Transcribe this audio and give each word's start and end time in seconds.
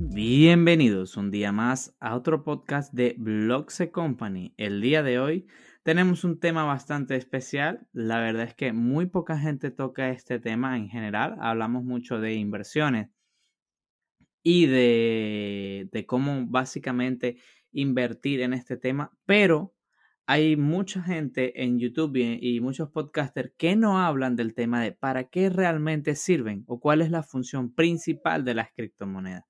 Bienvenidos 0.00 1.18
un 1.18 1.30
día 1.30 1.52
más 1.52 1.94
a 2.00 2.16
otro 2.16 2.44
podcast 2.44 2.94
de 2.94 3.14
Bloxe 3.18 3.90
Company. 3.90 4.54
El 4.56 4.80
día 4.80 5.02
de 5.02 5.18
hoy 5.18 5.46
tenemos 5.82 6.24
un 6.24 6.40
tema 6.40 6.64
bastante 6.64 7.16
especial. 7.16 7.86
La 7.92 8.20
verdad 8.20 8.44
es 8.44 8.54
que 8.54 8.72
muy 8.72 9.04
poca 9.04 9.38
gente 9.38 9.70
toca 9.70 10.08
este 10.08 10.38
tema 10.38 10.78
en 10.78 10.88
general. 10.88 11.36
Hablamos 11.40 11.84
mucho 11.84 12.20
de 12.20 12.36
inversiones 12.36 13.10
y 14.42 14.64
de, 14.64 15.90
de 15.92 16.06
cómo 16.06 16.46
básicamente 16.46 17.36
invertir 17.70 18.40
en 18.40 18.54
este 18.54 18.78
tema, 18.78 19.12
pero 19.26 19.74
hay 20.30 20.56
mucha 20.56 21.02
gente 21.02 21.64
en 21.64 21.78
YouTube 21.78 22.14
y, 22.18 22.60
muchos 22.60 22.90
podcasters 22.90 23.50
que 23.56 23.76
no 23.76 23.98
hablan 23.98 24.36
del 24.36 24.54
tema 24.54 24.82
de 24.82 24.92
para 24.92 25.24
qué 25.24 25.48
realmente 25.48 26.14
sirven 26.16 26.64
o 26.66 26.80
cuál 26.80 27.00
es 27.00 27.10
la 27.10 27.22
función 27.22 27.72
principal 27.72 28.44
de 28.44 28.52
las 28.52 28.70
criptomonedas. 28.76 29.46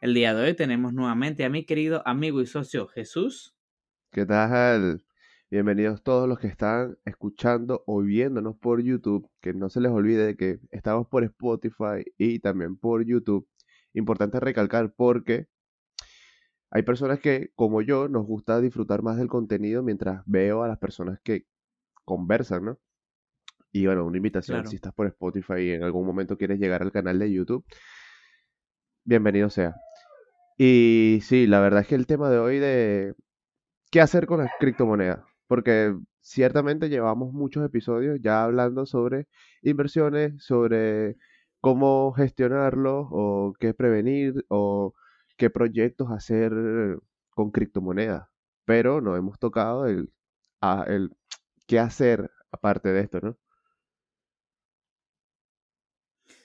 El 0.00 0.14
día 0.14 0.32
de 0.32 0.44
hoy 0.44 0.54
tenemos 0.54 0.92
nuevamente 0.92 1.44
a 1.44 1.50
mi 1.50 1.64
querido 1.64 2.06
amigo 2.06 2.40
y 2.40 2.46
socio 2.46 2.86
Jesús. 2.86 3.56
¿Qué 4.12 4.24
tal? 4.24 5.02
Bienvenidos 5.50 6.00
todos 6.04 6.28
los 6.28 6.38
que 6.38 6.46
están 6.46 6.96
escuchando 7.04 7.82
o 7.88 8.00
viéndonos 8.00 8.56
por 8.56 8.80
YouTube. 8.80 9.28
Que 9.40 9.52
no 9.52 9.68
se 9.68 9.80
les 9.80 9.90
olvide 9.90 10.36
que 10.36 10.60
estamos 10.70 11.08
por 11.08 11.24
Spotify 11.24 12.04
y 12.16 12.38
también 12.38 12.76
por 12.76 13.04
YouTube. 13.04 13.48
Importante 13.94 14.38
recalcar 14.38 14.92
porque 14.94 15.48
hay 16.70 16.82
personas 16.82 17.18
que, 17.20 17.50
como 17.56 17.82
yo, 17.82 18.08
nos 18.08 18.24
gusta 18.24 18.60
disfrutar 18.60 19.02
más 19.02 19.16
del 19.16 19.28
contenido 19.28 19.82
mientras 19.82 20.22
veo 20.26 20.62
a 20.62 20.68
las 20.68 20.78
personas 20.78 21.18
que 21.22 21.46
conversan, 22.04 22.64
¿no? 22.64 22.78
Y 23.72 23.86
bueno, 23.86 24.04
una 24.04 24.16
invitación, 24.16 24.66
si 24.66 24.76
estás 24.76 24.92
por 24.92 25.06
Spotify 25.06 25.60
y 25.60 25.70
en 25.70 25.82
algún 25.84 26.06
momento 26.06 26.36
quieres 26.36 26.58
llegar 26.58 26.82
al 26.82 26.92
canal 26.92 27.18
de 27.18 27.32
YouTube, 27.32 27.64
bienvenido 29.04 29.48
sea. 29.50 29.74
Y 30.58 31.20
sí, 31.22 31.46
la 31.46 31.60
verdad 31.60 31.82
es 31.82 31.86
que 31.88 31.94
el 31.94 32.06
tema 32.06 32.30
de 32.30 32.38
hoy 32.38 32.58
de 32.58 33.14
qué 33.90 34.00
hacer 34.00 34.26
con 34.26 34.40
las 34.40 34.50
criptomonedas, 34.58 35.20
porque 35.46 35.96
ciertamente 36.20 36.88
llevamos 36.88 37.32
muchos 37.32 37.64
episodios 37.64 38.18
ya 38.20 38.44
hablando 38.44 38.86
sobre 38.86 39.26
inversiones, 39.62 40.42
sobre 40.44 41.16
cómo 41.60 42.12
gestionarlo 42.12 43.08
o 43.10 43.54
qué 43.58 43.74
prevenir 43.74 44.44
o 44.48 44.94
qué 45.40 45.50
proyectos 45.50 46.12
hacer 46.12 46.52
con 47.30 47.50
criptomonedas, 47.52 48.28
pero 48.66 49.00
no 49.02 49.16
hemos 49.16 49.40
tocado 49.40 49.86
el, 49.88 50.12
el 50.88 51.10
qué 51.68 51.80
hacer 51.80 52.30
aparte 52.52 52.90
de 52.90 53.00
esto, 53.02 53.20
¿no? 53.22 53.38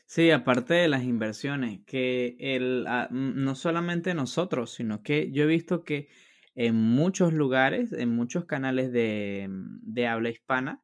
Sí, 0.05 0.31
aparte 0.31 0.73
de 0.75 0.87
las 0.87 1.03
inversiones, 1.03 1.81
que 1.85 2.37
el, 2.39 2.85
ah, 2.87 3.07
no 3.11 3.55
solamente 3.55 4.13
nosotros, 4.13 4.71
sino 4.73 5.01
que 5.03 5.31
yo 5.31 5.43
he 5.43 5.47
visto 5.47 5.83
que 5.83 6.09
en 6.55 6.75
muchos 6.75 7.33
lugares, 7.33 7.91
en 7.91 8.09
muchos 8.15 8.45
canales 8.45 8.91
de, 8.91 9.47
de 9.49 10.07
habla 10.07 10.29
hispana, 10.29 10.83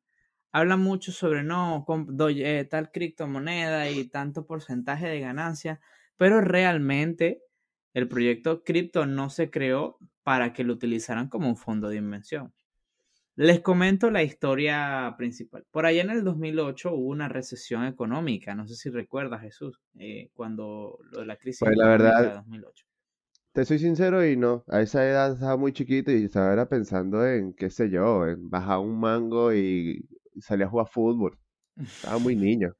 hablan 0.51 0.81
mucho 0.81 1.11
sobre 1.11 1.43
no, 1.43 1.85
doy, 2.09 2.43
eh, 2.43 2.65
tal 2.65 2.91
criptomoneda 2.91 3.89
y 3.89 4.05
tanto 4.09 4.45
porcentaje 4.47 5.07
de 5.07 5.19
ganancia, 5.21 5.81
pero 6.17 6.41
realmente 6.41 7.41
el 7.93 8.07
proyecto 8.07 8.63
cripto 8.63 9.05
no 9.05 9.29
se 9.29 9.49
creó 9.49 9.97
para 10.23 10.53
que 10.53 10.63
lo 10.63 10.73
utilizaran 10.73 11.29
como 11.29 11.49
un 11.49 11.57
fondo 11.57 11.89
de 11.89 11.97
inversión. 11.97 12.53
Les 13.35 13.61
comento 13.61 14.11
la 14.11 14.23
historia 14.23 15.15
principal. 15.17 15.65
Por 15.71 15.85
allá 15.85 16.01
en 16.01 16.09
el 16.09 16.23
2008 16.23 16.93
hubo 16.93 17.09
una 17.09 17.29
recesión 17.29 17.85
económica, 17.85 18.53
no 18.55 18.67
sé 18.67 18.75
si 18.75 18.89
recuerdas 18.89 19.41
Jesús, 19.41 19.79
eh, 19.97 20.29
cuando 20.33 20.99
lo 21.11 21.21
de 21.21 21.25
la 21.25 21.37
crisis 21.37 21.61
pues 21.61 21.77
la 21.77 21.87
verdad, 21.87 22.21
de 22.21 22.33
2008. 22.35 22.85
Te 23.53 23.65
soy 23.65 23.79
sincero 23.79 24.25
y 24.25 24.37
no, 24.37 24.63
a 24.67 24.81
esa 24.81 25.05
edad 25.07 25.33
estaba 25.33 25.57
muy 25.57 25.73
chiquito 25.73 26.11
y 26.11 26.25
estaba 26.25 26.67
pensando 26.69 27.25
en, 27.25 27.53
qué 27.53 27.69
sé 27.69 27.89
yo, 27.89 28.27
en 28.27 28.49
bajar 28.49 28.79
un 28.79 28.99
mango 28.99 29.53
y 29.53 30.07
salir 30.39 30.65
a 30.65 30.69
jugar 30.69 30.87
fútbol. 30.87 31.37
Estaba 31.77 32.17
muy 32.19 32.35
niño. 32.35 32.75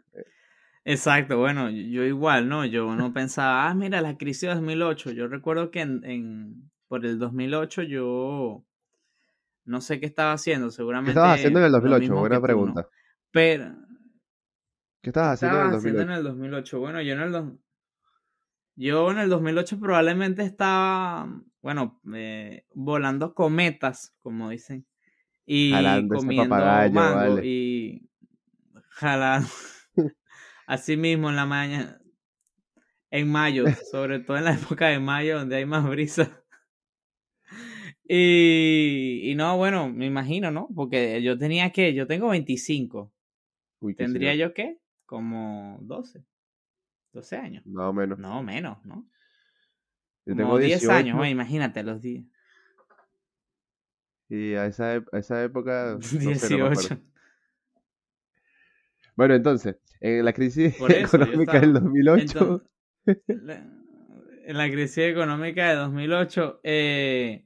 Exacto, 0.83 1.37
bueno, 1.37 1.69
yo 1.69 2.03
igual, 2.03 2.49
¿no? 2.49 2.65
Yo 2.65 2.95
no 2.95 3.13
pensaba, 3.13 3.69
ah, 3.69 3.73
mira, 3.75 4.01
la 4.01 4.17
crisis 4.17 4.41
de 4.41 4.55
2008. 4.55 5.11
Yo 5.11 5.27
recuerdo 5.27 5.69
que 5.69 5.81
en, 5.81 6.03
en, 6.03 6.71
por 6.87 7.05
el 7.05 7.19
2008 7.19 7.83
yo 7.83 8.65
no 9.65 9.81
sé 9.81 9.99
qué 9.99 10.07
estaba 10.07 10.33
haciendo, 10.33 10.71
seguramente. 10.71 11.13
¿Qué 11.13 11.19
estabas 11.19 11.39
haciendo 11.39 11.59
en 11.59 11.65
el 11.65 11.71
2008? 11.71 12.15
Buena 12.15 12.41
pregunta. 12.41 12.87
Pero... 13.31 13.75
¿Qué 15.01 15.09
estabas 15.09 15.41
haciendo 15.41 15.59
en 15.59 15.65
el 15.65 15.71
2008? 15.71 15.77
haciendo 15.77 16.01
en 16.01 16.17
el 16.17 16.23
2008? 16.23 16.79
Bueno, 16.79 17.01
yo 17.01 17.13
en 17.13 17.21
el, 17.21 17.59
yo 18.75 19.11
en 19.11 19.17
el 19.19 19.29
2008 19.29 19.79
probablemente 19.79 20.43
estaba, 20.43 21.41
bueno, 21.61 22.01
eh, 22.13 22.65
volando 22.73 23.33
cometas, 23.33 24.15
como 24.21 24.49
dicen. 24.49 24.85
Y 25.45 25.71
comiendo 26.07 26.55
mango 26.55 27.39
y 27.41 28.09
jalando. 28.89 29.47
Así 30.71 30.95
mismo 30.95 31.29
en 31.29 31.35
la 31.35 31.45
mañana, 31.45 32.01
en 33.09 33.29
mayo, 33.29 33.65
sobre 33.91 34.19
todo 34.19 34.37
en 34.37 34.45
la 34.45 34.53
época 34.53 34.87
de 34.87 34.99
mayo 34.99 35.39
donde 35.39 35.57
hay 35.57 35.65
más 35.65 35.85
brisa. 35.85 36.45
Y, 38.07 39.33
no, 39.35 39.57
bueno, 39.57 39.89
me 39.89 40.05
imagino, 40.05 40.49
¿no? 40.49 40.69
Porque 40.73 41.21
yo 41.21 41.37
tenía 41.37 41.73
que, 41.73 41.93
yo 41.93 42.07
tengo 42.07 42.29
25. 42.29 43.11
¿Tendría 43.97 44.33
yo 44.35 44.53
qué? 44.53 44.79
Como 45.05 45.77
12. 45.81 46.23
12 47.11 47.35
años. 47.35 47.65
No, 47.65 47.91
menos. 47.91 48.17
No, 48.17 48.41
menos, 48.41 48.77
¿no? 48.85 49.09
Yo 50.25 50.37
tengo 50.37 50.57
10 50.57 50.87
años, 50.87 51.27
imagínate 51.27 51.83
los 51.83 52.01
días. 52.01 52.25
Y 54.29 54.53
a 54.53 54.67
esa, 54.67 55.03
a 55.11 55.19
esa 55.19 55.43
época... 55.43 55.97
18. 56.11 56.97
Bueno, 59.15 59.35
entonces, 59.35 59.77
en 59.99 60.25
la 60.25 60.33
crisis 60.33 60.75
económica 60.79 61.59
del 61.59 61.73
2008. 61.73 62.63
en 63.07 64.57
la 64.57 64.69
crisis 64.69 64.97
económica 64.99 65.69
de 65.69 65.75
2008 65.75 66.59
eh, 66.63 67.45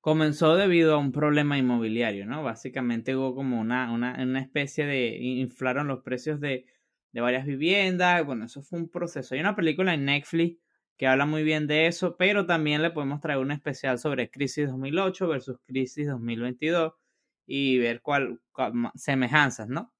comenzó 0.00 0.56
debido 0.56 0.94
a 0.94 0.98
un 0.98 1.12
problema 1.12 1.58
inmobiliario, 1.58 2.26
¿no? 2.26 2.42
Básicamente 2.42 3.16
hubo 3.16 3.34
como 3.34 3.60
una, 3.60 3.92
una, 3.92 4.40
especie 4.40 4.86
de. 4.86 5.16
inflaron 5.18 5.88
los 5.88 6.02
precios 6.02 6.40
de, 6.40 6.66
de 7.12 7.20
varias 7.20 7.46
viviendas. 7.46 8.24
Bueno, 8.24 8.46
eso 8.46 8.62
fue 8.62 8.78
un 8.78 8.88
proceso. 8.88 9.34
Hay 9.34 9.40
una 9.40 9.56
película 9.56 9.94
en 9.94 10.06
Netflix 10.06 10.58
que 10.96 11.06
habla 11.06 11.24
muy 11.24 11.42
bien 11.42 11.66
de 11.66 11.86
eso, 11.86 12.16
pero 12.18 12.44
también 12.44 12.82
le 12.82 12.90
podemos 12.90 13.20
traer 13.20 13.38
un 13.38 13.50
especial 13.52 13.98
sobre 13.98 14.30
crisis 14.30 14.68
2008 14.68 15.28
versus 15.28 15.58
crisis 15.66 16.06
2022 16.08 16.92
y 17.46 17.78
ver 17.78 18.02
cuál, 18.02 18.40
cuál 18.52 18.74
semejanzas, 18.94 19.68
¿no? 19.68 19.92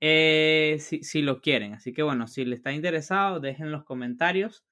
Eh, 0.00 0.78
si, 0.80 1.22
lo 1.22 1.40
quieren. 1.40 1.74
Así 1.74 1.92
que 1.92 2.02
bueno, 2.02 2.26
si 2.26 2.44
les 2.44 2.60
está 2.60 2.72
interesado, 2.72 3.38
dejen 3.38 3.70
los 3.70 3.84
comentarios 3.84 4.64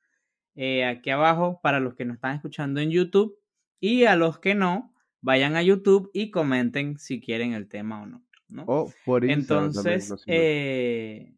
eh, 0.55 0.85
aquí 0.87 1.11
abajo 1.11 1.61
para 1.63 1.81
los 1.81 1.95
que 1.95 2.07
nos 2.07 2.17
están 2.17 2.35
escuchando 2.35 2.81
en 2.81 2.91
YouTube 2.91 3.39
y 3.79 4.05
a 4.05 4.17
los 4.17 4.39
que 4.39 4.55
no, 4.55 4.95
vayan 5.21 5.55
a 5.57 5.63
YouTube 5.63 6.11
y 6.15 6.31
comenten 6.31 6.99
si 6.99 7.21
quieren 7.21 7.53
el 7.53 7.69
tema 7.69 8.03
o 8.03 8.07
no. 8.07 8.25
¿no? 8.49 8.65
O 8.67 8.93
por 9.05 9.25
Instagram. 9.25 9.67
Entonces, 9.67 10.15
eh, 10.27 11.35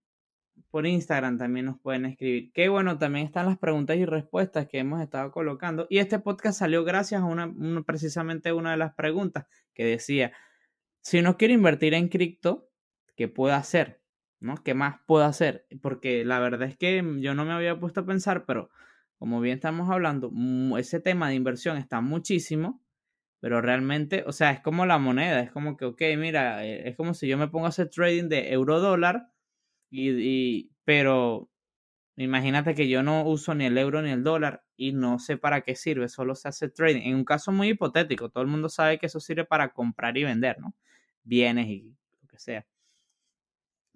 por 0.71 0.87
Instagram 0.87 1.39
también 1.39 1.67
nos 1.67 1.81
pueden 1.81 2.07
escribir. 2.07 2.53
Que 2.53 2.69
bueno, 2.69 2.97
también 2.99 3.27
están 3.27 3.47
las 3.47 3.59
preguntas 3.59 3.97
y 3.97 4.05
respuestas 4.05 4.69
que 4.69 4.79
hemos 4.79 5.03
estado 5.03 5.33
colocando. 5.33 5.87
Y 5.91 5.99
este 5.99 6.21
podcast 6.21 6.59
salió 6.59 6.85
gracias 6.85 7.23
a 7.23 7.25
una, 7.25 7.53
precisamente 7.85 8.53
una 8.53 8.71
de 8.71 8.77
las 8.77 8.95
preguntas 8.95 9.47
que 9.75 9.85
decía, 9.85 10.33
si 11.03 11.23
no 11.23 11.37
quiero 11.37 11.55
invertir 11.55 11.95
en 11.95 12.09
cripto, 12.09 12.70
¿qué 13.21 13.29
puedo 13.29 13.55
hacer? 13.55 14.01
¿No? 14.41 14.55
¿Qué 14.65 14.73
más 14.73 14.97
puedo 15.07 15.27
hacer? 15.27 15.67
Porque 15.83 16.25
la 16.25 16.39
verdad 16.39 16.67
es 16.67 16.79
que 16.79 17.05
yo 17.19 17.35
no 17.35 17.45
me 17.45 17.53
había 17.53 17.79
puesto 17.79 18.01
a 18.01 18.07
pensar, 18.07 18.47
pero 18.47 18.71
como 19.19 19.43
bien 19.43 19.57
estamos 19.57 19.91
hablando, 19.91 20.33
ese 20.79 21.01
tema 21.01 21.29
de 21.29 21.35
inversión 21.35 21.77
está 21.77 22.01
muchísimo, 22.01 22.83
pero 23.39 23.61
realmente, 23.61 24.25
o 24.27 24.33
sea, 24.33 24.53
es 24.53 24.61
como 24.61 24.87
la 24.87 24.97
moneda, 24.97 25.41
es 25.41 25.51
como 25.53 25.77
que, 25.77 25.85
ok, 25.85 26.01
mira, 26.17 26.65
eh, 26.65 26.89
es 26.89 26.97
como 26.97 27.13
si 27.13 27.29
yo 27.29 27.37
me 27.37 27.49
pongo 27.49 27.67
a 27.67 27.69
hacer 27.69 27.91
trading 27.91 28.31
de 28.31 28.55
euro 28.55 28.81
dólar, 28.81 29.29
y, 29.91 30.71
pero 30.85 31.51
imagínate 32.17 32.75
que 32.75 32.89
yo 32.89 33.03
no 33.03 33.25
uso 33.27 33.55
ni 33.55 33.67
el 33.67 33.77
euro 33.77 34.01
ni 34.01 34.13
el 34.13 34.25
dólar 34.25 34.65
y 34.79 34.93
no 34.93 35.19
sé 35.19 35.37
para 35.37 35.61
qué 35.61 35.77
sirve, 35.77 36.09
solo 36.09 36.35
se 36.35 36.49
hace 36.49 36.71
trading. 36.71 37.03
En 37.03 37.17
un 37.17 37.25
caso 37.27 37.53
muy 37.53 37.69
hipotético, 37.71 38.31
todo 38.31 38.43
el 38.45 38.49
mundo 38.49 38.71
sabe 38.71 38.99
que 38.99 39.07
eso 39.07 39.21
sirve 39.21 39.45
para 39.45 39.75
comprar 39.75 40.17
y 40.17 40.25
vender, 40.25 40.59
¿no? 40.59 40.75
Bienes 41.23 41.69
y 41.69 41.95
lo 42.23 42.29
que 42.29 42.39
sea. 42.39 42.67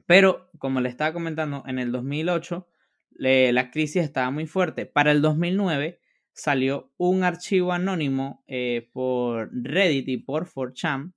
Pero, 0.07 0.51
como 0.59 0.81
le 0.81 0.89
estaba 0.89 1.13
comentando, 1.13 1.63
en 1.67 1.79
el 1.79 1.93
2008 1.93 2.69
la 3.17 3.71
crisis 3.71 4.03
estaba 4.03 4.31
muy 4.31 4.47
fuerte. 4.47 4.87
Para 4.87 5.13
el 5.13 5.23
2009 5.23 6.01
salió 6.33 6.93
un 6.97 7.23
archivo 7.23 7.73
anónimo 7.73 8.43
eh, 8.47 8.91
por 8.93 9.51
Reddit 9.53 10.09
y 10.09 10.17
por 10.19 10.49
4chan 10.49 11.13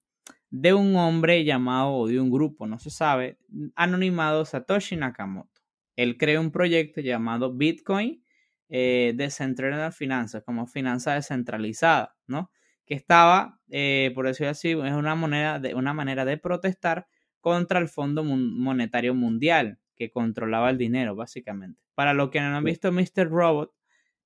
de 0.50 0.74
un 0.74 0.96
hombre 0.96 1.44
llamado, 1.44 1.94
o 1.94 2.08
de 2.08 2.20
un 2.20 2.32
grupo, 2.32 2.68
no 2.68 2.80
se 2.80 2.90
sabe, 2.90 3.38
anonimado 3.76 4.46
Satoshi 4.46 4.96
Nakamoto. 4.96 5.62
Él 5.96 6.18
creó 6.18 6.40
un 6.40 6.52
proyecto 6.52 7.02
llamado 7.02 7.54
Bitcoin 7.54 8.24
eh, 8.70 9.14
Decentraland 9.16 9.94
Finanzas, 9.94 10.44
como 10.44 10.68
finanza 10.68 11.14
descentralizada, 11.14 12.16
¿no? 12.28 12.52
Que 12.86 12.94
estaba, 12.94 13.60
eh, 13.70 14.12
por 14.16 14.28
decirlo 14.28 14.52
así, 14.52 14.72
es 14.72 14.94
una, 14.94 15.16
moneda 15.16 15.60
de, 15.60 15.74
una 15.74 15.94
manera 15.94 16.24
de 16.24 16.38
protestar 16.38 17.08
contra 17.40 17.80
el 17.80 17.88
Fondo 17.88 18.24
Monetario 18.24 19.14
Mundial, 19.14 19.80
que 19.96 20.12
controlaba 20.12 20.70
el 20.70 20.78
dinero, 20.78 21.16
básicamente. 21.16 21.80
Para 21.96 22.14
los 22.14 22.30
que 22.30 22.40
no 22.40 22.56
han 22.56 22.64
visto 22.64 22.92
Mr. 22.92 23.30
Robot, 23.30 23.74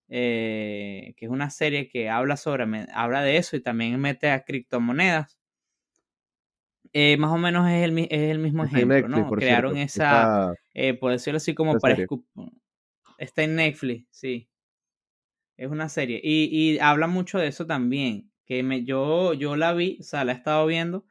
eh, 0.10 1.14
que 1.16 1.26
es 1.26 1.32
una 1.32 1.50
serie 1.50 1.88
que 1.88 2.10
habla 2.10 2.36
sobre, 2.36 2.66
habla 2.94 3.22
de 3.22 3.38
eso 3.38 3.56
y 3.56 3.62
también 3.62 4.00
mete 4.00 4.30
a 4.30 4.44
criptomonedas. 4.44 5.40
Eh, 6.94 7.16
más 7.16 7.32
o 7.32 7.38
menos 7.38 7.70
es 7.70 7.84
el, 7.86 7.98
es 7.98 8.08
el 8.12 8.40
mismo 8.40 8.66
ejemplo, 8.66 9.08
¿no? 9.08 9.30
Crearon 9.32 9.78
esa, 9.78 10.54
eh, 10.74 10.94
por 10.94 11.14
decirlo 11.14 11.38
así, 11.38 11.56
como 11.56 11.80
para... 11.80 11.96
Está 13.18 13.44
en 13.44 13.56
Netflix, 13.56 14.08
sí. 14.12 14.50
Es 15.56 15.70
una 15.70 15.88
serie. 15.88 16.20
Y, 16.22 16.50
y, 16.52 16.80
habla 16.80 17.08
mucho 17.08 17.38
de 17.38 17.48
eso 17.48 17.66
también. 17.66 18.32
Que 18.46 18.64
me, 18.64 18.84
yo, 18.84 19.34
yo 19.34 19.56
la 19.56 19.74
vi, 19.74 19.98
o 20.02 20.04
sea, 20.04 20.26
la 20.26 20.34
he 20.34 20.36
estado 20.36 20.66
viendo. 20.66 21.06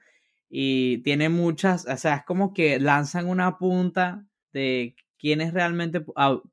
Y 0.51 0.99
tiene 0.99 1.29
muchas, 1.29 1.87
o 1.87 1.97
sea, 1.97 2.17
es 2.17 2.25
como 2.25 2.53
que 2.53 2.81
lanzan 2.81 3.29
una 3.29 3.57
punta 3.57 4.27
de 4.53 4.97
quienes 5.17 5.55
realmente 5.55 6.05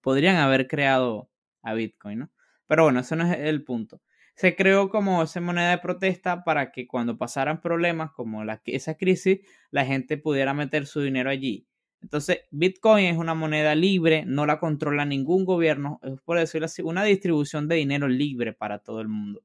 podrían 0.02 0.36
haber 0.38 0.68
creado 0.68 1.30
a 1.64 1.74
Bitcoin, 1.74 2.20
¿no? 2.20 2.32
Pero 2.68 2.84
bueno, 2.84 3.00
eso 3.00 3.16
no 3.16 3.26
es 3.26 3.38
el 3.40 3.64
punto. 3.64 4.02
Se 4.36 4.56
creó 4.56 4.90
como 4.90 5.24
esa 5.24 5.42
moneda 5.42 5.72
de 5.72 5.78
protesta 5.80 6.44
para 6.44 6.72
que 6.72 6.86
cuando 6.86 7.18
pasaran 7.18 7.60
problemas 7.60 8.12
como 8.12 8.44
la, 8.44 8.62
esa 8.66 8.96
crisis, 8.96 9.40
la 9.72 9.86
gente 9.86 10.18
pudiera 10.18 10.54
meter 10.54 10.86
su 10.86 11.02
dinero 11.02 11.30
allí. 11.32 11.66
Entonces, 12.02 12.42
Bitcoin 12.52 13.06
es 13.06 13.18
una 13.18 13.34
moneda 13.34 13.74
libre, 13.74 14.26
no 14.26 14.46
la 14.46 14.60
controla 14.60 15.06
ningún 15.06 15.46
gobierno, 15.46 16.00
es 16.04 16.22
por 16.22 16.38
decirlo 16.38 16.66
así, 16.66 16.84
una 16.84 17.04
distribución 17.04 17.68
de 17.68 17.76
dinero 17.76 18.08
libre 18.08 18.54
para 18.54 18.80
todo 18.80 19.02
el 19.02 19.08
mundo. 19.08 19.42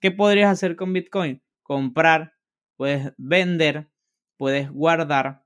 ¿Qué 0.00 0.10
podrías 0.10 0.50
hacer 0.50 0.76
con 0.76 0.92
Bitcoin? 0.94 1.42
Comprar, 1.62 2.34
puedes 2.80 3.12
vender, 3.18 3.90
puedes 4.38 4.70
guardar, 4.70 5.44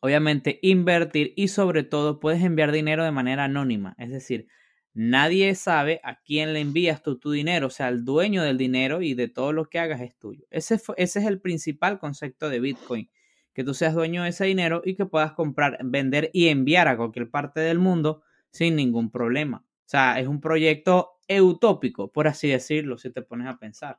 obviamente 0.00 0.58
invertir 0.62 1.34
y 1.36 1.48
sobre 1.48 1.82
todo 1.82 2.18
puedes 2.18 2.42
enviar 2.42 2.72
dinero 2.72 3.04
de 3.04 3.10
manera 3.10 3.44
anónima, 3.44 3.94
es 3.98 4.08
decir, 4.08 4.48
Nadie 4.94 5.54
sabe 5.54 6.00
a 6.02 6.22
quién 6.22 6.54
le 6.54 6.60
envías 6.60 7.02
tú 7.02 7.18
tu 7.18 7.30
dinero, 7.30 7.66
o 7.66 7.70
sea, 7.70 7.88
el 7.88 8.06
dueño 8.06 8.42
del 8.42 8.56
dinero 8.56 9.02
y 9.02 9.12
de 9.12 9.28
todo 9.28 9.52
lo 9.52 9.68
que 9.68 9.78
hagas 9.80 10.00
es 10.00 10.16
tuyo. 10.16 10.46
Ese, 10.50 10.76
ese 10.96 11.18
es 11.18 11.26
el 11.26 11.42
principal 11.42 11.98
concepto 11.98 12.48
de 12.48 12.60
Bitcoin, 12.60 13.10
que 13.52 13.62
tú 13.62 13.74
seas 13.74 13.92
dueño 13.92 14.22
de 14.22 14.30
ese 14.30 14.46
dinero 14.46 14.80
y 14.82 14.94
que 14.94 15.04
puedas 15.04 15.32
comprar, 15.32 15.78
vender 15.84 16.30
y 16.32 16.48
enviar 16.48 16.88
a 16.88 16.96
cualquier 16.96 17.28
parte 17.28 17.60
del 17.60 17.80
mundo 17.80 18.22
sin 18.50 18.76
ningún 18.76 19.10
problema. 19.10 19.66
O 19.66 19.88
sea, 19.88 20.18
es 20.20 20.26
un 20.26 20.40
proyecto 20.40 21.18
utópico, 21.28 22.10
por 22.10 22.28
así 22.28 22.48
decirlo, 22.48 22.96
si 22.96 23.10
te 23.10 23.20
pones 23.20 23.48
a 23.48 23.58
pensar. 23.58 23.98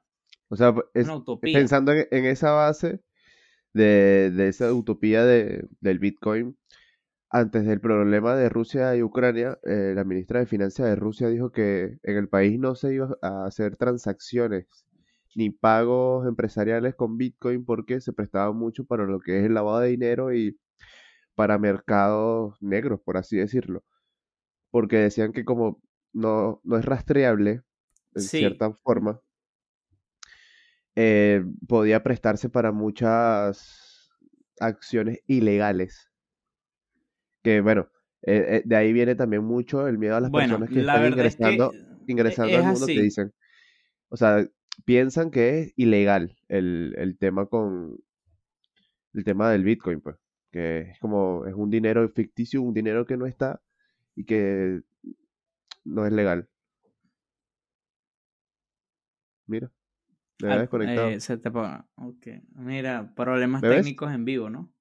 O 0.50 0.56
sea, 0.56 0.76
es, 0.94 1.08
pensando 1.42 1.92
en, 1.92 2.26
esa 2.26 2.52
base 2.52 3.02
de, 3.74 4.34
esa 4.48 4.74
utopía 4.74 5.24
de, 5.26 5.68
del 5.82 6.00
Bitcoin, 6.00 6.58
antes 7.30 7.66
del 7.66 7.82
problema 7.82 8.36
de 8.36 8.50
Rusia 8.50 8.96
y 8.96 9.04
Ucrania, 9.04 9.60
eh, 9.64 9.94
la 9.96 10.04
ministra 10.04 10.40
de 10.40 10.46
Finanzas 10.46 10.86
de 10.86 10.96
Rusia 10.96 11.28
dijo 11.30 11.52
que 11.52 11.98
en 12.04 12.18
el 12.18 12.30
país 12.30 12.60
no 12.60 12.76
se 12.76 12.94
iba 12.94 13.18
a 13.22 13.46
hacer 13.46 13.76
transacciones 13.76 14.68
ni 15.36 15.50
pagos 15.50 16.28
empresariales 16.28 16.96
con 16.96 17.18
Bitcoin 17.18 17.66
porque 17.66 18.00
se 18.00 18.14
prestaba 18.14 18.54
mucho 18.54 18.86
para 18.86 19.06
lo 19.06 19.20
que 19.20 19.40
es 19.40 19.46
el 19.46 19.54
lavado 19.54 19.80
de 19.80 19.90
dinero 19.90 20.34
y 20.34 20.58
para 21.36 21.58
mercados 21.58 22.56
negros, 22.62 23.02
por 23.04 23.18
así 23.18 23.38
decirlo. 23.38 23.84
Porque 24.72 24.98
decían 24.98 25.34
que 25.34 25.44
como 25.44 25.82
no, 26.14 26.62
no 26.64 26.78
es 26.78 26.86
rastreable, 26.86 27.64
en 28.14 28.22
cierta 28.22 28.72
forma, 28.82 29.20
eh, 30.96 31.44
podía 31.68 32.02
prestarse 32.04 32.50
para 32.50 32.72
muchas 32.72 34.10
acciones 34.60 35.20
ilegales. 35.28 36.10
Que 37.44 37.62
bueno, 37.62 37.90
eh, 38.22 38.58
eh, 38.58 38.62
de 38.66 38.76
ahí 38.76 38.94
viene 38.94 39.16
también 39.16 39.44
mucho 39.44 39.88
el 39.88 39.98
miedo 39.98 40.16
a 40.16 40.22
las 40.22 40.32
personas 40.32 40.70
que 40.70 40.80
están 40.80 41.06
ingresando, 41.06 41.72
ingresando 42.08 42.58
al 42.58 42.64
mundo 42.64 42.86
que 42.88 43.02
dicen, 43.02 43.34
o 44.10 44.18
sea, 44.18 44.48
piensan 44.86 45.32
que 45.32 45.60
es 45.60 45.74
ilegal 45.76 46.36
el, 46.48 47.18
tema 47.20 47.46
con 47.46 47.98
el 49.14 49.24
tema 49.24 49.52
del 49.52 49.64
Bitcoin, 49.64 50.02
pues, 50.02 50.16
que 50.52 50.80
es 50.92 51.00
como, 51.00 51.46
es 51.46 51.54
un 51.54 51.70
dinero 51.70 52.08
ficticio, 52.10 52.62
un 52.62 52.74
dinero 52.74 53.06
que 53.06 53.18
no 53.18 53.26
está 53.26 53.62
y 54.16 54.26
que 54.26 54.82
no 55.84 56.06
es 56.06 56.14
legal. 56.14 56.50
Mira, 59.48 59.72
me 60.42 60.48
había 60.50 60.62
desconectado. 60.62 61.10
Eh, 61.10 61.20
se 61.20 61.38
te... 61.38 61.50
okay. 61.96 62.42
Mira, 62.56 63.14
problemas 63.16 63.62
técnicos 63.62 64.12
en 64.12 64.26
vivo, 64.26 64.50
¿no? 64.50 64.74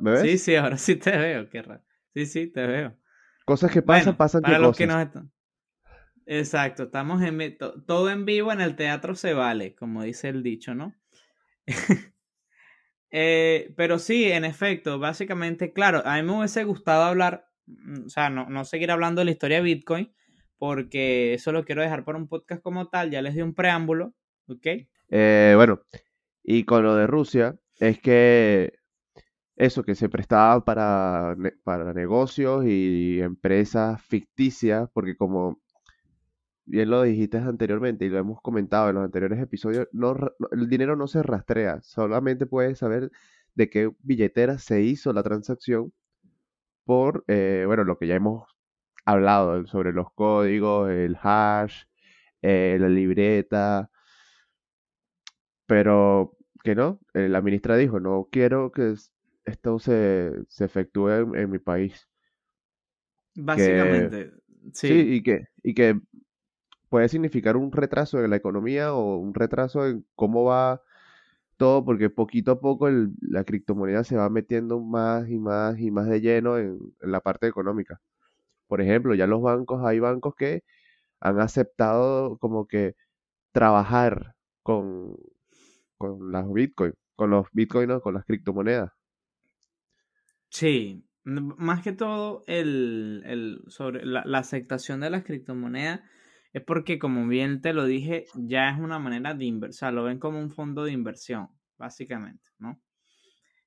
¿Me 0.00 0.12
ves? 0.12 0.22
Sí, 0.22 0.38
sí, 0.38 0.56
ahora 0.56 0.78
sí 0.78 0.96
te 0.96 1.16
veo, 1.16 1.48
qué 1.48 1.62
raro. 1.62 1.82
Sí, 2.14 2.26
sí, 2.26 2.46
te 2.46 2.66
veo. 2.66 2.96
Cosas 3.44 3.72
que 3.72 3.82
pasan, 3.82 4.16
pasan 4.16 4.42
para 4.42 4.56
que 4.56 4.62
los 4.62 4.76
cosas. 4.76 4.96
Que 4.96 5.02
están... 5.02 5.32
Exacto, 6.26 6.84
estamos 6.84 7.22
en 7.22 7.58
todo 7.86 8.08
en 8.10 8.24
vivo 8.24 8.52
en 8.52 8.60
el 8.60 8.76
teatro 8.76 9.16
se 9.16 9.34
vale, 9.34 9.74
como 9.74 10.04
dice 10.04 10.28
el 10.28 10.44
dicho, 10.44 10.74
¿no? 10.74 10.94
eh, 13.10 13.74
pero 13.76 13.98
sí, 13.98 14.30
en 14.30 14.44
efecto, 14.44 15.00
básicamente, 15.00 15.72
claro, 15.72 16.02
a 16.04 16.16
mí 16.16 16.22
me 16.22 16.38
hubiese 16.38 16.62
gustado 16.62 17.02
hablar, 17.02 17.48
mm, 17.66 18.06
o 18.06 18.08
sea, 18.08 18.30
no, 18.30 18.48
no 18.48 18.64
seguir 18.64 18.92
hablando 18.92 19.20
de 19.20 19.24
la 19.24 19.30
historia 19.32 19.56
de 19.56 19.64
Bitcoin, 19.64 20.12
porque 20.56 21.34
eso 21.34 21.50
lo 21.50 21.64
quiero 21.64 21.82
dejar 21.82 22.04
para 22.04 22.18
un 22.18 22.28
podcast 22.28 22.62
como 22.62 22.88
tal, 22.88 23.10
ya 23.10 23.22
les 23.22 23.34
di 23.34 23.42
un 23.42 23.54
preámbulo, 23.54 24.14
Eh, 25.08 25.54
bueno, 25.56 25.80
y 26.42 26.64
con 26.64 26.82
lo 26.82 26.94
de 26.96 27.06
Rusia, 27.06 27.56
es 27.78 28.00
que 28.00 28.74
eso, 29.56 29.82
que 29.82 29.94
se 29.94 30.08
prestaba 30.08 30.64
para, 30.64 31.36
para 31.64 31.92
negocios 31.92 32.64
y 32.66 33.20
empresas 33.20 34.02
ficticias, 34.02 34.88
porque 34.92 35.16
como 35.16 35.60
bien 36.64 36.90
lo 36.90 37.02
dijiste 37.02 37.38
anteriormente 37.38 38.04
y 38.06 38.08
lo 38.08 38.18
hemos 38.18 38.40
comentado 38.40 38.88
en 38.88 38.94
los 38.96 39.04
anteriores 39.04 39.40
episodios, 39.40 39.88
no, 39.92 40.16
el 40.52 40.68
dinero 40.68 40.96
no 40.96 41.06
se 41.08 41.22
rastrea, 41.22 41.80
solamente 41.82 42.46
puedes 42.46 42.78
saber 42.78 43.10
de 43.54 43.68
qué 43.70 43.90
billetera 44.00 44.58
se 44.58 44.82
hizo 44.82 45.12
la 45.12 45.22
transacción 45.22 45.92
por, 46.84 47.24
eh, 47.28 47.64
bueno, 47.66 47.84
lo 47.84 47.98
que 47.98 48.06
ya 48.06 48.14
hemos 48.16 48.48
hablado 49.04 49.66
sobre 49.66 49.92
los 49.92 50.12
códigos, 50.14 50.90
el 50.90 51.16
hash, 51.20 51.84
eh, 52.42 52.78
la 52.80 52.88
libreta, 52.88 53.90
pero 55.70 56.36
que 56.64 56.74
no, 56.74 56.98
eh, 57.14 57.28
la 57.28 57.40
ministra 57.42 57.76
dijo, 57.76 58.00
no 58.00 58.26
quiero 58.32 58.72
que 58.72 58.96
esto 59.44 59.78
se, 59.78 60.32
se 60.48 60.64
efectúe 60.64 61.10
en, 61.36 61.48
mi 61.48 61.60
país. 61.60 62.08
Básicamente, 63.36 64.32
sí. 64.72 64.88
y 64.92 65.22
que, 65.22 65.46
y 65.62 65.74
que 65.74 66.00
puede 66.88 67.08
significar 67.08 67.56
un 67.56 67.70
retraso 67.70 68.20
en 68.20 68.30
la 68.30 68.36
economía 68.36 68.94
o 68.94 69.18
un 69.18 69.32
retraso 69.32 69.86
en 69.86 70.04
cómo 70.16 70.42
va 70.42 70.82
todo, 71.56 71.84
porque 71.84 72.10
poquito 72.10 72.50
a 72.50 72.60
poco 72.60 72.88
la 73.20 73.44
criptomoneda 73.44 74.02
se 74.02 74.16
va 74.16 74.28
metiendo 74.28 74.80
más 74.80 75.28
y 75.28 75.38
más 75.38 75.78
y 75.78 75.92
más 75.92 76.08
de 76.08 76.20
lleno 76.20 76.58
en, 76.58 76.80
la 77.00 77.20
parte 77.20 77.46
económica. 77.46 78.00
Por 78.66 78.80
ejemplo, 78.80 79.14
ya 79.14 79.28
los 79.28 79.40
bancos, 79.40 79.84
hay 79.86 80.00
bancos 80.00 80.34
que 80.34 80.64
han 81.20 81.38
aceptado 81.38 82.38
como 82.38 82.66
que 82.66 82.96
trabajar 83.52 84.34
con, 84.64 85.16
con 86.00 86.32
las 86.32 86.50
Bitcoin, 86.50 86.94
con 87.14 87.30
los 87.30 87.46
Bitcoin 87.52 87.90
o 87.90 88.00
con 88.00 88.14
las 88.14 88.24
criptomonedas. 88.24 88.90
Sí, 90.48 91.04
más 91.24 91.82
que 91.82 91.92
todo 91.92 92.42
el, 92.46 93.62
sobre 93.68 94.06
la, 94.06 94.22
aceptación 94.38 95.00
de 95.00 95.10
las 95.10 95.24
criptomonedas 95.24 96.00
es 96.54 96.64
porque, 96.64 96.98
como 96.98 97.28
bien 97.28 97.60
te 97.60 97.74
lo 97.74 97.84
dije, 97.84 98.24
ya 98.34 98.70
es 98.70 98.80
una 98.80 98.98
manera 98.98 99.34
de 99.34 99.72
sea, 99.72 99.92
lo 99.92 100.04
ven 100.04 100.18
como 100.18 100.40
un 100.40 100.50
fondo 100.50 100.84
de 100.84 100.92
inversión, 100.92 101.48
básicamente, 101.76 102.48
¿no? 102.58 102.80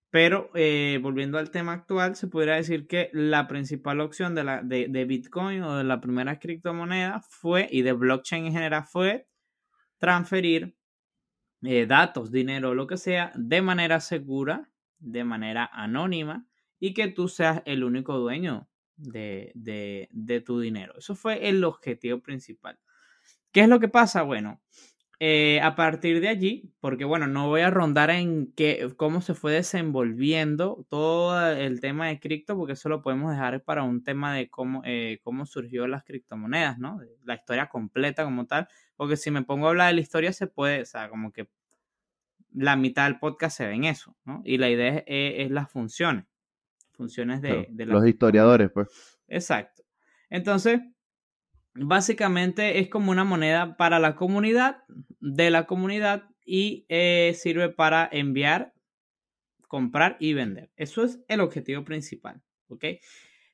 Pero 0.10 0.50
eh, 0.56 1.00
volviendo 1.02 1.38
al 1.38 1.52
tema 1.52 1.74
actual, 1.74 2.16
se 2.16 2.28
podría 2.28 2.56
decir 2.56 2.88
que 2.88 3.12
la 3.14 3.48
principal 3.48 4.02
opción 4.02 4.34
de, 4.34 4.44
la, 4.44 4.64
de, 4.64 4.88
de 4.90 5.06
Bitcoin 5.06 5.62
o 5.62 5.78
de 5.78 5.84
la 5.84 6.02
primera 6.02 6.40
criptomoneda 6.40 7.22
fue, 7.30 7.68
y 7.72 7.84
de 7.84 7.94
blockchain 7.94 8.48
en 8.48 8.54
general, 8.54 8.86
fue 8.86 9.28
transferir 10.00 10.76
eh, 11.64 11.86
datos, 11.86 12.32
dinero, 12.32 12.74
lo 12.74 12.88
que 12.88 12.98
sea, 12.98 13.32
de 13.36 13.62
manera 13.62 14.00
segura, 14.00 14.70
de 15.00 15.24
manera 15.24 15.70
anónima 15.72 16.46
y 16.80 16.94
que 16.94 17.08
tú 17.08 17.28
seas 17.28 17.62
el 17.66 17.84
único 17.84 18.18
dueño 18.18 18.68
de, 18.96 20.44
tu 20.46 20.60
dinero. 20.60 20.94
Eso 20.98 21.16
fue 21.16 21.48
el 21.48 21.64
objetivo 21.64 22.20
principal. 22.20 22.80
¿Qué 23.52 23.62
es 23.62 23.70
lo 23.70 23.80
que 23.80 23.88
pasa? 23.88 24.24
Bueno, 24.24 24.62
eh, 25.26 25.62
a 25.62 25.74
partir 25.78 26.20
de 26.20 26.28
allí, 26.28 26.74
porque 26.82 27.06
bueno, 27.06 27.28
no 27.28 27.48
voy 27.48 27.62
a 27.62 27.70
rondar 27.70 28.10
en 28.10 28.52
qué, 28.58 28.92
cómo 28.98 29.22
se 29.22 29.34
fue 29.34 29.54
desenvolviendo 29.54 30.86
todo 30.90 31.50
el 31.50 31.80
tema 31.80 32.10
de 32.10 32.20
cripto, 32.20 32.58
porque 32.58 32.74
eso 32.74 32.90
lo 32.90 33.02
podemos 33.02 33.32
dejar 33.32 33.64
para 33.64 33.84
un 33.84 34.04
tema 34.04 34.34
de 34.34 34.50
cómo, 34.50 34.82
eh, 34.84 35.22
cómo 35.24 35.46
surgió 35.46 35.88
las 35.88 36.04
criptomonedas, 36.04 36.78
¿no? 36.78 37.00
La 37.24 37.36
historia 37.36 37.70
completa 37.70 38.26
como 38.26 38.48
tal, 38.48 38.68
porque 38.98 39.16
si 39.16 39.32
me 39.32 39.44
pongo 39.44 39.68
a 39.68 39.70
hablar 39.70 39.88
de 39.88 39.94
la 39.94 40.02
historia 40.02 40.34
se 40.34 40.48
puede, 40.48 40.82
o 40.82 40.86
sea, 40.86 41.08
como 41.08 41.32
que 41.32 41.48
la 42.52 42.76
mitad 42.76 43.06
del 43.06 43.18
podcast 43.18 43.56
se 43.56 43.66
ve 43.66 43.76
en 43.76 43.86
eso, 43.86 44.18
¿no? 44.26 44.42
Y 44.44 44.58
la 44.58 44.70
idea 44.70 45.06
es, 45.08 45.50
las 45.50 45.72
funciones, 45.72 46.26
funciones 46.92 47.42
de, 47.42 47.70
los 47.86 48.06
historiadores, 48.06 48.72
pues. 48.72 48.90
Exacto. 49.30 49.84
Entonces, 50.30 50.82
básicamente 51.76 52.80
es 52.80 52.90
como 52.90 53.12
una 53.12 53.24
moneda 53.24 53.78
para 53.78 54.00
la 54.00 54.16
comunidad, 54.16 54.84
de 55.20 55.50
la 55.50 55.66
comunidad, 55.66 56.24
y 56.46 56.86
eh, 56.90 57.34
sirve 57.36 57.70
para 57.70 58.08
enviar, 58.12 58.74
comprar 59.68 60.18
y 60.20 60.34
vender. 60.34 60.72
Eso 60.76 61.04
es 61.04 61.20
el 61.28 61.40
objetivo 61.40 61.84
principal, 61.84 62.42
¿ok? 62.68 62.86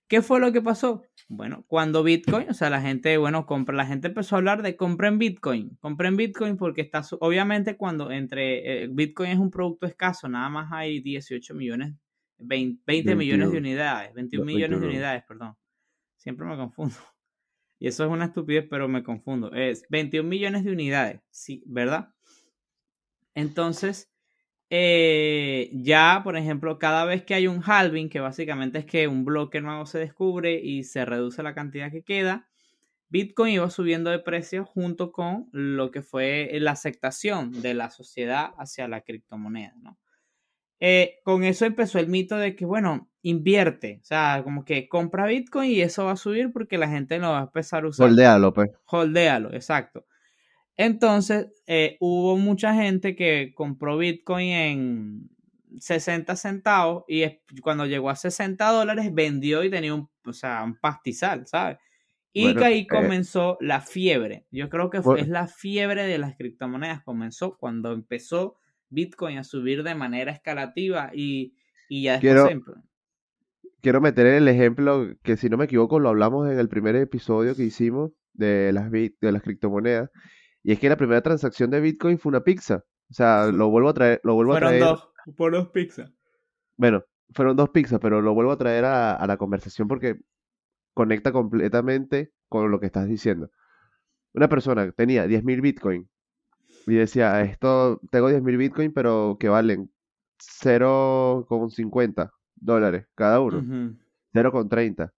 ¿Qué 0.07 0.23
fue 0.23 0.39
lo 0.39 0.51
que 0.51 0.61
pasó? 0.61 1.03
Bueno, 1.27 1.63
cuando 1.67 2.01
Bitcoin, 2.01 2.49
o 2.49 2.53
sea, 2.55 2.71
la 2.71 2.81
gente, 2.81 3.15
bueno, 3.17 3.45
compra, 3.45 3.75
la 3.75 3.85
gente 3.85 4.07
empezó 4.07 4.35
a 4.35 4.39
hablar 4.39 4.63
de 4.63 4.75
compren 4.75 5.19
Bitcoin, 5.19 5.77
compren 5.79 6.17
Bitcoin 6.17 6.57
porque 6.57 6.81
está, 6.81 7.03
obviamente 7.19 7.77
cuando 7.77 8.09
entre, 8.09 8.85
eh, 8.85 8.88
Bitcoin 8.91 9.29
es 9.29 9.38
un 9.38 9.51
producto 9.51 9.85
escaso, 9.85 10.27
nada 10.27 10.49
más 10.49 10.71
hay 10.71 10.99
18 11.01 11.53
millones, 11.53 11.93
20, 12.39 13.15
millones 13.15 13.51
de 13.51 13.57
unidades, 13.59 14.13
21 14.15 14.45
millones 14.45 14.81
de 14.81 14.88
unidades, 14.88 15.23
perdón. 15.27 15.55
Siempre 16.17 16.47
me 16.47 16.57
confundo. 16.57 16.95
Y 17.79 17.88
eso 17.88 18.03
es 18.03 18.12
una 18.12 18.25
estupidez, 18.25 18.67
pero 18.69 18.88
me 18.88 19.03
confundo. 19.03 19.53
Es 19.53 19.86
21 19.89 20.27
millones 20.27 20.65
de 20.65 20.71
unidades, 20.71 21.21
sí, 21.31 21.63
¿verdad? 21.65 22.13
Entonces, 23.33 24.12
eh, 24.69 25.71
ya, 25.74 26.21
por 26.24 26.38
ejemplo, 26.38 26.77
cada 26.77 27.05
vez 27.05 27.24
que 27.24 27.33
hay 27.33 27.48
un 27.48 27.63
halving, 27.65 28.09
que 28.09 28.19
básicamente 28.19 28.79
es 28.79 28.86
que 28.86 29.07
un 29.07 29.25
bloque 29.25 29.62
nuevo 29.62 29.86
se 29.86 29.98
descubre 30.00 30.59
y 30.62 30.83
se 30.83 31.05
reduce 31.05 31.41
la 31.41 31.55
cantidad 31.55 31.91
que 31.91 32.03
queda, 32.03 32.50
Bitcoin 33.09 33.53
iba 33.53 33.69
subiendo 33.71 34.12
de 34.12 34.19
precio 34.19 34.65
junto 34.65 35.12
con 35.12 35.50
lo 35.51 35.89
que 35.89 36.03
fue 36.03 36.51
la 36.59 36.71
aceptación 36.71 37.62
de 37.62 37.74
la 37.74 37.89
sociedad 37.89 38.51
hacia 38.57 38.88
la 38.88 39.01
criptomoneda, 39.01 39.74
¿no? 39.81 39.98
Eh, 40.79 41.19
con 41.24 41.43
eso 41.43 41.65
empezó 41.65 42.00
el 42.00 42.07
mito 42.07 42.38
de 42.38 42.55
que, 42.55 42.65
bueno, 42.65 43.09
invierte, 43.21 44.00
o 44.01 44.05
sea, 44.05 44.41
como 44.43 44.63
que 44.63 44.88
compra 44.88 45.25
Bitcoin 45.25 45.71
y 45.71 45.81
eso 45.81 46.05
va 46.05 46.13
a 46.13 46.17
subir 46.17 46.51
porque 46.53 46.77
la 46.77 46.88
gente 46.88 47.19
lo 47.19 47.31
va 47.31 47.39
a 47.39 47.43
empezar 47.43 47.83
a 47.83 47.89
usar. 47.89 48.07
Holdealo, 48.07 48.53
pues. 48.53 48.71
Holdealo, 48.86 49.53
exacto. 49.53 50.05
Entonces, 50.77 51.48
eh, 51.67 51.98
hubo 52.00 52.38
mucha 52.38 52.74
gente 52.74 53.15
que 53.15 53.51
compró 53.53 53.98
Bitcoin 53.98 54.50
en 54.50 55.29
60 55.79 56.36
centavos 56.38 57.03
y 57.07 57.25
cuando 57.62 57.86
llegó 57.86 58.09
a 58.09 58.15
60 58.15 58.65
dólares 58.71 59.13
vendió 59.13 59.63
y 59.63 59.69
tenía 59.69 59.93
un, 59.93 60.09
o 60.25 60.33
sea, 60.33 60.63
un 60.63 60.79
pastizal, 60.79 61.45
¿sabes? 61.48 61.77
Y 62.31 62.57
ahí 62.63 62.81
eh, 62.81 62.88
comenzó 62.88 63.57
la 63.59 63.81
fiebre. 63.81 64.45
Yo 64.51 64.69
creo 64.69 64.89
que 64.89 65.01
fue, 65.01 65.19
es 65.19 65.27
la 65.27 65.48
fiebre 65.48 66.05
de 66.05 66.17
las 66.19 66.38
criptomonedas. 66.38 67.03
Comenzó 67.03 67.57
cuando 67.57 67.91
empezó 67.91 68.59
Bitcoin 68.89 69.38
a 69.38 69.43
subir 69.43 69.84
de 69.84 69.96
manera 69.96 70.31
escalativa 70.31 71.12
y, 71.13 71.53
ya 71.89 72.19
después 72.19 72.34
quiero, 72.34 72.63
quiero 73.81 74.01
meter 74.01 74.27
el 74.27 74.48
ejemplo 74.48 75.15
que 75.24 75.38
si 75.38 75.50
no 75.50 75.58
me 75.58 75.65
equivoco 75.65 76.00
lo 76.00 76.10
hablamos 76.10 76.50
en 76.50 76.60
el 76.60 76.69
primer 76.69 76.96
episodio 76.96 77.55
que 77.55 77.63
hicimos 77.63 78.12
de 78.34 78.72
las, 78.74 78.91
de 78.91 79.31
las 79.31 79.41
criptomonedas 79.41 80.10
y 80.63 80.72
es 80.72 80.79
que 80.79 80.89
la 80.89 80.98
primera 80.98 81.22
transacción 81.22 81.69
de 81.69 81.81
Bitcoin 81.81 82.19
fue 82.19 82.31
una 82.31 82.43
pizza. 82.43 82.84
O 83.10 83.13
sea, 83.13 83.48
lo 83.48 83.69
vuelvo 83.69 83.89
a 83.89 83.93
traer, 83.93 84.22
lo 84.24 84.36
vuelvo 84.36 84.51
fueron 84.51 84.67
a 84.67 84.72
traer. 84.72 84.84
dos, 84.84 85.10
por 85.36 85.51
dos 85.51 85.69
pizzas. 85.69 86.12
Bueno, 86.77 87.03
fueron 87.31 87.55
dos 87.55 87.69
pizzas, 87.69 88.00
pero 88.00 88.22
lo 88.22 88.34
vuelvo 88.34 88.51
a 88.51 88.58
traer 88.58 88.86
a, 88.86 89.15
a 89.15 89.27
la 89.27 89.38
conversación 89.38 89.88
porque 89.88 90.19
conecta 90.93 91.31
completamente 91.31 92.31
con 92.48 92.69
lo 92.72 92.79
que 92.79 92.88
estás 92.88 93.08
diciendo. 93.08 93.50
Una 94.34 94.48
persona 94.48 94.91
tenía 94.91 95.25
10.000 95.25 95.62
Bitcoin 95.62 96.10
y 96.91 96.96
decía, 96.96 97.41
esto, 97.41 98.00
tengo 98.12 98.29
10.000 98.29 98.58
Bitcoin, 98.58 98.93
pero 98.93 99.38
que 99.39 99.50
valen 99.50 99.91
0,50 100.39 102.31
dólares 102.55 103.08
cada 103.15 103.39
uno. 103.39 103.62
0,30. 104.34 105.12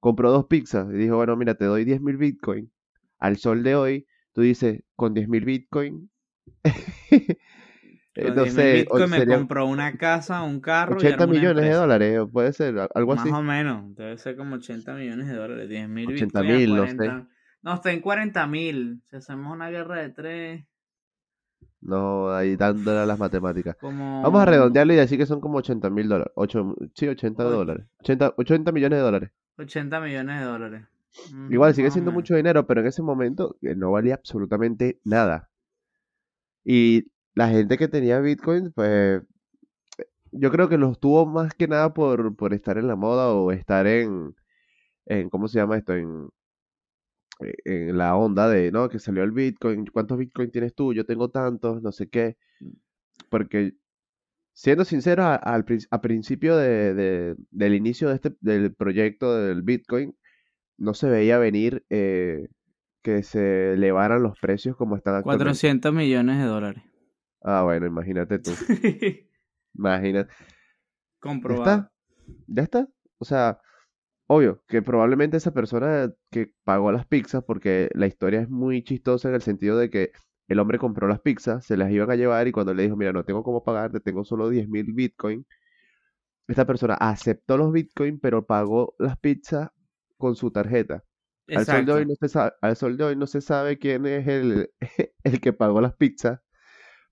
Compró 0.00 0.30
dos 0.32 0.46
pizzas 0.46 0.88
y 0.92 0.96
dijo, 0.96 1.16
bueno, 1.16 1.36
mira, 1.36 1.54
te 1.54 1.64
doy 1.64 1.84
10.000 1.84 2.18
Bitcoin. 2.18 2.72
Al 3.18 3.36
sol 3.36 3.62
de 3.62 3.76
hoy, 3.76 4.06
tú 4.32 4.42
dices, 4.42 4.82
con 4.96 5.14
10.000 5.14 5.44
Bitcoin. 5.44 6.10
Entonces, 8.14 8.82
Bitcoin 8.82 9.10
me 9.10 9.26
compró 9.26 9.66
una 9.66 9.96
casa, 9.96 10.42
un 10.42 10.60
carro. 10.60 10.96
80 10.96 11.26
millones 11.26 11.64
de 11.64 11.72
dólares, 11.72 12.20
puede 12.30 12.52
ser, 12.52 12.74
algo 12.94 13.12
así. 13.14 13.30
Más 13.30 13.38
o 13.38 13.42
menos, 13.42 13.94
debe 13.94 14.18
ser 14.18 14.36
como 14.36 14.56
80 14.56 14.94
millones 14.94 15.28
de 15.28 15.34
dólares. 15.34 15.70
10.000 15.70 16.12
80 16.12 16.42
mil, 16.42 16.76
no 16.76 16.86
sé. 16.86 17.26
No, 17.62 17.74
está 17.74 17.92
en 17.92 18.00
40 18.00 18.46
mil. 18.48 19.02
Si 19.08 19.16
hacemos 19.16 19.52
una 19.54 19.70
guerra 19.70 20.02
de 20.02 20.10
tres. 20.10 20.64
No, 21.82 22.30
ahí 22.30 22.54
dándole 22.56 23.00
a 23.00 23.06
las 23.06 23.18
matemáticas. 23.18 23.76
Vamos 23.82 24.40
a 24.40 24.44
redondearlo 24.44 24.92
y 24.92 24.96
decir 24.96 25.18
que 25.18 25.26
son 25.26 25.40
como 25.40 25.58
80 25.58 25.90
mil 25.90 26.08
dólares. 26.08 26.32
sí, 26.94 27.08
80 27.08 27.42
dólares. 27.42 27.86
80, 28.00 28.34
80 28.36 28.72
millones 28.72 28.98
de 28.98 29.02
dólares. 29.02 29.30
80 29.58 30.00
millones 30.00 30.40
de 30.40 30.46
dólares. 30.46 30.86
Igual 31.50 31.74
sigue 31.74 31.90
siendo 31.90 32.12
mucho 32.12 32.34
dinero, 32.36 32.66
pero 32.66 32.80
en 32.80 32.86
ese 32.86 33.02
momento 33.02 33.56
eh, 33.62 33.74
no 33.74 33.90
valía 33.90 34.14
absolutamente 34.14 35.00
nada. 35.04 35.50
Y 36.64 37.10
la 37.34 37.48
gente 37.48 37.76
que 37.76 37.88
tenía 37.88 38.20
Bitcoin, 38.20 38.72
pues 38.72 39.22
yo 40.30 40.50
creo 40.50 40.68
que 40.68 40.78
los 40.78 40.98
tuvo 40.98 41.26
más 41.26 41.52
que 41.54 41.68
nada 41.68 41.92
por, 41.92 42.34
por 42.36 42.54
estar 42.54 42.78
en 42.78 42.86
la 42.86 42.96
moda 42.96 43.32
o 43.32 43.52
estar 43.52 43.86
en, 43.86 44.34
en, 45.06 45.28
¿cómo 45.28 45.48
se 45.48 45.58
llama 45.58 45.76
esto? 45.76 45.94
En, 45.94 46.28
en 47.40 47.98
la 47.98 48.16
onda 48.16 48.48
de, 48.48 48.70
¿no? 48.70 48.88
Que 48.88 48.98
salió 48.98 49.22
el 49.22 49.32
Bitcoin, 49.32 49.86
¿cuántos 49.86 50.18
Bitcoin 50.18 50.50
tienes 50.50 50.74
tú? 50.74 50.92
Yo 50.92 51.04
tengo 51.04 51.30
tantos, 51.30 51.82
no 51.82 51.92
sé 51.92 52.08
qué. 52.08 52.36
Porque, 53.28 53.74
siendo 54.52 54.84
sincero, 54.84 55.24
al, 55.24 55.64
a 55.90 56.00
principio 56.00 56.56
de, 56.56 57.36
del 57.50 57.74
inicio 57.74 58.08
de 58.08 58.16
este, 58.16 58.36
del 58.40 58.74
proyecto 58.74 59.36
del 59.36 59.62
Bitcoin, 59.62 60.14
no 60.78 60.94
se 60.94 61.08
veía 61.08 61.38
venir 61.38 61.84
eh, 61.90 62.48
que 63.02 63.22
se 63.22 63.74
elevaran 63.74 64.22
los 64.22 64.38
precios 64.38 64.76
como 64.76 64.96
están 64.96 65.16
actualmente. 65.16 65.44
400 65.44 65.92
millones 65.92 66.38
de 66.38 66.44
dólares. 66.44 66.82
Ah, 67.42 67.62
bueno, 67.62 67.86
imagínate 67.86 68.38
tú. 68.38 68.52
Imagínate. 69.74 70.32
Comprobado. 71.18 71.64
¿Ya 71.66 71.72
está? 71.72 71.92
¿Ya 72.46 72.62
está? 72.62 72.88
O 73.18 73.24
sea, 73.24 73.60
Obvio, 74.34 74.64
que 74.66 74.80
probablemente 74.80 75.36
esa 75.36 75.52
persona 75.52 76.10
que 76.30 76.54
pagó 76.64 76.90
las 76.90 77.04
pizzas, 77.04 77.44
porque 77.44 77.90
la 77.92 78.06
historia 78.06 78.40
es 78.40 78.48
muy 78.48 78.82
chistosa 78.82 79.28
en 79.28 79.34
el 79.34 79.42
sentido 79.42 79.76
de 79.76 79.90
que 79.90 80.12
el 80.48 80.58
hombre 80.58 80.78
compró 80.78 81.06
las 81.06 81.20
pizzas, 81.20 81.66
se 81.66 81.76
las 81.76 81.90
iban 81.90 82.10
a 82.10 82.16
llevar 82.16 82.48
y 82.48 82.52
cuando 82.52 82.72
le 82.72 82.84
dijo, 82.84 82.96
mira, 82.96 83.12
no 83.12 83.26
tengo 83.26 83.42
cómo 83.42 83.62
pagarte, 83.62 84.00
tengo 84.00 84.24
solo 84.24 84.48
10 84.48 84.70
mil 84.70 84.90
bitcoin, 84.94 85.44
esta 86.48 86.64
persona 86.64 86.94
aceptó 86.94 87.58
los 87.58 87.72
bitcoin, 87.72 88.20
pero 88.20 88.46
pagó 88.46 88.94
las 88.98 89.18
pizzas 89.18 89.68
con 90.16 90.34
su 90.34 90.50
tarjeta. 90.50 91.04
Al 91.48 91.66
sol, 91.66 91.84
de 91.84 91.92
hoy 91.92 92.06
no 92.06 92.14
se 92.14 92.28
sabe, 92.30 92.52
al 92.62 92.76
sol 92.76 92.96
de 92.96 93.04
hoy 93.04 93.16
no 93.16 93.26
se 93.26 93.42
sabe 93.42 93.78
quién 93.78 94.06
es 94.06 94.26
el, 94.28 94.70
el 95.24 95.40
que 95.42 95.52
pagó 95.52 95.82
las 95.82 95.94
pizzas, 95.94 96.40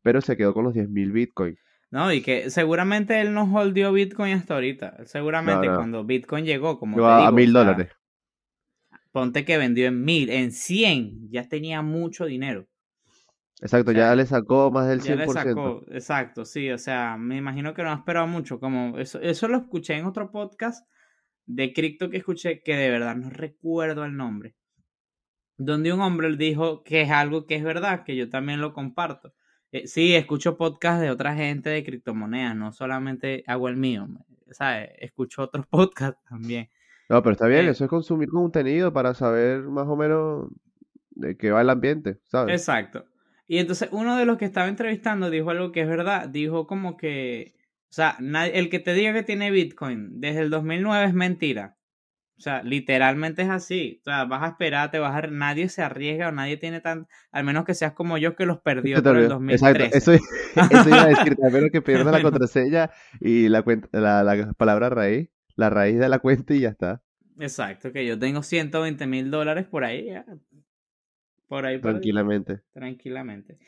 pero 0.00 0.22
se 0.22 0.38
quedó 0.38 0.54
con 0.54 0.64
los 0.64 0.72
10 0.72 0.88
mil 0.88 1.12
bitcoin. 1.12 1.58
No, 1.90 2.12
y 2.12 2.23
que 2.23 2.50
seguramente 2.50 3.20
él 3.20 3.35
no 3.35 3.52
holdió 3.52 3.92
Bitcoin 3.92 4.35
hasta 4.35 4.54
ahorita. 4.54 5.04
Seguramente 5.06 5.66
cuando 5.66 6.04
Bitcoin 6.04 6.44
llegó, 6.44 6.78
como 6.78 6.97
te 6.97 7.02
digo, 7.02 7.11
a 7.11 7.32
mil 7.32 7.52
dólares. 7.52 7.88
ponte 9.11 9.44
que 9.44 9.59
vendió 9.59 9.88
en 9.88 10.04
mil, 10.04 10.30
en 10.30 10.52
cien, 10.52 11.28
ya 11.30 11.49
tenía 11.49 11.82
mucho 11.82 12.26
dinero. 12.26 12.68
Exacto, 13.61 13.92
ya 13.92 14.14
le 14.14 14.25
sacó 14.25 14.70
más 14.70 14.88
del 14.88 15.02
100%. 15.02 15.04
Ya 15.04 15.16
le 15.16 15.28
sacó, 15.28 15.85
exacto, 15.90 16.44
sí, 16.44 16.70
o 16.70 16.78
sea, 16.78 17.16
me 17.18 17.37
imagino 17.37 17.75
que 17.75 17.82
no 17.82 17.90
ha 17.90 17.97
esperado 17.97 18.28
mucho. 18.28 18.61
Como 18.61 18.97
eso, 18.97 19.20
eso 19.20 19.49
lo 19.49 19.59
escuché 19.59 19.99
en 19.99 20.06
otro 20.06 20.30
podcast 20.30 20.88
de 21.44 21.73
cripto 21.73 22.09
que 22.09 22.18
escuché, 22.18 22.62
que 22.62 22.76
de 22.76 22.88
verdad 22.88 23.16
no 23.16 23.30
recuerdo 23.30 24.04
el 24.04 24.16
nombre. 24.16 24.54
Donde 25.59 25.92
un 25.92 26.00
hombre 26.00 26.35
dijo 26.37 26.85
que 26.85 27.02
es 27.02 27.11
algo 27.11 27.47
que 27.47 27.56
es 27.56 27.64
verdad, 27.64 28.04
que 28.04 28.16
yo 28.16 28.30
también 28.30 28.61
lo 28.61 28.73
comparto 28.73 29.35
eh, 29.72 29.86
sí, 29.86 30.14
escucho 30.14 30.56
podcast 30.56 31.00
de 31.00 31.10
otra 31.10 31.34
gente 31.34 31.70
de 31.70 31.84
criptomonedas, 31.84 32.56
no 32.56 32.72
solamente 32.72 33.44
hago 33.46 33.68
el 33.68 33.76
mío, 33.76 34.08
¿sabes? 34.50 34.90
Escucho 34.98 35.42
otros 35.42 35.66
podcasts 35.70 36.20
también. 36.28 36.68
No, 37.08 37.22
pero 37.22 37.32
está 37.32 37.46
bien, 37.46 37.66
eh 37.66 37.70
eso 37.70 37.84
es 37.84 37.90
consumir 37.90 38.28
contenido 38.28 38.92
para 38.92 39.14
saber 39.14 39.62
más 39.62 39.86
o 39.88 39.96
menos 39.96 40.48
de 41.10 41.36
qué 41.36 41.50
va 41.50 41.60
el 41.60 41.70
ambiente, 41.70 42.18
¿sabes? 42.24 42.60
Exacto. 42.60 43.04
Y 43.46 43.58
entonces 43.58 43.88
uno 43.90 44.16
de 44.16 44.26
los 44.26 44.38
que 44.38 44.44
estaba 44.44 44.68
entrevistando 44.68 45.28
dijo 45.28 45.50
algo 45.50 45.72
que 45.72 45.80
es 45.80 45.88
verdad, 45.88 46.28
dijo 46.28 46.68
como 46.68 46.96
que, 46.96 47.54
o 47.90 47.92
sea, 47.92 48.16
el 48.52 48.70
que 48.70 48.78
te 48.78 48.94
diga 48.94 49.12
que 49.12 49.24
tiene 49.24 49.50
Bitcoin 49.50 50.20
desde 50.20 50.42
el 50.42 50.50
2009 50.50 51.06
es 51.06 51.14
mentira. 51.14 51.76
O 52.40 52.42
sea, 52.42 52.62
literalmente 52.62 53.42
es 53.42 53.50
así. 53.50 53.99
O 54.00 54.04
sea, 54.04 54.25
vas 54.25 54.42
a 54.42 54.47
esperar, 54.47 54.90
te 54.90 54.99
vas 54.99 55.14
a... 55.14 55.26
Nadie 55.26 55.68
se 55.68 55.82
arriesga 55.82 56.30
o 56.30 56.32
nadie 56.32 56.56
tiene 56.56 56.80
tan... 56.80 57.06
Al 57.32 57.44
menos 57.44 57.66
que 57.66 57.75
seas 57.75 57.92
como 57.92 58.16
yo 58.16 58.35
que 58.35 58.47
los 58.47 58.61
perdió 58.62 59.02
por 59.02 59.18
el 59.18 59.28
2013. 59.28 59.85
Exacto, 59.85 59.99
eso, 59.99 60.12
eso 60.73 60.88
iba 60.88 61.02
a 61.02 61.09
decir. 61.09 61.37
Al 61.44 61.52
menos 61.52 61.68
que 61.70 61.82
pierdas 61.82 62.11
la 62.11 62.23
contraseña 62.23 62.90
y 63.20 63.50
la, 63.50 63.61
cuenta, 63.61 63.88
la, 63.92 64.23
la 64.25 64.54
palabra 64.54 64.88
raíz, 64.88 65.28
la 65.54 65.68
raíz 65.68 65.99
de 65.99 66.09
la 66.09 66.18
cuenta 66.18 66.54
y 66.54 66.61
ya 66.61 66.70
está. 66.70 67.02
Exacto, 67.38 67.92
que 67.92 68.06
yo 68.06 68.18
tengo 68.18 68.42
120 68.42 69.06
mil 69.06 69.30
dólares 69.30 69.66
por 69.66 69.85
ahí. 69.85 70.09
Por 71.47 71.66
ahí. 71.66 71.78
Tranquilamente. 71.78 72.62
tranquilamente. 72.73 73.59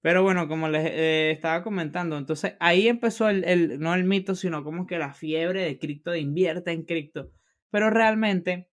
Pero 0.00 0.22
bueno, 0.22 0.48
como 0.48 0.70
les 0.70 0.86
eh, 0.86 1.32
estaba 1.32 1.62
comentando, 1.62 2.16
entonces 2.16 2.54
ahí 2.60 2.88
empezó 2.88 3.28
el, 3.28 3.44
el, 3.44 3.78
no 3.78 3.92
el 3.92 4.04
mito, 4.04 4.34
sino 4.34 4.64
como 4.64 4.86
que 4.86 4.96
la 4.96 5.12
fiebre 5.12 5.64
de 5.64 5.78
cripto, 5.78 6.12
de 6.12 6.20
invierte 6.20 6.72
en 6.72 6.84
cripto. 6.84 7.30
Pero 7.72 7.88
realmente, 7.88 8.68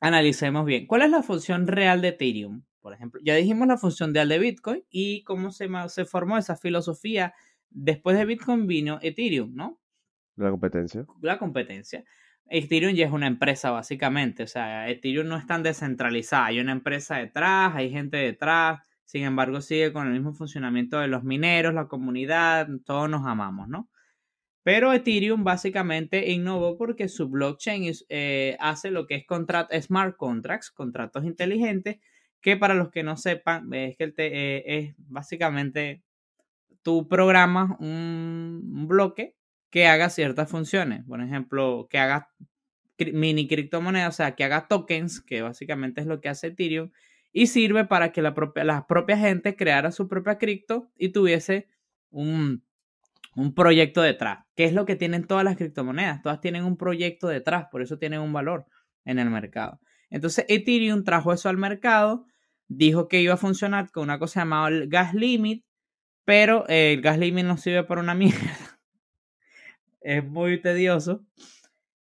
analicemos 0.00 0.66
bien. 0.66 0.86
¿Cuál 0.86 1.02
es 1.02 1.10
la 1.10 1.22
función 1.22 1.68
real 1.68 2.02
de 2.02 2.08
Ethereum? 2.08 2.64
Por 2.80 2.92
ejemplo, 2.92 3.20
ya 3.24 3.34
dijimos 3.36 3.68
la 3.68 3.78
función 3.78 4.12
real 4.12 4.28
de 4.28 4.40
Bitcoin 4.40 4.84
y 4.90 5.22
cómo 5.22 5.52
se, 5.52 5.68
se 5.88 6.04
formó 6.04 6.36
esa 6.36 6.56
filosofía. 6.56 7.32
Después 7.70 8.18
de 8.18 8.24
Bitcoin 8.24 8.66
vino 8.66 8.98
Ethereum, 9.02 9.54
¿no? 9.54 9.80
La 10.34 10.50
competencia. 10.50 11.06
La 11.20 11.38
competencia. 11.38 12.04
Ethereum 12.50 12.94
ya 12.94 13.06
es 13.06 13.12
una 13.12 13.28
empresa 13.28 13.70
básicamente, 13.70 14.42
o 14.42 14.46
sea, 14.46 14.88
Ethereum 14.88 15.28
no 15.28 15.36
es 15.36 15.46
tan 15.46 15.62
descentralizada, 15.62 16.46
hay 16.46 16.60
una 16.60 16.72
empresa 16.72 17.16
detrás, 17.16 17.76
hay 17.76 17.90
gente 17.90 18.16
detrás, 18.16 18.80
sin 19.04 19.24
embargo 19.24 19.60
sigue 19.60 19.92
con 19.92 20.06
el 20.06 20.14
mismo 20.14 20.32
funcionamiento 20.32 20.98
de 20.98 21.08
los 21.08 21.24
mineros, 21.24 21.74
la 21.74 21.88
comunidad, 21.88 22.68
todos 22.86 23.10
nos 23.10 23.26
amamos, 23.26 23.68
¿no? 23.68 23.90
Pero 24.68 24.92
Ethereum 24.92 25.44
básicamente 25.44 26.30
innovó 26.30 26.76
porque 26.76 27.08
su 27.08 27.30
blockchain 27.30 27.90
eh, 28.10 28.54
hace 28.60 28.90
lo 28.90 29.06
que 29.06 29.24
es 29.70 29.84
smart 29.86 30.14
contracts, 30.14 30.70
contratos 30.70 31.24
inteligentes, 31.24 32.00
que 32.42 32.58
para 32.58 32.74
los 32.74 32.90
que 32.90 33.02
no 33.02 33.16
sepan, 33.16 33.72
es 33.72 33.96
que 33.96 34.12
eh, 34.18 34.64
es 34.66 34.94
básicamente 34.98 36.02
tú 36.82 37.08
programas 37.08 37.80
un 37.80 38.84
bloque 38.86 39.36
que 39.70 39.86
haga 39.86 40.10
ciertas 40.10 40.50
funciones. 40.50 41.02
Por 41.06 41.22
ejemplo, 41.22 41.88
que 41.88 41.98
haga 41.98 42.28
mini 43.14 43.48
criptomonedas, 43.48 44.16
o 44.16 44.16
sea, 44.18 44.34
que 44.34 44.44
haga 44.44 44.68
tokens, 44.68 45.22
que 45.22 45.40
básicamente 45.40 46.02
es 46.02 46.06
lo 46.06 46.20
que 46.20 46.28
hace 46.28 46.48
Ethereum, 46.48 46.90
y 47.32 47.46
sirve 47.46 47.86
para 47.86 48.12
que 48.12 48.20
la 48.20 48.34
propia, 48.34 48.64
la 48.64 48.86
propia 48.86 49.16
gente 49.16 49.56
creara 49.56 49.92
su 49.92 50.08
propia 50.08 50.36
cripto 50.36 50.90
y 50.98 51.08
tuviese 51.08 51.68
un, 52.10 52.67
un 53.40 53.54
proyecto 53.54 54.02
detrás. 54.02 54.44
¿Qué 54.56 54.64
es 54.64 54.72
lo 54.72 54.84
que 54.86 54.96
tienen 54.96 55.26
todas 55.26 55.44
las 55.44 55.56
criptomonedas? 55.56 56.22
Todas 56.22 56.40
tienen 56.40 56.64
un 56.64 56.76
proyecto 56.76 57.28
detrás, 57.28 57.66
por 57.70 57.82
eso 57.82 57.98
tienen 57.98 58.20
un 58.20 58.32
valor 58.32 58.66
en 59.04 59.18
el 59.18 59.30
mercado. 59.30 59.80
Entonces, 60.10 60.44
Ethereum 60.48 61.04
trajo 61.04 61.32
eso 61.32 61.48
al 61.48 61.56
mercado, 61.56 62.26
dijo 62.66 63.08
que 63.08 63.20
iba 63.20 63.34
a 63.34 63.38
funcionar 63.38 63.90
con 63.90 64.04
una 64.04 64.18
cosa 64.18 64.40
llamada 64.40 64.68
el 64.68 64.88
gas 64.88 65.14
limit, 65.14 65.64
pero 66.24 66.66
el 66.68 67.00
gas 67.00 67.18
limit 67.18 67.44
no 67.44 67.56
sirve 67.56 67.84
para 67.84 68.00
una 68.00 68.14
mierda 68.14 68.68
es 70.00 70.24
muy 70.24 70.60
tedioso. 70.60 71.24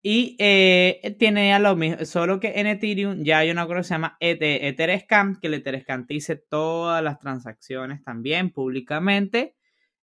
Y 0.06 0.36
eh, 0.40 1.16
tiene 1.18 1.48
ya 1.48 1.60
lo 1.60 1.78
mismo, 1.78 2.04
solo 2.04 2.42
que 2.42 2.60
en 2.60 2.68
Ethereum 2.68 3.24
ya 3.24 3.38
hay 3.38 3.52
una 3.52 3.66
cosa 3.66 3.78
que 3.78 3.84
se 3.84 3.94
llama 3.94 4.18
Etherscan, 4.20 5.40
que 5.40 5.48
el 5.48 5.54
Etherscan 5.54 6.06
todas 6.50 7.02
las 7.02 7.20
transacciones 7.20 8.04
también 8.04 8.52
públicamente. 8.52 9.56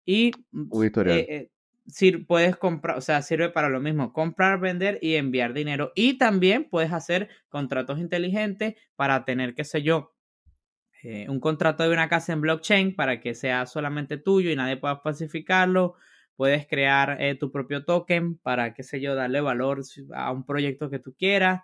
Y 0.05 0.31
eh, 0.71 1.03
eh 1.07 1.49
puedes 2.27 2.55
comprar, 2.57 2.97
o 2.97 3.01
sea, 3.01 3.21
sirve 3.21 3.49
para 3.49 3.69
lo 3.69 3.79
mismo, 3.79 4.11
comprar, 4.11 4.59
vender 4.59 4.99
y 5.01 5.15
enviar 5.15 5.53
dinero. 5.53 5.91
Y 5.95 6.17
también 6.17 6.67
puedes 6.69 6.91
hacer 6.91 7.29
contratos 7.49 7.99
inteligentes 7.99 8.75
para 8.95 9.25
tener, 9.25 9.53
qué 9.53 9.63
sé 9.63 9.83
yo, 9.83 10.15
eh, 11.03 11.27
un 11.29 11.39
contrato 11.39 11.83
de 11.83 11.89
una 11.89 12.09
casa 12.09 12.33
en 12.33 12.41
blockchain 12.41 12.95
para 12.95 13.19
que 13.19 13.35
sea 13.35 13.65
solamente 13.67 14.17
tuyo 14.17 14.49
y 14.49 14.55
nadie 14.55 14.77
pueda 14.77 14.97
falsificarlo 14.97 15.95
Puedes 16.35 16.67
crear 16.67 17.17
tu 17.39 17.49
propio 17.49 17.85
token 17.85 18.37
para, 18.37 18.73
qué 18.73 18.83
sé 18.83 18.99
yo, 18.99 19.15
darle 19.15 19.39
valor 19.39 19.81
a 20.13 20.31
un 20.31 20.45
proyecto 20.45 20.89
que 20.89 20.99
tú 20.99 21.15
quieras. 21.17 21.61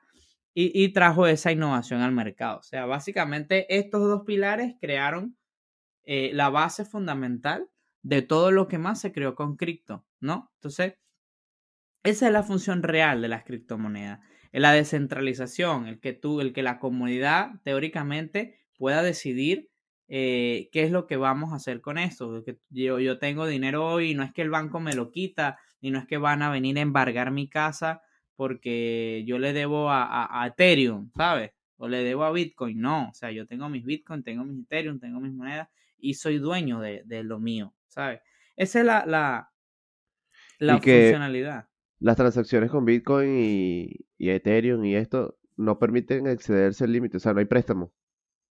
Y, 0.53 0.89
trajo 0.91 1.27
esa 1.27 1.51
innovación 1.53 2.01
al 2.01 2.11
mercado. 2.11 2.59
O 2.59 2.63
sea, 2.63 2.85
básicamente 2.85 3.73
estos 3.77 4.01
dos 4.01 4.23
pilares 4.25 4.75
crearon 4.81 5.37
eh, 6.03 6.31
la 6.33 6.49
base 6.49 6.83
fundamental 6.83 7.69
de 8.03 8.21
todo 8.21 8.51
lo 8.51 8.67
que 8.67 8.77
más 8.77 8.99
se 8.99 9.11
creó 9.11 9.35
con 9.35 9.55
cripto, 9.55 10.05
¿no? 10.19 10.51
Entonces, 10.55 10.95
esa 12.03 12.27
es 12.27 12.33
la 12.33 12.43
función 12.43 12.83
real 12.83 13.21
de 13.21 13.27
las 13.27 13.43
criptomonedas. 13.43 14.19
La 14.51 14.73
descentralización, 14.73 15.87
el 15.87 15.99
que 15.99 16.13
tú, 16.13 16.41
el 16.41 16.51
que 16.51 16.63
la 16.63 16.79
comunidad 16.79 17.51
teóricamente 17.63 18.59
pueda 18.77 19.03
decidir 19.03 19.69
eh, 20.07 20.69
qué 20.73 20.83
es 20.83 20.91
lo 20.91 21.07
que 21.07 21.15
vamos 21.15 21.53
a 21.53 21.57
hacer 21.57 21.79
con 21.79 21.97
esto. 21.97 22.43
Yo, 22.69 22.99
yo 22.99 23.19
tengo 23.19 23.47
dinero 23.47 23.85
hoy 23.87 24.13
no 24.13 24.23
es 24.23 24.33
que 24.33 24.41
el 24.41 24.49
banco 24.49 24.79
me 24.79 24.95
lo 24.95 25.11
quita, 25.11 25.59
ni 25.79 25.91
no 25.91 25.99
es 25.99 26.05
que 26.05 26.17
van 26.17 26.41
a 26.41 26.49
venir 26.49 26.77
a 26.77 26.81
embargar 26.81 27.31
mi 27.31 27.47
casa 27.47 28.01
porque 28.35 29.23
yo 29.27 29.37
le 29.37 29.53
debo 29.53 29.91
a, 29.91 30.43
Ethereum, 30.47 31.11
¿sabes? 31.15 31.51
O 31.77 31.87
le 31.87 32.03
debo 32.03 32.23
a 32.23 32.31
Bitcoin. 32.31 32.81
No, 32.81 33.09
o 33.09 33.13
sea, 33.13 33.31
yo 33.31 33.45
tengo 33.45 33.69
mis 33.69 33.85
Bitcoin, 33.85 34.23
tengo 34.23 34.43
mis 34.43 34.63
Ethereum, 34.65 34.99
tengo 34.99 35.19
mis 35.19 35.31
monedas 35.31 35.69
y 35.99 36.15
soy 36.15 36.39
dueño 36.39 36.79
de, 36.79 37.23
lo 37.23 37.39
mío, 37.39 37.75
¿sabes? 37.91 38.21
Esa 38.55 38.79
es 38.79 38.85
la, 38.85 39.05
la, 39.05 39.51
la 40.59 40.73
funcionalidad. 40.75 41.67
Las 41.99 42.15
transacciones 42.15 42.71
con 42.71 42.85
Bitcoin 42.85 43.37
y, 43.37 44.07
y 44.17 44.29
Ethereum 44.29 44.83
y 44.85 44.95
esto 44.95 45.37
no 45.55 45.77
permiten 45.77 46.25
excederse 46.27 46.85
el 46.85 46.93
límite, 46.93 47.17
o 47.17 47.19
sea, 47.19 47.33
no 47.33 47.39
hay 47.39 47.45
préstamo. 47.45 47.93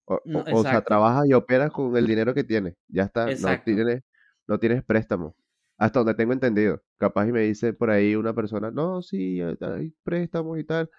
O, 0.05 0.63
sea, 0.63 0.83
trabajas 0.83 1.27
y 1.29 1.35
operas 1.35 1.71
con 1.71 1.97
el 1.97 2.07
dinero 2.07 2.35
que 2.35 2.43
tienes. 2.43 2.75
Ya 2.89 3.05
está. 3.05 3.27
No 3.27 3.61
tienes, 3.65 4.03
no 4.49 4.59
tienes 4.59 4.83
préstamo. 4.83 5.37
Hasta 5.79 6.01
donde 6.01 6.15
tengo 6.15 6.33
entendido. 6.33 6.83
Capaz 6.99 7.29
y 7.29 7.33
me 7.33 7.43
dice 7.43 7.73
por 7.73 7.91
ahí 7.91 8.17
una 8.17 8.35
persona, 8.35 8.73
no, 8.73 9.03
sí, 9.03 9.41
hay 9.41 9.95
préstamos 10.03 10.59
y 10.59 10.65
tal. 10.65 10.91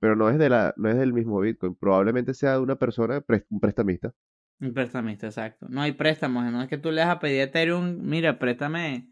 Pero 0.00 0.16
no 0.16 0.28
es, 0.28 0.38
de 0.38 0.50
la, 0.50 0.74
no 0.76 0.90
es 0.90 0.96
del 0.96 1.12
mismo 1.12 1.40
Bitcoin. 1.40 1.76
Probablemente 1.76 2.34
sea 2.34 2.54
de 2.54 2.58
una 2.58 2.76
persona, 2.76 3.24
un 3.50 3.60
prestamista. 3.60 4.12
Un 4.60 4.72
prestamista, 4.72 5.26
exacto. 5.26 5.66
No 5.68 5.82
hay 5.82 5.92
préstamos. 5.92 6.50
No 6.50 6.62
es 6.62 6.68
que 6.68 6.78
tú 6.78 6.90
le 6.90 7.02
vas 7.04 7.16
a 7.16 7.18
pedir 7.18 7.40
Ethereum, 7.42 7.98
mira, 8.00 8.38
préstame 8.38 9.10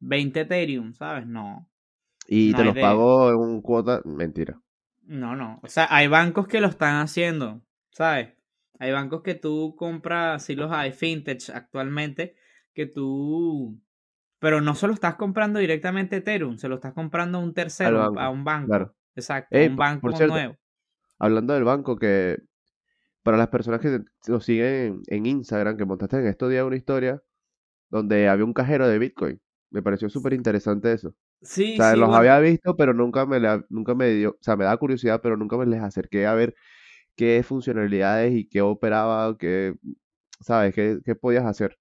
20 0.00 0.40
Ethereum, 0.40 0.94
¿sabes? 0.94 1.26
No. 1.26 1.68
Y 2.26 2.52
te 2.54 2.64
los 2.64 2.74
pago 2.74 3.30
en 3.30 3.36
un 3.36 3.62
cuota. 3.62 4.02
Mentira. 4.04 4.60
No, 5.02 5.34
no. 5.36 5.60
O 5.62 5.68
sea, 5.68 5.86
hay 5.90 6.06
bancos 6.08 6.46
que 6.46 6.60
lo 6.60 6.68
están 6.68 6.96
haciendo, 6.96 7.62
¿sabes? 7.90 8.34
Hay 8.78 8.92
bancos 8.92 9.22
que 9.22 9.34
tú 9.34 9.74
compras, 9.76 10.44
sí 10.44 10.54
los 10.54 10.72
hay, 10.72 10.92
fintech 10.92 11.50
actualmente, 11.50 12.36
que 12.72 12.86
tú... 12.86 13.80
Pero 14.38 14.60
no 14.62 14.74
solo 14.74 14.94
estás 14.94 15.16
comprando 15.16 15.58
directamente 15.58 16.16
Ethereum, 16.16 16.56
se 16.56 16.68
lo 16.68 16.76
estás 16.76 16.94
comprando 16.94 17.38
a 17.38 17.40
un 17.42 17.52
tercero, 17.52 18.18
a 18.18 18.30
un 18.30 18.42
banco. 18.42 18.68
Claro. 18.68 18.94
Exacto, 19.14 19.58
un 19.58 19.76
banco 19.76 20.08
nuevo. 20.08 20.56
Hablando 21.18 21.52
del 21.52 21.64
banco, 21.64 21.96
que 21.96 22.38
para 23.22 23.36
las 23.36 23.48
personas 23.48 23.80
que 23.80 24.00
lo 24.26 24.40
siguen 24.40 25.02
en, 25.06 25.26
Instagram, 25.26 25.76
que 25.76 25.84
montaste 25.84 26.18
en 26.18 26.26
estos 26.26 26.50
días 26.50 26.64
una 26.64 26.76
historia 26.76 27.22
donde 27.90 28.28
había 28.28 28.44
un 28.44 28.52
cajero 28.52 28.88
de 28.88 28.98
Bitcoin. 28.98 29.40
Me 29.70 29.82
pareció 29.82 30.08
súper 30.08 30.32
interesante 30.32 30.92
eso. 30.92 31.14
Sí, 31.42 31.74
o 31.74 31.76
sea, 31.76 31.96
los 31.96 32.14
había 32.14 32.38
visto, 32.40 32.76
pero 32.76 32.92
nunca 32.92 33.26
me, 33.26 33.40
nunca 33.68 33.94
me 33.94 34.10
dio, 34.10 34.30
o 34.30 34.38
sea, 34.42 34.56
me 34.56 34.64
da 34.64 34.76
curiosidad, 34.76 35.20
pero 35.22 35.36
nunca 35.36 35.56
me 35.56 35.66
les 35.66 35.80
acerqué 35.80 36.26
a 36.26 36.34
ver 36.34 36.54
qué 37.16 37.42
funcionalidades 37.42 38.34
y 38.34 38.48
qué 38.48 38.62
operaba, 38.62 39.36
qué, 39.38 39.74
¿sabes? 40.40 40.74
¿Qué, 40.74 40.98
qué 41.04 41.14
podías 41.14 41.44
hacer? 41.44 41.78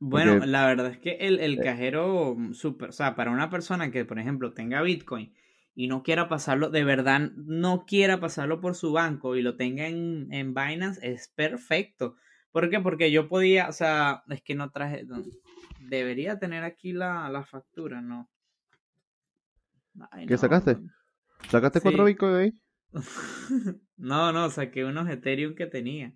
Bueno, 0.00 0.44
la 0.44 0.66
verdad 0.66 0.88
es 0.88 0.98
que 0.98 1.12
el, 1.20 1.40
el 1.40 1.58
eh 1.58 1.62
cajero, 1.62 2.34
mm, 2.36 2.52
super, 2.52 2.90
o 2.90 2.92
sea, 2.92 3.14
para 3.14 3.30
una 3.30 3.48
persona 3.50 3.90
que, 3.90 4.04
por 4.04 4.18
ejemplo, 4.18 4.52
tenga 4.52 4.82
Bitcoin 4.82 5.32
y 5.74 5.88
no 5.88 6.02
quiera 6.02 6.28
pasarlo, 6.28 6.70
de 6.70 6.84
verdad 6.84 7.32
no 7.36 7.84
quiera 7.86 8.20
pasarlo 8.20 8.60
por 8.60 8.74
su 8.74 8.92
banco 8.92 9.36
y 9.36 9.42
lo 9.42 9.56
tenga 9.56 9.86
en, 9.86 10.32
en 10.32 10.54
Binance, 10.54 11.00
es 11.02 11.28
perfecto. 11.28 12.16
¿Por 12.52 12.70
qué? 12.70 12.80
Porque 12.80 13.10
yo 13.10 13.28
podía, 13.28 13.68
o 13.68 13.72
sea, 13.72 14.22
es 14.28 14.40
que 14.42 14.54
no 14.54 14.70
traje, 14.70 15.04
debería 15.80 16.38
tener 16.38 16.62
aquí 16.62 16.92
la, 16.92 17.28
la 17.28 17.44
factura, 17.44 18.00
¿no? 18.00 18.30
¿Qué 20.26 20.38
sacaste? 20.38 20.78
¿Sacaste 21.48 21.80
cuatro 21.80 22.04
Bitcoin 22.04 22.34
ahí? 22.34 22.52
no, 23.96 24.32
no, 24.32 24.50
saqué 24.50 24.84
unos 24.84 25.08
Ethereum 25.08 25.54
que 25.54 25.66
tenía 25.66 26.14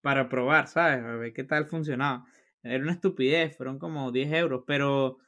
para 0.00 0.28
probar, 0.28 0.68
¿sabes? 0.68 1.02
A 1.04 1.16
ver 1.16 1.32
qué 1.32 1.44
tal 1.44 1.66
funcionaba. 1.66 2.24
Era 2.62 2.82
una 2.82 2.92
estupidez, 2.92 3.56
fueron 3.56 3.78
como 3.78 4.12
10 4.12 4.32
euros, 4.32 4.64
pero 4.66 5.18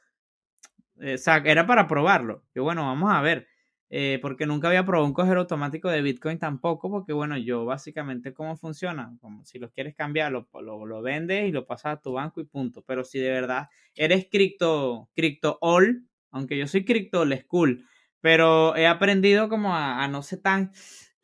eh, 0.99 1.15
o 1.15 1.17
sea, 1.17 1.37
era 1.37 1.65
para 1.65 1.87
probarlo. 1.87 2.43
Que 2.53 2.59
bueno, 2.59 2.85
vamos 2.85 3.11
a 3.11 3.21
ver. 3.21 3.47
Eh, 3.95 4.17
porque 4.23 4.47
nunca 4.47 4.69
había 4.69 4.83
probado 4.83 5.05
un 5.05 5.13
cojero 5.13 5.41
automático 5.41 5.87
de 5.87 6.01
Bitcoin 6.01 6.39
tampoco, 6.39 6.89
porque 6.89 7.13
bueno, 7.13 7.37
yo 7.37 7.63
básicamente 7.63 8.33
cómo 8.33 8.57
funciona, 8.57 9.15
como 9.21 9.45
si 9.45 9.59
lo 9.59 9.69
quieres 9.69 9.93
cambiar, 9.93 10.31
lo, 10.31 10.47
lo, 10.51 11.01
vendes 11.03 11.47
y 11.47 11.51
lo 11.51 11.67
pasas 11.67 11.97
a 11.97 12.01
tu 12.01 12.13
banco 12.13 12.41
y 12.41 12.45
punto. 12.45 12.81
Pero 12.87 13.03
si 13.03 13.19
de 13.19 13.29
verdad 13.29 13.69
eres 13.93 14.27
cripto, 14.31 15.11
cripto 15.15 15.59
all, 15.61 16.07
aunque 16.31 16.57
yo 16.57 16.65
soy 16.65 16.85
cripto 16.85 17.21
all 17.21 17.37
school, 17.37 17.85
Pero 18.19 18.75
he 18.75 18.87
aprendido 18.87 19.47
como 19.47 19.75
a, 19.75 20.07
no 20.07 20.23
ser 20.23 20.41
tan... 20.41 20.71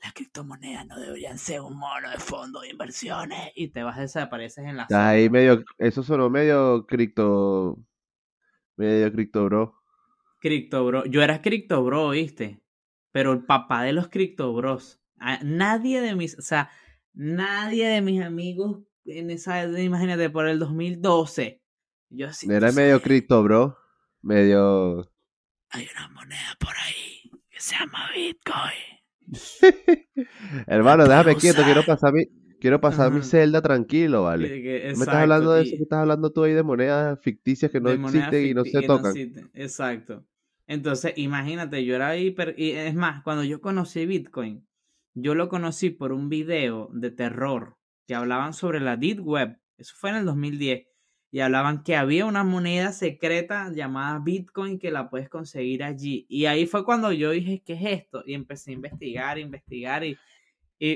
Las 0.04 0.14
criptomonedas 0.14 0.86
no 0.86 1.00
deberían 1.00 1.40
ser 1.40 1.62
un 1.62 1.76
mono 1.76 2.12
de 2.12 2.20
fondo 2.20 2.62
de 2.62 2.70
inversiones 2.70 3.52
y 3.56 3.70
te 3.70 3.82
vas 3.82 3.98
desapareces 3.98 4.64
en 4.66 4.78
la... 4.78 4.88
Ahí 4.92 5.28
medio, 5.28 5.64
eso 5.80 6.04
sonó 6.04 6.30
medio 6.30 6.86
cripto... 6.86 7.80
Medio 8.78 9.12
cripto 9.12 9.46
bro. 9.46 9.79
Cripto 10.40 10.86
bro. 10.86 11.06
Yo 11.06 11.22
era 11.22 11.42
cripto 11.42 11.84
bro, 11.84 12.10
¿viste? 12.10 12.62
Pero 13.12 13.34
el 13.34 13.46
papá 13.46 13.84
de 13.84 13.94
los 13.94 14.08
cripto 14.08 14.54
bros. 14.54 15.02
Nadie 15.44 16.02
de 16.02 16.16
mis... 16.16 16.38
O 16.38 16.42
sea, 16.42 16.70
nadie 17.14 17.88
de 17.88 18.02
mis 18.02 18.22
amigos 18.22 18.84
en 19.06 19.32
esa... 19.32 19.64
Imagínate, 19.64 20.30
por 20.30 20.48
el 20.48 20.60
2012. 20.60 21.62
Yo 22.10 22.34
sí... 22.34 22.48
Era 22.50 22.72
medio 22.72 23.02
cripto 23.02 23.44
bro. 23.44 23.78
Medio 24.22 25.10
hay 25.72 25.88
una 25.96 26.08
moneda 26.10 26.58
por 26.60 26.76
ahí 26.76 27.32
que 27.50 27.60
se 27.60 27.76
llama 27.76 28.10
Bitcoin. 28.16 28.98
Hermano, 30.68 31.08
déjame 31.08 31.36
quieto, 31.36 31.64
quiero 31.64 31.86
pasar 31.86 32.12
mi, 32.14 32.26
quiero 32.60 32.82
pasar 32.82 33.12
mi 33.12 33.22
celda 33.22 33.62
tranquilo, 33.62 34.24
¿vale? 34.24 34.48
¿Me 34.50 34.90
estás 34.92 35.16
hablando 35.16 35.54
de 35.54 35.64
eso? 35.64 35.76
¿Me 35.76 35.84
estás 35.84 36.00
hablando 36.00 36.32
tú 36.32 36.44
ahí 36.44 36.54
de 36.54 36.64
monedas 36.64 37.20
ficticias 37.22 37.72
que 37.72 37.82
no 37.82 37.90
existen 37.90 38.46
y 38.46 38.54
no 38.54 38.64
se 38.66 38.82
tocan? 38.82 39.14
Exacto. 39.54 40.26
Entonces, 40.68 41.14
imagínate, 41.16 41.84
yo 41.84 41.96
era 41.96 42.16
hiper... 42.16 42.54
Y 42.58 42.72
es 42.72 42.94
más, 42.94 43.24
cuando 43.24 43.44
yo 43.44 43.60
conocí 43.60 44.06
Bitcoin, 44.06 44.68
yo 45.16 45.34
lo 45.34 45.50
conocí 45.50 45.90
por 45.90 46.12
un 46.12 46.30
video 46.30 46.90
de 46.94 47.10
terror 47.10 47.78
que 48.06 48.16
hablaban 48.16 48.54
sobre 48.54 48.80
la 48.80 48.96
Deep 48.96 49.26
Web. 49.26 49.58
Eso 49.78 49.96
fue 49.98 50.12
en 50.12 50.18
el 50.18 50.26
2010 50.26 50.90
y 51.32 51.40
hablaban 51.42 51.84
que 51.84 51.96
había 51.96 52.26
una 52.26 52.44
moneda 52.44 52.92
secreta 52.92 53.72
llamada 53.72 54.20
Bitcoin 54.20 54.80
que 54.80 54.92
la 54.92 55.10
puedes 55.10 55.30
conseguir 55.30 55.84
allí. 55.84 56.26
Y 56.28 56.46
ahí 56.46 56.66
fue 56.66 56.84
cuando 56.84 57.12
yo 57.12 57.32
dije, 57.32 57.62
¿qué 57.66 57.74
es 57.74 58.02
esto? 58.02 58.24
Y 58.26 58.34
empecé 58.34 58.72
a 58.72 58.74
investigar, 58.74 59.38
investigar 59.38 60.04
y, 60.04 60.18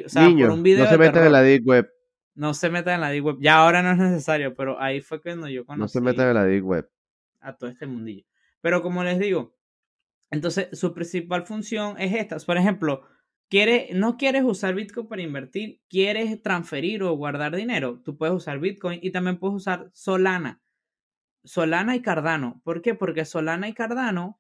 o 0.06 0.10
sea, 0.10 0.30
por 0.30 0.50
un 0.50 0.64
video 0.64 0.86
no 0.86 0.90
se 0.90 0.98
metan 0.98 1.26
en 1.26 1.32
la 1.32 1.42
Deep 1.42 1.68
Web. 1.68 1.90
No 2.36 2.54
se 2.54 2.70
metan 2.70 2.96
en 2.96 3.02
la 3.02 3.10
Deep 3.10 3.26
Web. 3.26 3.38
Ya 3.40 3.58
ahora 3.58 3.84
no 3.84 3.92
es 3.92 3.98
necesario, 3.98 4.56
pero 4.56 4.80
ahí 4.82 5.02
fue 5.02 5.22
cuando 5.22 5.48
yo 5.48 5.66
conocí. 5.66 5.82
No 5.82 5.88
se 5.88 6.02
metan 6.02 6.30
en 6.30 6.34
la 6.36 6.46
Deep 6.46 6.66
Web. 6.66 6.90
A 7.40 7.56
todo 7.56 7.70
este 7.70 7.86
mundillo. 7.86 8.26
Pero 8.62 8.82
como 8.82 9.04
les 9.04 9.20
digo, 9.20 9.56
entonces 10.32 10.68
su 10.72 10.94
principal 10.94 11.46
función 11.46 12.00
es 12.00 12.14
esta. 12.14 12.38
Por 12.38 12.58
ejemplo, 12.58 13.04
no 13.94 14.18
quieres 14.18 14.44
usar 14.44 14.74
Bitcoin 14.74 15.08
para 15.08 15.22
invertir, 15.22 15.80
quieres 15.88 16.42
transferir 16.42 17.04
o 17.04 17.16
guardar 17.16 17.56
dinero, 17.56 18.02
tú 18.04 18.18
puedes 18.18 18.34
usar 18.34 18.60
Bitcoin 18.60 19.00
y 19.04 19.12
también 19.12 19.38
puedes 19.38 19.58
usar 19.58 19.90
Solana. 19.94 20.62
Solana 21.44 21.96
y 21.96 22.02
Cardano. 22.02 22.62
¿Por 22.64 22.82
qué? 22.82 22.96
Porque 22.96 23.26
Solana 23.26 23.68
y 23.68 23.74
Cardano 23.74 24.40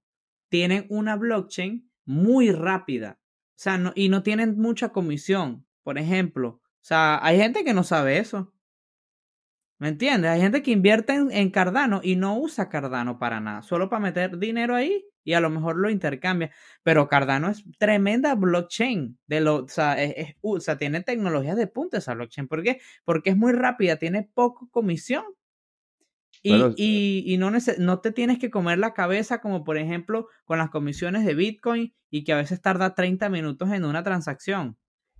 tienen 0.49 0.88
una 0.89 1.15
blockchain 1.15 1.88
muy 2.06 2.51
rápida. 2.51 3.19
O 3.56 3.60
sea, 3.63 3.80
y 3.96 4.10
no 4.10 4.24
tienen 4.24 4.58
mucha 4.60 4.89
comisión. 4.89 5.66
Por 5.84 5.98
ejemplo, 5.98 6.62
o 6.84 6.86
sea, 6.86 7.20
hay 7.24 7.38
gente 7.38 7.63
que 7.63 7.74
no 7.74 7.84
sabe 7.84 8.18
eso. 8.18 8.54
¿Me 9.80 9.89
entiendes? 9.89 10.32
Hay 10.32 10.42
gente 10.42 10.63
que 10.63 10.72
invierte 10.72 11.13
en, 11.13 11.50
Cardano 11.50 12.00
y 12.04 12.16
no 12.16 12.38
usa 12.38 12.70
Cardano 12.70 13.20
para 13.20 13.39
nada, 13.39 13.63
solo 13.63 13.89
para 13.89 14.02
meter 14.02 14.38
dinero 14.38 14.76
ahí 14.76 15.06
y 15.24 15.34
a 15.34 15.39
lo 15.39 15.50
mejor 15.50 15.78
lo 15.78 15.89
intercambia. 15.89 16.52
Pero 16.84 17.08
Cardano 17.10 17.50
es 17.50 17.63
tremenda 17.78 18.36
blockchain. 18.36 19.18
De 19.28 19.42
lo, 19.42 19.63
o, 19.63 19.68
sea, 19.68 19.98
o 20.42 20.60
sea, 20.60 20.78
tiene 20.78 21.02
tecnologías 21.02 21.58
de 21.58 21.68
punta 21.68 21.98
esa 21.98 22.13
blockchain. 22.13 22.48
¿Por 22.48 22.63
qué? 22.63 22.80
Porque 23.06 23.32
es 23.32 23.38
muy 23.38 23.54
rápida, 23.54 23.98
tiene 23.98 24.30
poco 24.34 24.70
comisión. 24.72 25.24
Y, 26.45 26.53
y, 26.75 27.23
y 27.34 27.38
no, 27.38 27.51
no 27.79 27.99
te 27.99 28.12
tienes 28.12 28.38
que 28.38 28.51
comer 28.51 28.77
la 28.77 28.93
cabeza 28.93 29.39
como 29.39 29.63
por 29.63 29.77
ejemplo 29.77 30.27
con 30.43 30.58
las 30.58 30.69
comisiones 30.69 31.25
de 31.25 31.36
Bitcoin 31.36 31.95
y 32.10 32.25
que 32.25 32.34
a 32.34 32.38
veces 32.38 32.62
tarda 32.62 32.95
30 32.95 33.29
minutos 33.29 33.71
en 33.71 33.86
una 33.86 34.03
transacción. 34.03 34.77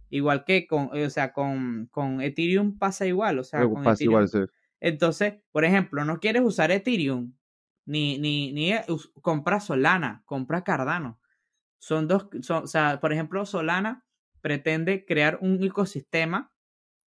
Igual 0.10 0.44
que 0.44 0.68
con, 0.68 0.90
o 0.94 1.10
sea, 1.10 1.32
con, 1.32 1.88
con 1.92 2.22
Ethereum 2.22 2.78
pasa 2.78 3.06
igual. 3.08 3.40
O 3.40 3.44
sea, 3.44 3.62
con 3.64 3.84
pasa 3.84 4.04
igual, 4.04 4.28
sí. 4.28 4.40
Entonces, 4.82 5.36
por 5.54 5.64
ejemplo, 5.64 6.04
no 6.04 6.20
quieres 6.20 6.44
usar 6.44 6.70
Ethereum, 6.70 7.34
ni, 7.86 8.18
ni, 8.18 8.52
ni 8.52 8.74
eh, 8.74 8.86
compra 9.22 9.62
Solana, 9.62 10.24
compra 10.26 10.66
Cardano. 10.66 11.22
Son 11.80 12.08
dos, 12.08 12.28
o 12.50 12.68
sea, 12.68 13.00
por 13.00 13.14
ejemplo, 13.14 13.46
Solana 13.46 14.06
pretende 14.42 15.06
crear 15.06 15.40
un 15.42 15.64
ecosistema 15.64 16.52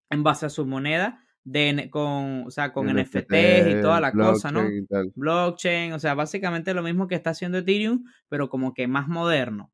en 0.08 0.22
base 0.22 0.46
a 0.46 0.50
su 0.50 0.64
moneda 0.64 1.25
de, 1.46 1.88
con, 1.90 2.44
o 2.46 2.50
sea, 2.50 2.72
con 2.72 2.88
NFTs 2.92 3.68
y 3.68 3.80
toda 3.80 4.00
la 4.00 4.10
cosa, 4.10 4.50
¿no? 4.50 4.64
Blockchain, 5.14 5.92
o 5.92 5.98
sea, 6.00 6.14
básicamente 6.14 6.74
lo 6.74 6.82
mismo 6.82 7.06
que 7.06 7.14
está 7.14 7.30
haciendo 7.30 7.58
Ethereum, 7.58 8.04
pero 8.28 8.50
como 8.50 8.74
que 8.74 8.88
más 8.88 9.06
moderno, 9.06 9.72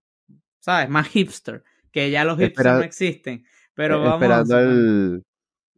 ¿sabes? 0.58 0.90
Más 0.90 1.08
hipster, 1.08 1.64
que 1.90 2.10
ya 2.10 2.24
los 2.24 2.38
hipsters 2.38 2.74
no 2.74 2.82
existen. 2.82 3.44
Pero 3.74 3.94
e, 3.94 3.98
vamos 4.00 4.22
esperando 4.22 4.58
el, 4.60 5.24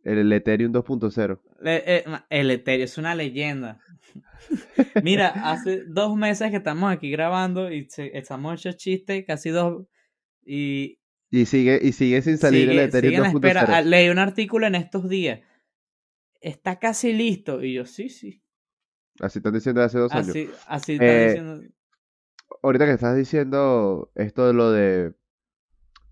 el 0.03 0.33
Ethereum 0.33 0.73
2.0. 0.73 1.41
Eh, 1.65 2.05
el 2.29 2.51
Ethereum 2.51 2.85
es 2.85 2.99
una 2.99 3.15
leyenda. 3.15 3.79
Mira, 5.05 5.29
hace 5.29 5.85
dos 5.87 6.17
meses 6.17 6.51
que 6.51 6.57
estamos 6.57 6.93
aquí 6.93 7.09
grabando 7.09 7.73
y 7.73 7.87
estamos 7.97 8.59
hechos 8.59 8.77
chistes, 8.79 9.25
casi 9.25 9.51
dos. 9.51 9.87
Y, 10.45 10.99
y, 11.31 11.47
sigue, 11.47 11.79
y 11.81 11.93
sigue 11.93 12.21
sin 12.21 12.37
salir 12.37 12.69
el 12.69 12.81
Ethereum 12.81 13.29
2.0. 13.29 13.65
Ah, 13.69 13.81
leí 13.81 14.09
un 14.09 14.19
artículo 14.19 14.67
en 14.67 14.75
estos 14.75 15.09
días. 15.09 15.39
Está 16.45 16.79
casi 16.79 17.15
listo. 17.15 17.63
Y 17.63 17.73
yo, 17.73 17.87
sí, 17.87 18.11
sí. 18.11 18.43
Así 19.19 19.39
están 19.39 19.55
diciendo 19.55 19.81
hace 19.83 19.99
dos 19.99 20.13
años. 20.13 20.37
Así 20.67 20.93
están 20.93 21.09
eh, 21.09 21.27
diciendo. 21.29 21.63
Ahorita 22.63 22.85
que 22.85 22.93
estás 22.93 23.17
diciendo 23.17 24.13
esto 24.15 24.47
de 24.47 24.53
lo 24.53 24.71
de 24.71 25.15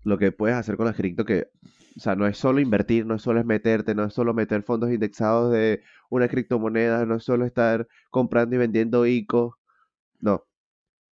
lo 0.03 0.17
que 0.17 0.31
puedes 0.31 0.57
hacer 0.57 0.75
con 0.75 0.87
las 0.87 0.95
cripto, 0.95 1.23
que 1.23 1.51
o 1.95 1.99
sea, 1.99 2.15
no 2.15 2.25
es 2.25 2.35
solo 2.35 2.59
invertir, 2.59 3.05
no 3.05 3.13
es 3.13 3.21
solo 3.21 3.43
meterte, 3.43 3.93
no 3.93 4.05
es 4.05 4.13
solo 4.15 4.33
meter 4.33 4.63
fondos 4.63 4.89
indexados 4.91 5.53
de 5.53 5.83
una 6.09 6.27
criptomoneda, 6.27 7.05
no 7.05 7.17
es 7.17 7.23
solo 7.23 7.45
estar 7.45 7.87
comprando 8.09 8.55
y 8.55 8.59
vendiendo 8.59 9.05
ICO. 9.05 9.59
No. 10.19 10.47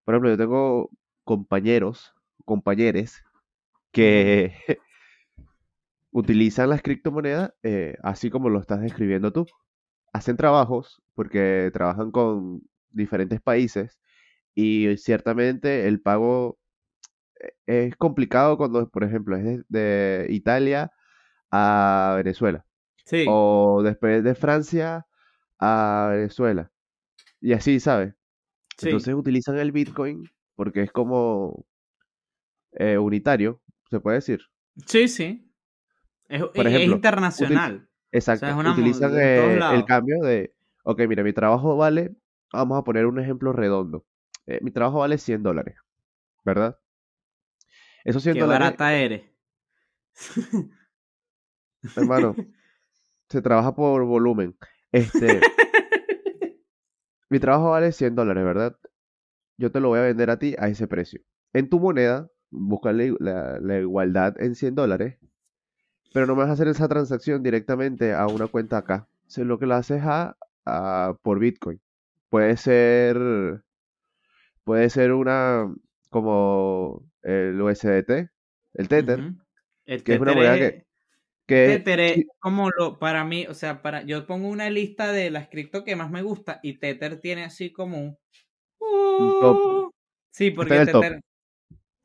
Por 0.03 0.15
ejemplo, 0.15 0.31
yo 0.31 0.37
tengo 0.37 0.89
compañeros, 1.23 2.15
compañeros, 2.43 3.21
que 3.91 4.55
utilizan 6.11 6.69
las 6.69 6.81
criptomonedas 6.81 7.53
eh, 7.63 7.97
así 8.03 8.29
como 8.29 8.49
lo 8.49 8.59
estás 8.59 8.81
describiendo 8.81 9.31
tú. 9.31 9.45
Hacen 10.13 10.37
trabajos 10.37 11.01
porque 11.15 11.71
trabajan 11.73 12.11
con 12.11 12.61
diferentes 12.89 13.41
países 13.41 13.99
y 14.53 14.97
ciertamente 14.97 15.87
el 15.87 16.01
pago 16.01 16.59
es 17.65 17.95
complicado 17.95 18.57
cuando, 18.57 18.87
por 18.89 19.03
ejemplo, 19.03 19.35
es 19.37 19.63
de, 19.67 20.27
Italia 20.29 20.91
a 21.49 22.15
Venezuela. 22.17 22.65
Sí. 23.05 23.25
O 23.27 23.81
después 23.83 24.23
de 24.23 24.35
Francia 24.35 25.05
a 25.59 26.09
Venezuela. 26.11 26.71
Y 27.39 27.53
así, 27.53 27.79
¿sabes? 27.79 28.13
Entonces 28.81 29.13
utilizan 29.13 29.57
el 29.57 29.71
Bitcoin 29.71 30.23
porque 30.55 30.83
es 30.83 30.91
como 30.91 31.65
eh, 32.73 32.97
unitario, 32.97 33.61
se 33.89 33.99
puede 33.99 34.17
decir. 34.17 34.41
Sí, 34.85 35.07
sí. 35.07 35.50
Es, 36.31 36.43
por 36.43 36.65
ejemplo, 36.65 36.95
internacional. 36.95 37.89
exacto. 38.11 38.47
utilizan 38.71 39.11
eh, 39.17 39.59
el 39.73 39.85
cambio 39.85 40.21
de, 40.23 40.53
ok, 40.83 41.01
mira, 41.07 41.23
mi 41.23 41.33
trabajo 41.33 41.75
vale, 41.75 42.15
vamos 42.53 42.79
a 42.79 42.83
poner 42.83 43.05
un 43.05 43.19
ejemplo 43.19 43.51
redondo. 43.53 44.05
Eh, 44.47 44.59
mi 44.61 44.71
trabajo 44.71 44.99
vale 44.99 45.17
100 45.17 45.43
dólares, 45.43 45.75
¿verdad? 46.43 46.79
Eso 48.03 48.19
Qué 48.21 48.41
barata 48.41 48.93
eres. 48.95 49.23
Hermano, 51.95 52.35
se 53.29 53.41
trabaja 53.41 53.75
por 53.75 54.05
volumen. 54.05 54.57
Este, 54.91 55.41
mi 57.29 57.39
trabajo 57.39 57.71
vale 57.71 57.91
100 57.91 58.15
dólares, 58.15 58.43
¿verdad? 58.43 58.77
Yo 59.57 59.71
te 59.71 59.79
lo 59.79 59.89
voy 59.89 59.99
a 59.99 60.03
vender 60.03 60.29
a 60.29 60.39
ti 60.39 60.55
a 60.57 60.67
ese 60.67 60.87
precio. 60.87 61.21
En 61.53 61.69
tu 61.69 61.79
moneda, 61.79 62.29
busca 62.49 62.91
la, 62.93 63.79
igualdad 63.79 64.35
en 64.41 64.55
100 64.55 64.75
dólares, 64.75 65.17
pero 66.13 66.25
no 66.25 66.35
me 66.35 66.41
vas 66.41 66.49
a 66.49 66.53
hacer 66.53 66.67
esa 66.67 66.87
transacción 66.87 67.41
directamente 67.41 68.13
a 68.13 68.27
una 68.27 68.47
cuenta 68.47 68.77
acá. 68.77 69.07
Lo 69.37 69.57
que 69.57 69.65
lo 69.65 69.75
haces 69.75 70.01
a, 70.03 70.35
por 71.21 71.39
Bitcoin. 71.39 71.79
Puede 72.29 72.57
ser, 72.57 73.17
puede 74.63 74.89
ser 74.89 75.13
una, 75.13 75.73
como 76.09 77.03
el 77.23 77.61
USDT, 77.61 78.29
el 78.73 78.87
Tether, 78.87 79.33
que 79.85 80.13
es 80.13 80.19
una 80.19 80.33
moneda 80.33 80.57
que... 80.57 80.85
Tether 81.47 81.99
es 81.99 82.25
como 82.39 82.69
lo, 82.77 82.97
para 82.97 83.25
mí, 83.25 83.45
o 83.47 83.53
sea, 83.53 83.81
para 83.81 84.03
yo 84.03 84.25
pongo 84.25 84.47
una 84.47 84.69
lista 84.69 85.11
de 85.11 85.31
las 85.31 85.49
cripto 85.49 85.83
que 85.83 85.97
más 85.97 86.09
me 86.09 86.21
gusta 86.21 86.61
y 86.63 86.77
Tether 86.77 87.19
tiene 87.19 87.43
así 87.43 87.73
como 87.73 87.97
un... 87.97 88.17
Uh, 88.79 89.89
sí, 90.29 90.51
porque 90.51 90.85
Tether, 90.85 91.21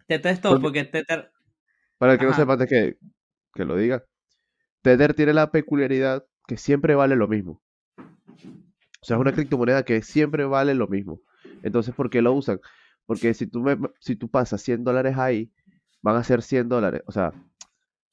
Tether 0.06 0.32
es 0.32 0.40
top, 0.40 0.60
porque, 0.60 0.84
Tether... 0.84 1.30
Para 1.98 2.14
el 2.14 2.18
que 2.18 2.26
no 2.26 2.34
sepa 2.34 2.54
antes 2.54 2.68
que, 2.68 2.96
que 3.56 3.64
lo 3.64 3.76
diga, 3.76 4.04
Tether 4.82 5.14
tiene 5.14 5.32
la 5.32 5.50
peculiaridad 5.50 6.24
que 6.46 6.56
siempre 6.56 6.94
vale 6.94 7.16
lo 7.16 7.28
mismo. 7.28 7.60
O 7.98 9.04
sea, 9.04 9.16
es 9.16 9.20
una 9.20 9.32
criptomoneda 9.32 9.84
que 9.84 10.02
siempre 10.02 10.44
vale 10.44 10.74
lo 10.74 10.88
mismo. 10.88 11.20
Entonces, 11.62 11.94
¿por 11.94 12.10
qué 12.10 12.22
lo 12.22 12.32
usan? 12.32 12.60
Porque 13.06 13.34
si 13.34 13.46
tú, 13.46 13.60
me, 13.60 13.78
si 14.00 14.16
tú 14.16 14.28
pasas 14.28 14.62
100 14.62 14.84
dólares 14.84 15.16
ahí, 15.16 15.50
van 16.02 16.16
a 16.16 16.24
ser 16.24 16.42
100 16.42 16.68
dólares, 16.68 17.02
o 17.06 17.12
sea, 17.12 17.32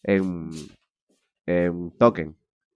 en, 0.03 0.49
en 1.45 1.91
token, 1.97 2.35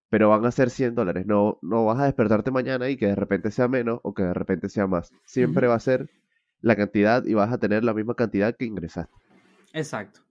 pero 0.10 0.30
van 0.30 0.45
a 0.45 0.51
ser 0.51 0.69
100 0.69 0.95
dólares. 0.95 1.25
No, 1.25 1.60
no 1.62 1.86
vas 1.86 1.99
a 1.99 2.06
despertarte 2.06 2.51
mañana 2.51 2.89
y 2.89 2.97
que 2.97 3.08
de 3.08 3.15
repente 3.15 3.51
sea 3.51 3.67
menos 3.67 3.99
o 4.03 4.13
que 4.13 4.23
de 4.23 4.34
repente 4.34 4.69
sea 4.69 4.88
más. 4.88 5.12
Siempre 5.25 5.67
va 5.67 5.75
a 5.75 5.80
ser 5.80 6.10
la 6.62 6.75
cantidad 6.75 7.23
y 7.25 7.34
vas 7.34 7.51
a 7.51 7.58
tener 7.58 7.84
la 7.84 7.93
misma 7.93 8.15
cantidad 8.15 8.56
que 8.56 8.65
ingresaste. 8.65 9.13
Exacto. 9.73 10.21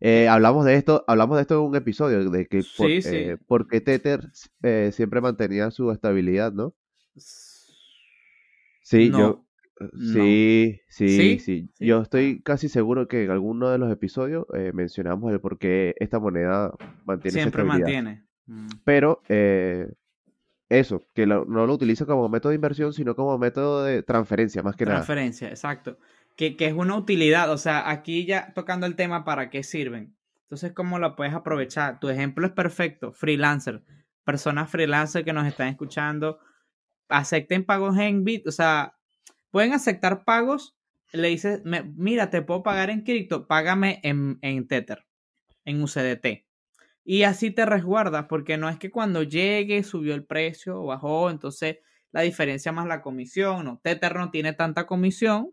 Eh, 0.00 0.28
hablamos 0.28 0.64
de 0.64 0.74
esto, 0.74 1.04
hablamos 1.08 1.36
de 1.36 1.42
esto 1.42 1.54
en 1.54 1.60
un 1.60 1.76
episodio, 1.76 2.30
de 2.30 2.46
que 2.46 2.62
por, 2.76 2.88
eh, 2.88 3.36
porque 3.46 3.80
Tether 3.80 4.20
eh, 4.62 4.90
siempre 4.92 5.20
mantenía 5.20 5.70
su 5.72 5.90
estabilidad, 5.90 6.52
¿no? 6.52 6.74
Sí, 7.16 9.10
yo 9.10 9.44
sí, 9.92 10.80
sí, 10.88 11.38
sí, 11.38 11.70
Yo 11.78 12.00
estoy 12.00 12.40
casi 12.42 12.68
seguro 12.68 13.06
que 13.06 13.24
en 13.24 13.30
alguno 13.30 13.70
de 13.70 13.78
los 13.78 13.92
episodios 13.92 14.46
mencionamos 14.72 15.32
el 15.32 15.40
por 15.40 15.58
qué 15.58 15.94
esta 15.98 16.18
moneda 16.18 16.72
mantiene 17.04 17.40
Siempre 17.40 17.64
mantiene. 17.64 18.24
Mm. 18.46 18.68
Pero 18.84 19.20
eso, 20.68 21.02
que 21.14 21.26
no 21.26 21.44
lo 21.44 21.74
utiliza 21.74 22.06
como 22.06 22.28
método 22.28 22.50
de 22.50 22.56
inversión, 22.56 22.92
sino 22.92 23.14
como 23.14 23.36
método 23.36 23.84
de 23.84 24.02
transferencia, 24.02 24.62
más 24.62 24.76
que 24.76 24.84
nada. 24.84 24.98
Transferencia, 24.98 25.48
exacto 25.48 25.98
que, 26.38 26.56
es 26.60 26.72
una 26.72 26.96
utilidad. 26.96 27.50
O 27.50 27.58
sea, 27.58 27.90
aquí 27.90 28.24
ya 28.24 28.52
tocando 28.54 28.86
el 28.86 28.94
tema 28.94 29.24
para 29.24 29.50
qué 29.50 29.62
sirven. 29.64 30.16
Entonces, 30.42 30.72
¿cómo 30.72 30.98
lo 30.98 31.16
puedes 31.16 31.34
aprovechar? 31.34 31.98
Tu 32.00 32.08
ejemplo 32.08 32.46
es 32.46 32.52
perfecto. 32.52 33.12
Freelancer. 33.12 33.82
Personas 34.24 34.70
freelancer 34.70 35.24
que 35.24 35.32
nos 35.32 35.46
están 35.46 35.68
escuchando. 35.68 36.38
Acepten 37.08 37.64
pagos 37.64 37.98
en 37.98 38.24
Bit. 38.24 38.46
O 38.46 38.52
sea, 38.52 38.96
pueden 39.50 39.72
aceptar 39.72 40.24
pagos. 40.24 40.76
Le 41.12 41.28
dices, 41.28 41.62
mira, 41.96 42.30
te 42.30 42.40
puedo 42.42 42.62
pagar 42.62 42.90
en 42.90 43.02
cripto. 43.02 43.48
Págame 43.48 44.00
en, 44.04 44.38
en 44.40 44.68
Tether. 44.68 45.06
En 45.64 45.82
UCDT. 45.82 46.46
Y 47.04 47.24
así 47.24 47.50
te 47.50 47.66
resguardas. 47.66 48.26
Porque 48.28 48.56
no 48.58 48.68
es 48.68 48.78
que 48.78 48.92
cuando 48.92 49.24
llegue 49.24 49.82
subió 49.82 50.14
el 50.14 50.24
precio 50.24 50.80
o 50.80 50.86
bajó. 50.86 51.30
Entonces, 51.30 51.78
la 52.12 52.20
diferencia 52.20 52.70
más 52.70 52.86
la 52.86 53.02
comisión. 53.02 53.64
No, 53.64 53.80
Tether 53.82 54.14
no 54.14 54.30
tiene 54.30 54.52
tanta 54.52 54.86
comisión 54.86 55.52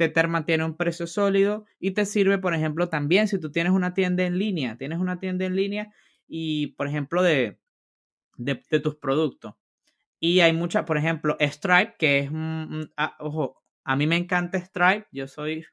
Tether 0.00 0.28
mantiene 0.28 0.64
un 0.64 0.78
precio 0.78 1.06
sólido 1.06 1.66
y 1.78 1.90
te 1.90 2.06
sirve, 2.06 2.38
por 2.38 2.54
ejemplo, 2.54 2.88
también 2.88 3.28
si 3.28 3.38
tú 3.38 3.52
tienes 3.52 3.74
una 3.74 3.92
tienda 3.92 4.24
en 4.24 4.38
línea, 4.38 4.78
tienes 4.78 4.98
una 4.98 5.18
tienda 5.18 5.44
en 5.44 5.54
línea 5.54 5.92
y, 6.26 6.68
por 6.68 6.86
ejemplo, 6.86 7.22
de, 7.22 7.58
de, 8.38 8.80
tus 8.80 8.96
productos. 8.96 9.56
Y 10.18 10.40
hay 10.40 10.54
muchas, 10.54 10.84
por 10.84 10.96
ejemplo, 10.96 11.36
Stripe, 11.38 11.96
que 11.98 12.20
es, 12.20 12.30
ah, 12.96 13.14
ojo, 13.18 13.62
a 13.84 13.94
mí 13.94 14.06
me 14.06 14.16
encanta 14.16 14.58
Stripe, 14.58 15.06
yo 15.12 15.28
soy, 15.28 15.66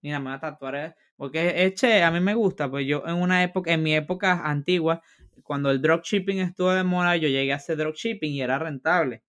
mira, 0.00 0.20
me 0.20 0.30
voy 0.30 0.36
a 0.36 0.40
tatuar, 0.40 0.74
eh, 0.76 0.94
porque 1.14 1.66
es 1.66 1.84
a 1.84 2.10
mí 2.10 2.20
me 2.20 2.32
gusta, 2.32 2.70
pues 2.70 2.86
yo 2.86 3.02
en 3.06 3.16
una 3.16 3.42
época, 3.42 3.74
en 3.74 3.82
mi 3.82 3.94
época 3.94 4.40
antigua, 4.42 5.02
cuando 5.42 5.70
el 5.70 5.82
dropshipping 5.82 6.38
estuvo 6.38 6.72
de 6.72 6.82
moda, 6.82 7.14
yo 7.16 7.28
llegué 7.28 7.52
a 7.52 7.56
hacer 7.56 7.76
dropshipping 7.76 8.32
y 8.32 8.40
era 8.40 8.58
rentable. 8.58 9.22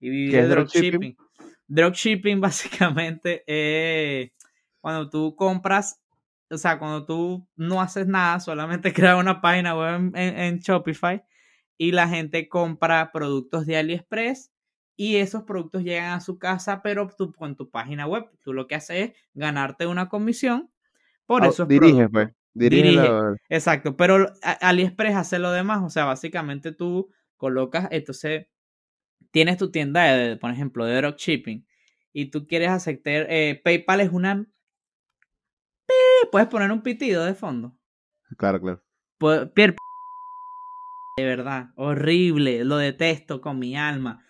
Y 0.00 0.10
viví 0.10 0.32
de 0.32 0.48
dropshipping. 0.48 0.90
Dropshipping 0.90 1.25
básicamente 2.40 3.44
es 3.46 4.30
cuando 4.80 5.10
tú 5.10 5.34
compras, 5.34 6.00
o 6.50 6.58
sea, 6.58 6.78
cuando 6.78 7.04
tú 7.04 7.46
no 7.56 7.80
haces 7.80 8.06
nada, 8.06 8.40
solamente 8.40 8.92
creas 8.94 9.18
una 9.18 9.40
página 9.40 9.76
web 9.76 10.12
en, 10.14 10.58
Shopify 10.58 11.24
y 11.76 11.92
la 11.92 12.08
gente 12.08 12.48
compra 12.48 13.10
productos 13.12 13.66
de 13.66 13.76
AliExpress 13.76 14.52
y 14.96 15.16
esos 15.16 15.42
productos 15.42 15.82
llegan 15.82 16.12
a 16.12 16.20
su 16.20 16.38
casa, 16.38 16.82
pero 16.82 17.10
tú 17.18 17.32
con 17.32 17.56
tu 17.56 17.70
página 17.70 18.06
web, 18.06 18.30
tú 18.42 18.52
lo 18.52 18.66
que 18.66 18.76
haces 18.76 19.10
es 19.10 19.16
ganarte 19.34 19.86
una 19.86 20.08
comisión 20.08 20.70
por 21.26 21.42
eso 21.42 21.50
esos 21.50 21.68
dirige, 21.68 22.08
Pues. 22.08 22.28
Dirige, 22.54 23.06
Exacto, 23.50 23.96
pero 23.96 24.32
AliExpress 24.42 25.16
hace 25.16 25.38
lo 25.38 25.50
demás, 25.50 25.82
o 25.82 25.90
sea, 25.90 26.06
básicamente 26.06 26.72
tú 26.72 27.10
colocas, 27.36 27.88
entonces 27.90 28.46
tienes 29.36 29.58
tu 29.58 29.70
tienda, 29.70 30.02
de, 30.04 30.38
por 30.38 30.50
ejemplo, 30.50 30.86
de 30.86 30.96
dropshipping 30.96 31.66
y 32.14 32.30
tú 32.30 32.46
quieres 32.46 32.70
aceptar, 32.70 33.26
eh, 33.28 33.60
PayPal 33.62 34.00
es 34.00 34.10
una... 34.10 34.46
Puedes 36.32 36.48
poner 36.48 36.72
un 36.72 36.80
pitido 36.80 37.22
de 37.22 37.34
fondo. 37.34 37.76
Claro, 38.38 38.62
claro. 38.62 38.82
Pierre... 39.52 39.76
De 41.18 41.26
verdad, 41.26 41.68
horrible, 41.74 42.64
lo 42.64 42.78
detesto 42.78 43.42
con 43.42 43.58
mi 43.58 43.76
alma. 43.76 44.24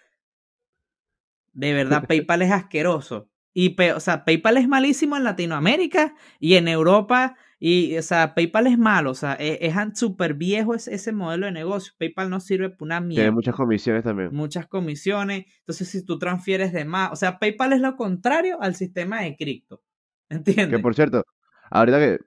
De 1.53 1.73
verdad, 1.73 2.05
PayPal 2.09 2.42
es 2.42 2.51
asqueroso. 2.51 3.31
Y, 3.55 3.81
o 3.81 4.01
sea, 4.01 4.25
PayPal 4.25 4.57
es 4.57 4.66
malísimo 4.66 5.16
en 5.16 5.23
Latinoamérica 5.23 6.16
y 6.40 6.57
en 6.57 6.66
Europa 6.66 7.37
y, 7.59 7.97
o 7.97 8.03
sea, 8.03 8.35
PayPal 8.35 8.66
es 8.66 8.79
malo, 8.79 9.12
o 9.12 9.14
sea, 9.14 9.35
e, 9.40 9.59
es 9.62 9.75
súper 9.95 10.35
viejo 10.35 10.75
ese, 10.75 10.95
ese, 10.95 11.12
modelo 11.12 11.47
de 11.47 11.53
negocio. 11.53 11.95
PayPal 11.99 12.29
no 12.29 12.40
sirve 12.40 12.69
para 12.69 12.85
una 12.85 13.01
mierda. 13.01 13.23
Tiene 13.23 13.35
muchas 13.35 13.55
comisiones 13.55 14.05
también. 14.05 14.35
Muchas 14.35 14.66
comisiones. 14.66 15.47
Entonces, 15.61 15.88
si 15.88 16.05
tú 16.05 16.19
transfieres 16.19 16.73
de 16.73 16.85
más, 16.85 17.12
o 17.12 17.16
sea, 17.16 17.38
PayPal 17.38 17.73
es 17.73 17.81
lo 17.81 17.97
contrario 17.97 18.59
al 18.61 18.75
sistema 18.75 19.23
de 19.23 19.37
cripto. 19.37 19.83
¿Entiendes? 20.29 20.77
Que 20.77 20.83
por 20.83 20.95
cierto, 20.95 21.25
ahorita 21.71 21.99
que, 21.99 22.19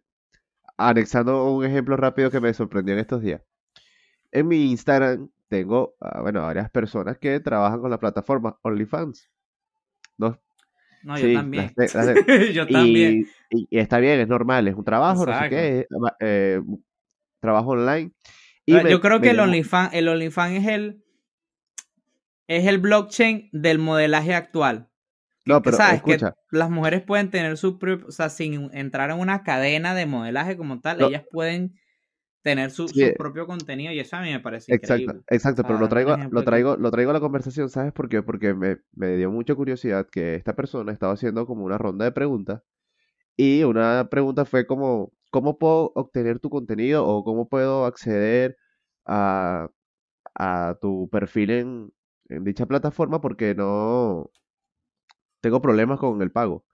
anexando 0.78 1.52
un 1.54 1.66
ejemplo 1.66 1.96
rápido 1.96 2.32
que 2.32 2.40
me 2.40 2.54
sorprendió 2.54 2.96
en 2.96 3.00
estos 3.02 3.22
días. 3.22 3.44
En 4.32 4.48
mi 4.48 4.72
Instagram 4.72 5.30
tengo, 5.48 5.96
ah, 6.00 6.22
bueno, 6.22 6.42
varias 6.42 6.70
personas 6.72 7.18
que 7.18 7.40
trabajan 7.40 7.82
con 7.82 7.92
la 7.92 8.00
plataforma 8.00 8.58
OnlyFans. 8.64 9.30
¿no? 10.20 10.40
No, 11.04 11.18
yo 11.18 11.34
también. 11.34 11.74
yo 12.54 12.68
también. 12.68 13.28
Y, 13.50 13.78
está 13.78 14.00
bien, 14.00 14.20
es 14.20 14.28
normal, 14.28 14.68
es 14.68 14.76
un 14.76 14.84
trabajo, 14.84 15.26
no 15.26 15.40
sé 15.40 15.50
qué, 15.50 15.88
eh, 16.20 16.62
trabajo 17.40 17.70
online. 17.70 18.12
Y 18.66 18.74
yo 18.90 19.02
creo 19.02 19.20
que 19.20 19.32
el 19.32 19.40
OnlyFans, 19.40 19.94
el 19.94 20.08
OnlyFans 20.08 20.60
es 20.60 20.68
el 20.68 21.04
es 22.48 22.66
el 22.66 22.80
blockchain 22.80 23.50
del 23.52 23.78
modelaje 23.78 24.34
actual. 24.34 24.90
No, 25.46 25.62
pero 25.62 25.78
¿sabes? 25.78 25.98
escucha. 25.98 26.36
Que 26.50 26.58
las 26.58 26.70
mujeres 26.70 27.02
pueden 27.04 27.30
tener 27.30 27.58
su 27.58 27.78
propio, 27.78 28.08
o 28.08 28.12
sea, 28.12 28.30
sin 28.30 28.72
entrar 28.74 29.12
en 29.12 29.20
una 29.20 29.44
cadena 29.44 29.94
de 29.94 30.08
modelaje 30.08 30.58
como 30.58 30.80
tal, 30.80 31.02
ellas 31.02 31.24
pueden 31.32 31.80
tener 32.50 32.72
su, 32.72 32.88
su, 32.88 33.14
propio 33.16 33.46
contenido 33.46 33.94
y 33.94 34.00
eso 34.00 34.16
a 34.16 34.22
mí 34.22 34.32
me 34.32 34.40
parece 34.40 34.74
exacto, 34.74 35.04
increíble. 35.04 35.26
Exacto, 35.30 35.62
pero 35.62 35.78
lo 35.78 35.88
traigo, 35.88 36.18
lo 36.32 36.44
traigo, 36.44 36.78
lo 36.78 36.90
traigo 36.90 37.12
a 37.12 37.14
la 37.14 37.20
conversación, 37.20 37.70
¿sabes 37.70 37.94
por 37.94 38.10
qué? 38.10 38.24
Porque 38.24 38.56
me, 38.56 38.78
me, 38.94 39.18
dio 39.18 39.30
mucha 39.30 39.54
curiosidad 39.54 40.08
que 40.12 40.34
esta 40.34 40.56
persona 40.56 40.92
estaba 40.92 41.14
haciendo 41.14 41.46
como 41.46 41.64
una 41.64 41.78
ronda 41.78 42.06
de 42.06 42.12
preguntas 42.12 42.64
y 43.38 43.64
una 43.64 44.10
pregunta 44.10 44.46
fue 44.46 44.66
como, 44.66 45.14
¿cómo 45.30 45.60
puedo 45.60 45.92
obtener 45.94 46.40
tu 46.40 46.50
contenido 46.50 47.06
o 47.06 47.24
cómo 47.24 47.48
puedo 47.48 47.86
acceder 47.86 48.58
a, 49.06 49.70
a 50.34 50.76
tu 50.82 51.08
perfil 51.12 51.52
en, 51.52 51.94
en 52.30 52.44
dicha 52.44 52.66
plataforma 52.66 53.22
porque 53.22 53.54
no 53.54 54.32
tengo 55.42 55.62
problemas 55.62 56.00
con 56.00 56.20
el 56.24 56.32
pago? 56.32 56.66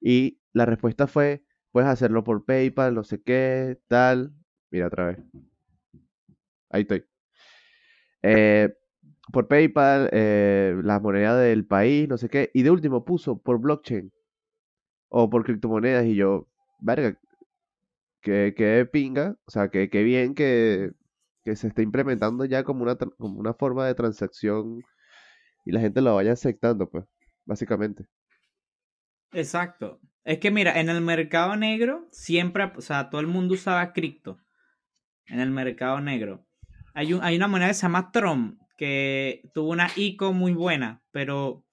Y 0.00 0.38
la 0.52 0.64
respuesta 0.64 1.08
fue, 1.08 1.44
puedes 1.72 1.90
hacerlo 1.90 2.22
por 2.22 2.44
PayPal, 2.44 2.94
no 2.94 3.02
sé 3.02 3.20
qué, 3.20 3.80
tal, 3.88 4.32
Mira 4.70 4.86
otra 4.86 5.06
vez. 5.06 5.18
Ahí 6.70 6.82
estoy. 6.82 7.04
Eh, 8.22 8.74
por 9.32 9.48
PayPal, 9.48 10.08
eh, 10.12 10.74
la 10.82 11.00
moneda 11.00 11.38
del 11.38 11.66
país, 11.66 12.08
no 12.08 12.18
sé 12.18 12.28
qué. 12.28 12.50
Y 12.54 12.62
de 12.62 12.70
último 12.70 13.04
puso 13.04 13.38
por 13.38 13.60
blockchain 13.60 14.12
o 15.08 15.30
por 15.30 15.44
criptomonedas. 15.44 16.06
Y 16.06 16.14
yo, 16.14 16.48
verga, 16.80 17.18
que, 18.20 18.54
que 18.56 18.86
pinga. 18.90 19.36
O 19.46 19.50
sea, 19.50 19.68
que, 19.68 19.88
que 19.90 20.02
bien 20.02 20.34
que, 20.34 20.92
que 21.44 21.56
se 21.56 21.68
esté 21.68 21.82
implementando 21.82 22.44
ya 22.44 22.64
como 22.64 22.82
una, 22.82 22.96
como 22.96 23.38
una 23.38 23.54
forma 23.54 23.86
de 23.86 23.94
transacción 23.94 24.82
y 25.64 25.72
la 25.72 25.80
gente 25.80 26.00
lo 26.00 26.14
vaya 26.14 26.32
aceptando, 26.32 26.88
pues, 26.88 27.04
básicamente. 27.44 28.06
Exacto. 29.32 30.00
Es 30.24 30.38
que 30.38 30.50
mira, 30.50 30.78
en 30.80 30.88
el 30.88 31.00
mercado 31.00 31.56
negro 31.56 32.06
siempre, 32.10 32.70
o 32.76 32.80
sea, 32.80 33.10
todo 33.10 33.20
el 33.20 33.26
mundo 33.26 33.54
usaba 33.54 33.92
cripto 33.92 34.38
en 35.28 35.40
el 35.40 35.50
mercado 35.50 36.00
negro. 36.00 36.44
Hay, 36.94 37.12
un, 37.12 37.22
hay 37.22 37.36
una 37.36 37.48
moneda 37.48 37.68
que 37.68 37.74
se 37.74 37.82
llama 37.82 38.10
Tron, 38.10 38.58
que 38.76 39.42
tuvo 39.52 39.70
una 39.70 39.90
ICO 39.96 40.32
muy 40.32 40.52
buena, 40.52 41.02
pero 41.10 41.64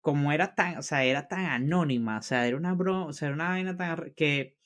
como 0.00 0.32
era 0.32 0.54
tan, 0.54 0.78
o 0.78 0.82
sea, 0.82 1.04
era 1.04 1.28
tan 1.28 1.46
anónima, 1.46 2.18
o 2.18 2.22
sea, 2.22 2.46
era 2.46 2.56
una 2.56 2.74
broma, 2.74 3.06
o 3.06 3.12
sea, 3.12 3.26
era 3.28 3.34
una 3.34 3.48
vaina 3.48 3.76
tan 3.76 4.12
que 4.16 4.56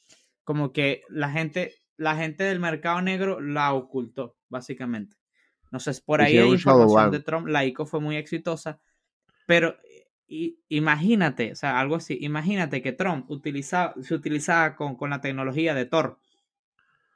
como 0.44 0.72
que 0.72 1.02
la 1.08 1.30
gente, 1.30 1.74
la 1.96 2.16
gente 2.16 2.44
del 2.44 2.60
mercado 2.60 3.00
negro 3.02 3.40
la 3.40 3.72
ocultó, 3.72 4.36
básicamente. 4.48 5.16
No 5.70 5.78
sé, 5.78 5.92
por 6.04 6.20
ahí 6.20 6.38
hay 6.38 6.50
información 6.50 7.10
de 7.10 7.20
Trump, 7.20 7.46
la 7.46 7.64
ICO 7.64 7.86
fue 7.86 8.00
muy 8.00 8.16
exitosa, 8.16 8.80
pero 9.46 9.76
imagínate, 10.68 11.52
o 11.52 11.56
sea, 11.56 11.80
algo 11.80 11.96
así, 11.96 12.18
imagínate 12.20 12.82
que 12.82 12.92
Trump 12.92 13.30
utilizaba, 13.30 13.94
se 14.02 14.14
utilizaba 14.14 14.76
con, 14.76 14.96
con 14.96 15.10
la 15.10 15.20
tecnología 15.20 15.74
de 15.74 15.86
Tor 15.86 16.18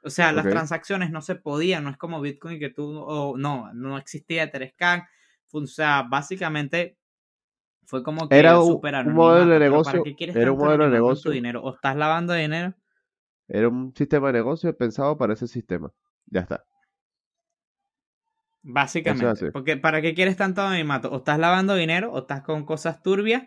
o 0.05 0.09
sea, 0.09 0.31
las 0.31 0.47
transacciones 0.47 1.11
no 1.11 1.21
se 1.21 1.35
podían, 1.35 1.83
no 1.83 1.89
es 1.89 1.97
como 1.97 2.21
Bitcoin 2.21 2.59
que 2.59 2.69
tú, 2.69 3.35
no, 3.37 3.73
no 3.73 3.97
existía 3.97 4.43
Etherscan. 4.43 5.03
O 5.51 5.65
sea, 5.67 6.03
básicamente 6.03 6.97
Fue 7.85 8.03
como 8.03 8.27
que 8.29 8.37
Era 8.37 8.59
un, 8.59 8.79
un 8.83 9.13
modelo 9.13 9.57
de 9.57 9.57
anonimato, 9.57 9.83
pero 9.83 9.83
¿para 9.83 9.99
negocio, 9.99 10.03
qué 10.03 10.15
quieres 10.15 10.35
era 10.35 10.51
un 10.51 10.57
modelo 10.59 10.85
de 10.85 10.89
tu 10.89 10.93
negocio, 10.93 11.31
dinero? 11.31 11.63
¿O 11.63 11.73
estás 11.73 11.95
lavando 11.95 12.33
dinero? 12.33 12.73
era 13.47 13.69
un 13.69 13.93
sistema 13.95 14.27
de 14.27 14.33
negocio 14.33 14.75
pensado 14.75 15.17
para 15.17 15.33
ese 15.33 15.47
sistema. 15.47 15.91
Ya 16.27 16.41
está. 16.41 16.55
Es 16.55 16.63
Básicamente. 18.63 19.51
Porque 19.51 19.77
¿para 19.77 20.01
qué 20.01 20.13
quieres 20.13 20.37
tanto 20.37 20.61
anonimato? 20.61 21.11
O 21.11 21.17
estás 21.17 21.39
lavando 21.39 21.75
dinero, 21.75 22.11
o 22.11 22.19
estás 22.19 22.41
con 22.41 22.65
cosas 22.65 23.01
turbias, 23.03 23.43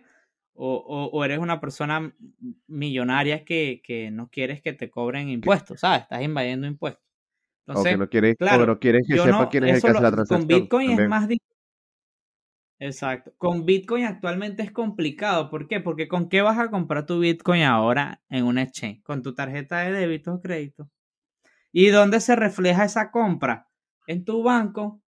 o, 0.58 0.74
o- 0.76 1.06
o 1.18 1.24
eres 1.24 1.38
una 1.38 1.60
persona 1.60 2.12
millonaria 2.66 3.44
que, 3.44 3.80
que 3.84 4.10
no 4.10 4.28
quieres 4.30 4.60
que 4.62 4.72
te 4.72 4.90
cobren 4.90 5.28
impuestos, 5.28 5.80
¿sabes? 5.80 6.02
Estás 6.02 6.22
invadiendo 6.22 6.66
impuestos. 6.66 7.04
O 7.68 7.84
que 7.84 7.96
Entonces, 7.96 7.98
no 7.98 8.08
quieres, 8.08 8.34
o 8.34 8.38
claro, 8.38 8.66
no 8.66 8.78
quieres 8.80 9.06
que 9.08 9.18
sepa 9.18 9.44
no, 9.44 9.48
quién 9.48 9.64
es 9.64 9.76
el 9.76 9.82
que 9.82 9.88
hace 9.90 10.02
la 10.02 10.10
con 10.10 10.16
transacción 10.16 10.46
Bitcoin 10.48 10.90
es 10.90 11.08
más 11.08 11.28
difícil. 11.28 11.46
Exacto. 12.80 13.32
Con 13.38 13.66
Bitcoin 13.66 14.04
actualmente 14.04 14.62
es 14.62 14.70
complicado. 14.70 15.50
¿Por 15.50 15.66
qué? 15.66 15.80
Porque 15.80 16.06
¿con 16.08 16.28
qué 16.28 16.42
vas 16.42 16.58
a 16.58 16.70
comprar 16.70 17.06
tu 17.06 17.18
Bitcoin 17.18 17.62
ahora 17.62 18.22
en 18.28 18.44
un 18.44 18.58
exchange? 18.58 19.02
Con 19.02 19.22
tu 19.22 19.34
tarjeta 19.34 19.80
de 19.80 19.92
débito 19.92 20.34
o 20.34 20.40
crédito. 20.40 20.88
¿Y 21.72 21.88
dónde 21.88 22.20
se 22.20 22.36
refleja 22.36 22.84
esa 22.84 23.10
compra? 23.10 23.68
En 24.06 24.24
tu 24.24 24.42
banco. 24.42 25.02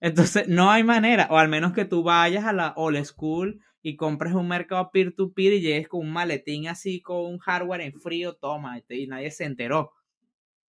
Entonces, 0.00 0.48
no 0.48 0.70
hay 0.70 0.84
manera, 0.84 1.28
o 1.30 1.38
al 1.38 1.48
menos 1.48 1.72
que 1.72 1.84
tú 1.84 2.02
vayas 2.02 2.44
a 2.44 2.52
la 2.52 2.72
old 2.76 3.04
school 3.04 3.60
y 3.82 3.96
compres 3.96 4.34
un 4.34 4.48
mercado 4.48 4.90
peer-to-peer 4.90 5.54
y 5.54 5.60
llegues 5.60 5.88
con 5.88 6.00
un 6.00 6.12
maletín 6.12 6.68
así, 6.68 7.00
con 7.00 7.24
un 7.24 7.38
hardware 7.38 7.82
en 7.82 7.92
frío, 7.92 8.34
toma, 8.34 8.80
y 8.88 9.06
nadie 9.06 9.30
se 9.30 9.44
enteró, 9.44 9.92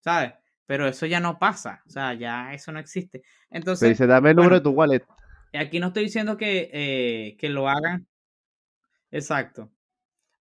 ¿sabes? 0.01 0.35
Pero 0.67 0.87
eso 0.87 1.07
ya 1.07 1.21
no 1.21 1.38
pasa, 1.38 1.83
o 1.87 1.91
sea, 1.91 2.15
ya 2.15 2.55
eso 2.55 2.73
no 2.73 2.79
existe. 2.79 3.21
Te 3.21 3.27
Entonces, 3.51 3.91
dice, 3.91 4.07
dame 4.07 4.31
el 4.31 4.37
número 4.37 4.57
de 4.57 4.61
tu 4.62 4.71
wallet. 4.71 5.05
aquí 5.53 5.81
no 5.81 5.88
estoy 5.88 6.05
diciendo 6.05 6.37
que, 6.37 6.71
eh, 6.73 7.37
que 7.38 7.49
lo 7.49 7.69
hagan, 7.69 8.07
exacto, 9.11 9.71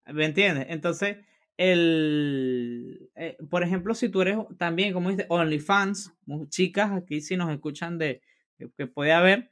¿me 0.06 0.26
entiendes? 0.26 0.67
Entonces, 0.69 1.17
el, 1.58 3.12
eh, 3.15 3.38
por 3.52 3.62
ejemplo, 3.62 3.93
si 3.93 4.10
tú 4.10 4.24
eres 4.24 4.38
también, 4.58 4.93
como 4.93 5.12
dice, 5.12 5.28
OnlyFans, 5.30 6.12
chicas, 6.50 6.91
aquí 6.91 7.21
si 7.21 7.38
nos 7.38 7.52
escuchan 7.52 8.00
de, 8.00 8.21
que, 8.58 8.88
puede 8.88 9.12
haber, 9.12 9.50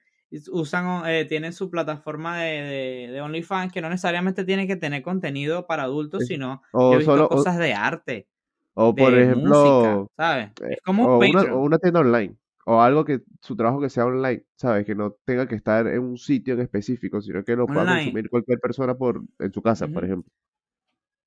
usan, 0.52 1.08
eh, 1.10 1.26
tienen 1.26 1.54
su 1.54 1.70
plataforma 1.70 2.40
de, 2.42 2.62
de, 3.08 3.12
de 3.14 3.22
OnlyFans, 3.22 3.72
que 3.74 3.82
no 3.82 3.90
necesariamente 3.90 4.46
tiene 4.46 4.68
que 4.68 4.76
tener 4.76 5.02
contenido 5.02 5.66
para 5.68 5.84
adultos, 5.84 6.26
sino 6.28 6.62
yo 6.74 6.94
he 6.94 6.96
O 6.96 6.98
visto 6.98 7.14
solo, 7.14 7.26
o, 7.30 7.30
cosas 7.30 7.58
de 7.58 7.74
arte, 7.74 8.28
o 8.74 8.96
por 8.96 9.16
música, 9.16 9.24
ejemplo, 9.24 10.12
¿sabes? 10.18 10.52
eh, 10.62 10.78
Es 10.78 10.82
como 10.84 11.04
un 11.06 11.10
o 11.10 11.20
una, 11.20 11.42
o 11.54 11.62
una 11.64 11.78
tienda 11.80 12.00
online. 12.02 12.36
O 12.66 12.82
algo 12.82 13.04
que 13.04 13.22
su 13.42 13.56
trabajo 13.56 13.82
que 13.82 13.90
sea 13.90 14.06
online, 14.06 14.44
¿sabes? 14.56 14.86
Que 14.86 14.94
no 14.96 15.16
tenga 15.26 15.48
que 15.48 15.56
estar 15.56 15.88
en 15.88 16.04
un 16.04 16.18
sitio 16.18 16.54
en 16.54 16.62
específico, 16.62 17.22
sino 17.22 17.44
que 17.44 17.56
lo 17.56 17.66
pueda 17.66 17.86
consumir 17.86 18.30
cualquier 18.30 18.60
persona 18.60 18.96
por, 18.96 19.24
en 19.40 19.52
su 19.52 19.62
casa, 19.62 19.88
por 19.88 20.06
ejemplo. 20.06 20.32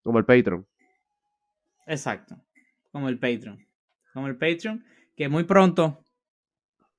Como 0.04 0.18
el 0.18 0.24
Patreon. 0.24 0.66
Exacto. 1.86 2.36
Como 2.92 3.08
el 3.08 3.18
Patreon. 3.18 3.58
Como 4.12 4.26
el 4.28 4.36
Patreon, 4.36 4.84
que 5.16 5.28
muy 5.28 5.44
pronto 5.44 6.04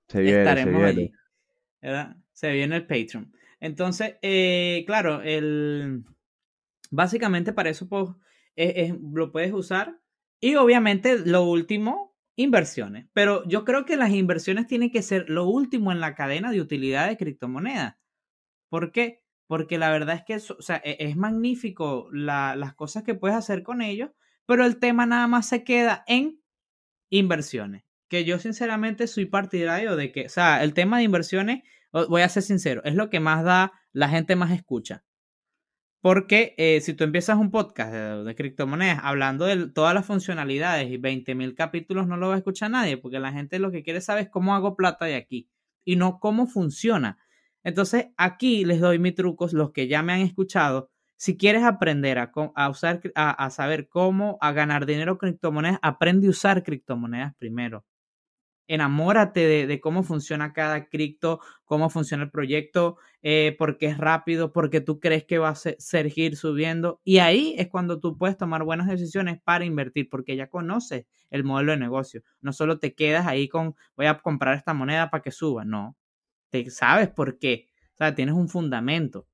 Se 0.07 0.21
viene, 0.21 0.43
se 0.43 0.49
estaremos 0.49 0.81
viene. 0.83 0.89
allí. 1.01 1.11
Se 2.31 2.51
viene 2.51 2.75
el 2.77 2.85
Patreon. 2.87 3.31
Entonces, 3.59 4.15
eh, 4.21 4.83
claro, 4.87 5.21
el 5.21 6.03
básicamente 6.91 7.53
para 7.53 7.69
eso 7.69 7.87
pues, 7.87 8.09
es- 8.55 8.73
es- 8.91 8.95
lo 9.13 9.31
puedes 9.31 9.53
usar. 9.53 9.99
Y 10.39 10.55
obviamente 10.55 11.19
lo 11.25 11.43
último, 11.43 12.15
inversiones. 12.35 13.07
Pero 13.13 13.47
yo 13.47 13.63
creo 13.65 13.85
que 13.85 13.95
las 13.97 14.11
inversiones 14.11 14.67
tienen 14.67 14.91
que 14.91 15.01
ser 15.01 15.29
lo 15.29 15.45
último 15.47 15.91
en 15.91 15.99
la 15.99 16.15
cadena 16.15 16.51
de 16.51 16.61
utilidad 16.61 17.07
de 17.07 17.17
criptomonedas. 17.17 17.95
¿Por 18.69 18.91
qué? 18.91 19.23
Porque 19.47 19.77
la 19.77 19.91
verdad 19.91 20.15
es 20.15 20.23
que 20.25 20.33
eso- 20.35 20.55
o 20.59 20.61
sea, 20.61 20.81
e- 20.83 20.97
es 20.99 21.15
magnífico 21.15 22.09
la- 22.11 22.55
las 22.55 22.73
cosas 22.75 23.03
que 23.03 23.15
puedes 23.15 23.37
hacer 23.37 23.63
con 23.63 23.81
ellos, 23.81 24.11
pero 24.45 24.65
el 24.65 24.79
tema 24.79 25.05
nada 25.05 25.27
más 25.27 25.47
se 25.47 25.63
queda 25.63 26.03
en 26.07 26.41
inversiones. 27.09 27.83
Que 28.13 28.25
yo 28.25 28.37
sinceramente 28.37 29.07
soy 29.07 29.25
partidario 29.25 29.95
de 29.95 30.11
que, 30.11 30.27
o 30.27 30.29
sea, 30.29 30.63
el 30.63 30.75
tema 30.75 30.99
de 30.99 31.03
inversiones, 31.05 31.63
voy 31.91 32.21
a 32.21 32.29
ser 32.29 32.43
sincero, 32.43 32.83
es 32.85 32.93
lo 32.93 33.09
que 33.09 33.19
más 33.19 33.43
da, 33.43 33.71
la 33.91 34.07
gente 34.07 34.35
más 34.35 34.51
escucha. 34.51 35.03
Porque 35.99 36.53
eh, 36.59 36.79
si 36.81 36.93
tú 36.93 37.05
empiezas 37.05 37.39
un 37.39 37.49
podcast 37.49 37.91
de, 37.91 38.35
criptomonedas 38.35 38.99
hablando 39.01 39.45
de 39.45 39.67
todas 39.69 39.95
las 39.95 40.05
funcionalidades 40.05 40.91
y 40.91 40.97
20 40.97 41.33
mil 41.33 41.55
capítulos, 41.55 42.05
no 42.05 42.15
lo 42.15 42.27
va 42.27 42.35
a 42.35 42.37
escuchar 42.37 42.69
nadie, 42.69 42.97
porque 42.97 43.17
la 43.17 43.31
gente 43.31 43.57
lo 43.57 43.71
que 43.71 43.81
quiere 43.81 43.99
saber 43.99 44.25
es 44.25 44.29
cómo 44.29 44.53
hago 44.53 44.75
plata 44.75 45.05
de 45.05 45.15
aquí 45.15 45.49
y 45.83 45.95
no 45.95 46.19
cómo 46.19 46.45
funciona. 46.45 47.17
Entonces, 47.63 48.09
aquí 48.15 48.63
les 48.63 48.79
doy 48.79 48.99
mis 48.99 49.15
trucos, 49.15 49.53
los 49.53 49.71
que 49.71 49.87
ya 49.87 50.03
me 50.03 50.13
han 50.13 50.21
escuchado. 50.21 50.91
Si 51.17 51.35
quieres 51.35 51.63
aprender 51.63 52.19
a, 52.19 52.31
usar, 52.69 53.01
a, 53.15 53.31
a 53.31 53.49
saber 53.49 53.87
cómo 53.89 54.37
a 54.39 54.51
ganar 54.51 54.85
dinero 54.85 55.17
con 55.17 55.29
criptomonedas, 55.29 55.79
aprende 55.81 56.27
a 56.27 56.29
usar 56.29 56.61
criptomonedas 56.61 57.33
primero. 57.39 57.83
Enamórate 58.67 59.41
de, 59.41 59.67
de 59.67 59.79
cómo 59.81 60.03
funciona 60.03 60.53
cada 60.53 60.85
cripto, 60.89 61.39
cómo 61.65 61.89
funciona 61.89 62.23
el 62.23 62.31
proyecto, 62.31 62.97
eh, 63.21 63.55
porque 63.59 63.87
es 63.87 63.97
rápido, 63.97 64.53
porque 64.53 64.79
tú 64.81 64.99
crees 64.99 65.25
que 65.25 65.37
va 65.37 65.49
a 65.49 65.55
se- 65.55 65.75
seguir 65.79 66.37
subiendo. 66.37 67.01
Y 67.03 67.17
ahí 67.19 67.55
es 67.57 67.67
cuando 67.69 67.99
tú 67.99 68.17
puedes 68.17 68.37
tomar 68.37 68.63
buenas 68.63 68.87
decisiones 68.87 69.41
para 69.43 69.65
invertir, 69.65 70.07
porque 70.09 70.35
ya 70.37 70.47
conoces 70.47 71.05
el 71.29 71.43
modelo 71.43 71.73
de 71.73 71.77
negocio. 71.79 72.23
No 72.41 72.53
solo 72.53 72.79
te 72.79 72.93
quedas 72.95 73.27
ahí 73.27 73.49
con, 73.49 73.75
voy 73.97 74.05
a 74.05 74.19
comprar 74.19 74.55
esta 74.57 74.73
moneda 74.73 75.09
para 75.09 75.21
que 75.23 75.31
suba, 75.31 75.65
no. 75.65 75.97
Te 76.51 76.69
sabes 76.71 77.09
por 77.09 77.39
qué. 77.39 77.67
O 77.95 77.97
sea, 77.97 78.15
tienes 78.15 78.35
un 78.35 78.49
fundamento. 78.49 79.27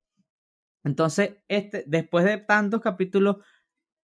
Entonces, 0.84 1.36
este, 1.48 1.84
después 1.86 2.24
de 2.24 2.38
tantos 2.38 2.80
capítulos, 2.80 3.36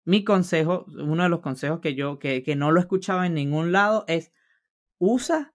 mi 0.05 0.23
consejo, 0.23 0.85
uno 0.89 1.23
de 1.23 1.29
los 1.29 1.41
consejos 1.41 1.79
que 1.81 1.95
yo, 1.95 2.19
que, 2.19 2.43
que 2.43 2.55
no 2.55 2.71
lo 2.71 2.79
escuchaba 2.79 3.27
en 3.27 3.35
ningún 3.35 3.71
lado, 3.71 4.05
es 4.07 4.31
usa 5.01 5.51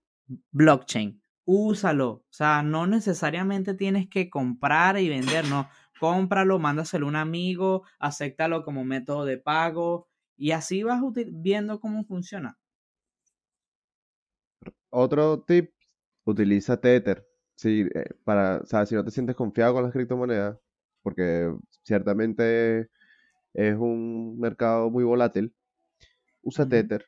blockchain, 0.51 1.23
úsalo. 1.45 2.11
O 2.11 2.27
sea, 2.31 2.63
no 2.63 2.87
necesariamente 2.87 3.75
tienes 3.75 4.09
que 4.09 4.29
comprar 4.29 4.99
y 4.99 5.09
vender, 5.09 5.47
no. 5.49 5.69
Cómpralo, 6.01 6.59
mándaselo 6.59 7.07
a 7.07 7.09
un 7.09 7.17
amigo, 7.17 7.85
acéptalo 8.01 8.65
como 8.65 8.85
método 8.85 9.25
de 9.25 9.39
pago 9.39 10.09
y 10.37 10.51
así 10.51 10.83
vas 10.83 11.01
viendo 11.33 11.81
cómo 11.81 12.05
funciona. 12.05 12.59
Otro 14.91 15.43
tip, 15.43 15.73
utiliza 16.25 16.81
Tether. 16.81 17.25
Sí, 17.55 17.87
eh, 17.95 18.11
para, 18.25 18.59
o 18.59 18.67
sea, 18.67 18.85
si 18.85 18.95
no 18.97 19.05
te 19.05 19.11
sientes 19.13 19.37
confiado 19.37 19.75
con 19.75 19.85
las 19.85 19.93
criptomonedas, 19.93 20.59
porque 21.03 21.55
ciertamente 21.83 22.91
es 23.55 23.77
un 23.77 24.39
mercado 24.39 24.91
muy 24.91 25.05
volátil, 25.05 25.55
usa. 26.43 26.69
Tether, 26.69 27.07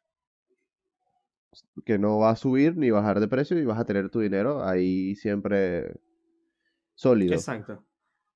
que 1.84 1.98
no 1.98 2.18
va 2.18 2.30
a 2.30 2.36
subir 2.36 2.76
ni 2.76 2.90
bajar 2.90 3.20
de 3.20 3.28
precio 3.28 3.58
y 3.58 3.64
vas 3.64 3.78
a 3.78 3.84
tener 3.84 4.10
tu 4.10 4.20
dinero 4.20 4.64
ahí 4.64 5.14
siempre 5.16 5.94
sólido. 6.94 7.34
Exacto. 7.34 7.84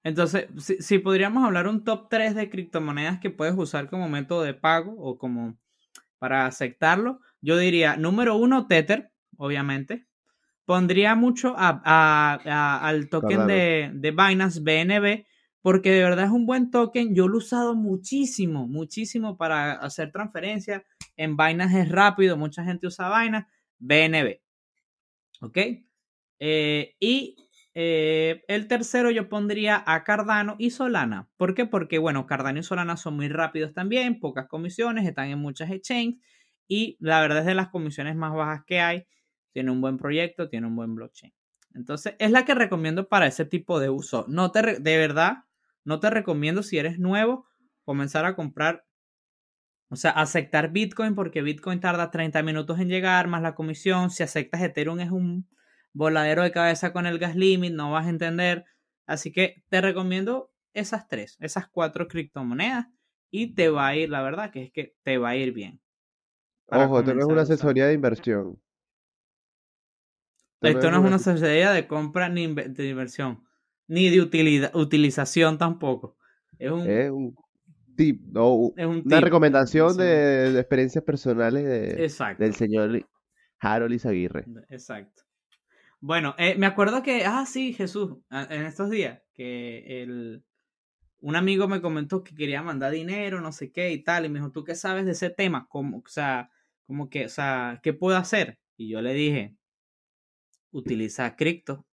Entonces, 0.05 0.47
si, 0.59 0.77
si 0.83 0.99
podríamos 0.99 1.45
hablar 1.45 1.69
un 1.69 1.85
top 1.85 2.09
3 2.11 2.35
de 2.35 2.51
criptomonedas 2.51 3.21
que 3.21 3.31
puedes 3.31 3.55
usar 3.57 3.89
como 3.89 4.09
método 4.09 4.43
de 4.43 4.55
pago 4.55 4.95
o 4.99 5.17
como 5.17 5.57
para 6.19 6.47
aceptarlo, 6.47 7.21
yo 7.41 7.57
diría, 7.59 7.97
número 7.97 8.37
uno, 8.37 8.67
Tether, 8.67 9.11
obviamente. 9.37 10.07
Pondría 10.65 11.15
mucho 11.17 11.55
a- 11.57 11.83
a- 11.85 12.41
a- 12.45 12.87
al 12.89 13.09
token 13.09 13.39
de, 13.49 13.91
de 13.95 14.11
Binance 14.13 14.61
BNB, 14.61 15.27
porque 15.63 15.93
de 15.93 16.03
verdad 16.03 16.27
es 16.27 16.31
un 16.31 16.45
buen 16.45 16.71
token. 16.71 17.15
Yo 17.15 17.29
lo 17.29 17.37
he 17.37 17.39
usado 17.39 17.75
muchísimo, 17.75 18.67
muchísimo 18.67 19.37
para 19.37 19.73
hacer 19.75 20.11
transferencias. 20.13 20.83
En 21.17 21.37
Binance 21.37 21.81
es 21.81 21.89
rápido, 21.89 22.37
mucha 22.37 22.65
gente 22.65 22.89
usa 22.89 23.09
Binance, 23.09 23.49
BNB. 23.79 24.41
¿Ok? 25.41 25.59
Eh, 26.41 26.97
y 27.01 27.37
eh, 27.75 28.43
el 28.49 28.67
tercero 28.67 29.11
yo 29.11 29.29
pondría 29.29 29.83
a 29.87 30.03
Cardano 30.05 30.57
y 30.59 30.71
Solana. 30.71 31.29
¿Por 31.37 31.55
qué? 31.55 31.65
Porque, 31.65 31.99
bueno, 31.99 32.27
Cardano 32.27 32.59
y 32.59 32.63
Solana 32.65 32.97
son 32.97 33.15
muy 33.15 33.29
rápidos 33.29 33.73
también, 33.73 34.21
pocas 34.21 34.49
comisiones, 34.49 35.07
están 35.07 35.29
en 35.29 35.39
muchas 35.39 35.71
exchanges 35.71 36.21
y 36.69 36.97
la 37.01 37.21
verdad 37.21 37.41
es 37.41 37.47
de 37.47 37.55
las 37.55 37.69
comisiones 37.69 38.17
más 38.17 38.35
bajas 38.35 38.65
que 38.67 38.81
hay. 38.81 39.07
Tiene 39.53 39.71
un 39.71 39.81
buen 39.81 39.99
proyecto, 39.99 40.49
tiene 40.49 40.67
un 40.67 40.77
buen 40.77 40.95
blockchain. 40.95 41.33
Entonces, 41.75 42.15
es 42.19 42.31
la 42.31 42.45
que 42.45 42.55
recomiendo 42.55 43.09
para 43.09 43.27
ese 43.27 43.45
tipo 43.45 43.81
de 43.81 43.89
uso. 43.91 44.27
No 44.29 44.51
te, 44.51 44.81
de 44.81 44.97
verdad, 44.99 45.45
no 45.85 46.01
te 46.01 46.11
recomiendo 46.11 46.63
si 46.63 46.79
eres 46.79 46.99
nuevo 46.99 47.47
comenzar 47.85 48.25
a 48.25 48.37
comprar, 48.37 48.85
o 49.91 49.97
sea, 49.97 50.11
aceptar 50.13 50.73
Bitcoin 50.73 51.15
porque 51.15 51.43
Bitcoin 51.43 51.81
tarda 51.81 52.11
30 52.11 52.43
minutos 52.43 52.81
en 52.81 52.89
llegar, 52.89 53.29
más 53.29 53.43
la 53.43 53.55
comisión. 53.55 54.11
Si 54.11 54.23
aceptas 54.23 54.63
Ethereum 54.63 55.01
es 55.01 55.11
un 55.11 55.49
voladero 55.93 56.43
de 56.43 56.53
cabeza 56.53 56.93
con 56.93 57.07
el 57.07 57.19
gas 57.19 57.37
limit, 57.37 57.73
no 57.75 57.93
vas 57.93 58.07
a 58.07 58.11
entender. 58.11 58.65
Así 59.07 59.33
que 59.33 59.65
te 59.69 59.81
recomiendo 59.83 60.51
esas 60.73 61.09
tres, 61.09 61.37
esas 61.41 61.69
cuatro 61.69 62.09
criptomonedas 62.09 62.87
y 63.31 63.55
te 63.55 63.69
va 63.69 63.89
a 63.89 63.97
ir, 63.97 64.09
la 64.09 64.23
verdad, 64.23 64.51
que 64.51 64.63
es 64.65 64.73
que 64.73 64.97
te 65.03 65.19
va 65.19 65.31
a 65.31 65.37
ir 65.37 65.53
bien. 65.53 65.81
Ojo, 66.69 66.99
esto 66.99 67.15
no 67.15 67.21
es 67.23 67.27
una 67.29 67.43
asesoría 67.43 67.87
de 67.87 67.95
inversión. 67.95 68.61
Esto 70.63 70.91
no 70.91 70.97
es 70.99 71.05
una 71.05 71.17
ase- 71.17 71.31
asesoría 71.33 71.73
de 71.73 71.87
compra 71.87 72.29
ni 72.31 72.47
de 72.55 72.89
inversión. 72.89 73.45
Ni 73.89 74.11
de 74.11 74.21
utilidad, 74.21 74.75
utilización 74.75 75.59
tampoco. 75.59 76.17
Es 76.59 76.71
un, 76.71 76.81
Es 76.87 77.11
un 77.11 77.35
tip, 77.97 78.21
no, 78.33 78.73
es 78.77 78.87
un 78.87 79.03
una 79.05 79.17
tip. 79.17 79.25
recomendación 79.25 79.97
de, 79.97 80.53
de 80.53 80.61
experiencias 80.61 81.05
personales 81.05 81.65
de- 81.65 81.95
del 82.39 82.55
señor 82.55 83.07
Harold 83.61 83.95
Izaguirre. 83.95 84.45
Exacto. 84.71 85.23
Bueno, 86.01 86.35
eh, 86.39 86.57
me 86.57 86.67
acuerdo 86.67 87.03
que, 87.03 87.25
ah, 87.25 87.45
sí, 87.47 87.73
Jesús, 87.75 88.19
en 88.31 88.63
estos 88.67 88.91
días, 88.91 89.21
que 89.35 90.03
el, 90.03 90.45
un 91.21 91.37
amigo 91.37 91.69
me 91.69 91.81
comentó 91.81 92.25
que 92.25 92.35
quería 92.35 92.63
mandar 92.63 92.93
dinero, 92.93 93.41
no 93.41 93.53
sé 93.53 93.73
qué 93.73 93.93
y 93.93 94.03
tal, 94.03 94.27
y 94.27 94.29
me 94.29 94.41
dijo, 94.41 94.53
¿tú 94.53 94.65
qué 94.65 94.75
sabes 94.75 95.05
de 95.07 95.13
ese 95.13 95.31
tema? 95.31 95.69
Como, 95.69 95.99
o 95.99 96.09
sea, 96.09 96.51
como 96.87 97.09
que, 97.11 97.27
o 97.27 97.29
sea, 97.29 97.81
¿qué 97.83 97.93
puedo 97.93 98.17
hacer? 98.17 98.59
Y 98.77 98.89
yo 98.89 99.03
le 99.03 99.15
dije, 99.15 99.57
utiliza 100.73 101.37
cripto. 101.37 101.87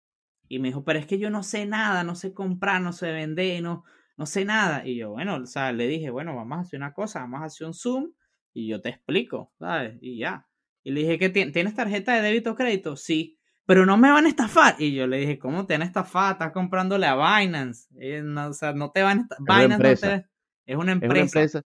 Y 0.48 0.58
me 0.58 0.68
dijo, 0.68 0.84
pero 0.84 0.98
es 0.98 1.06
que 1.06 1.18
yo 1.18 1.30
no 1.30 1.42
sé 1.42 1.66
nada, 1.66 2.04
no 2.04 2.14
sé 2.14 2.32
comprar, 2.32 2.80
no 2.80 2.92
sé 2.92 3.10
vender, 3.12 3.62
no, 3.62 3.84
no 4.16 4.26
sé 4.26 4.44
nada. 4.44 4.86
Y 4.86 4.96
yo, 4.96 5.10
bueno, 5.10 5.36
o 5.36 5.46
sea, 5.46 5.72
le 5.72 5.86
dije, 5.88 6.10
bueno, 6.10 6.34
vamos 6.36 6.58
a 6.58 6.60
hacer 6.62 6.78
una 6.78 6.92
cosa, 6.92 7.20
vamos 7.20 7.40
a 7.42 7.44
hacer 7.46 7.66
un 7.66 7.74
Zoom 7.74 8.12
y 8.54 8.68
yo 8.68 8.80
te 8.80 8.88
explico, 8.90 9.52
¿sabes? 9.58 9.98
Y 10.00 10.18
ya. 10.18 10.46
Y 10.82 10.92
le 10.92 11.00
dije, 11.00 11.18
¿qué 11.18 11.32
tien- 11.32 11.52
¿tienes 11.52 11.74
tarjeta 11.74 12.14
de 12.14 12.22
débito 12.22 12.52
o 12.52 12.54
crédito? 12.54 12.96
Sí, 12.96 13.36
pero 13.66 13.84
no 13.84 13.96
me 13.96 14.10
van 14.12 14.26
a 14.26 14.28
estafar. 14.28 14.76
Y 14.78 14.94
yo 14.94 15.06
le 15.08 15.18
dije, 15.18 15.38
¿cómo 15.38 15.66
te 15.66 15.74
van 15.74 15.82
a 15.82 15.86
estafar? 15.86 16.32
Estás 16.32 16.52
comprándole 16.52 17.06
a 17.06 17.14
Binance. 17.16 17.88
Eh, 17.98 18.22
no, 18.24 18.48
o 18.48 18.52
sea, 18.52 18.72
no 18.72 18.92
te 18.92 19.02
van 19.02 19.18
a 19.18 19.22
estafar. 19.22 19.44
Binance 19.46 19.68
no 19.68 19.74
empresa. 19.74 20.20
te... 20.20 20.26
Es 20.72 20.76
una 20.76 20.92
Es 20.92 21.02
empresa. 21.02 21.12
una 21.14 21.20
empresa, 21.44 21.62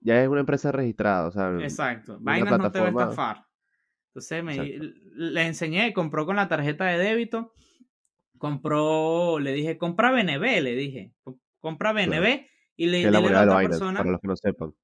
ya 0.00 0.22
es 0.22 0.28
una 0.28 0.40
empresa 0.40 0.72
registrada, 0.72 1.28
o 1.28 1.30
sea, 1.30 1.50
Exacto. 1.60 2.18
Binance 2.20 2.58
no 2.58 2.72
te 2.72 2.80
va 2.80 2.86
a 2.86 2.90
estafar. 2.90 3.46
Entonces 4.08 4.44
me, 4.44 4.56
le 5.16 5.42
enseñé, 5.46 5.92
compró 5.92 6.24
con 6.24 6.36
la 6.36 6.46
tarjeta 6.48 6.84
de 6.86 6.98
débito, 6.98 7.52
compró, 8.44 9.38
le 9.38 9.52
dije, 9.52 9.78
compra 9.78 10.10
BNB, 10.12 10.60
le 10.60 10.74
dije, 10.74 11.12
"Com- 11.22 11.38
compra 11.60 11.92
BNB 11.94 12.46
y 12.76 12.86
le 12.86 12.98
dile 12.98 13.08
a 13.08 13.10
la 13.10 13.18
otra 13.20 13.42
Binance, 13.58 13.68
persona, 13.68 13.98
para 14.00 14.10
los 14.10 14.20
que 14.20 14.28
no 14.28 14.36
sepan. 14.36 14.74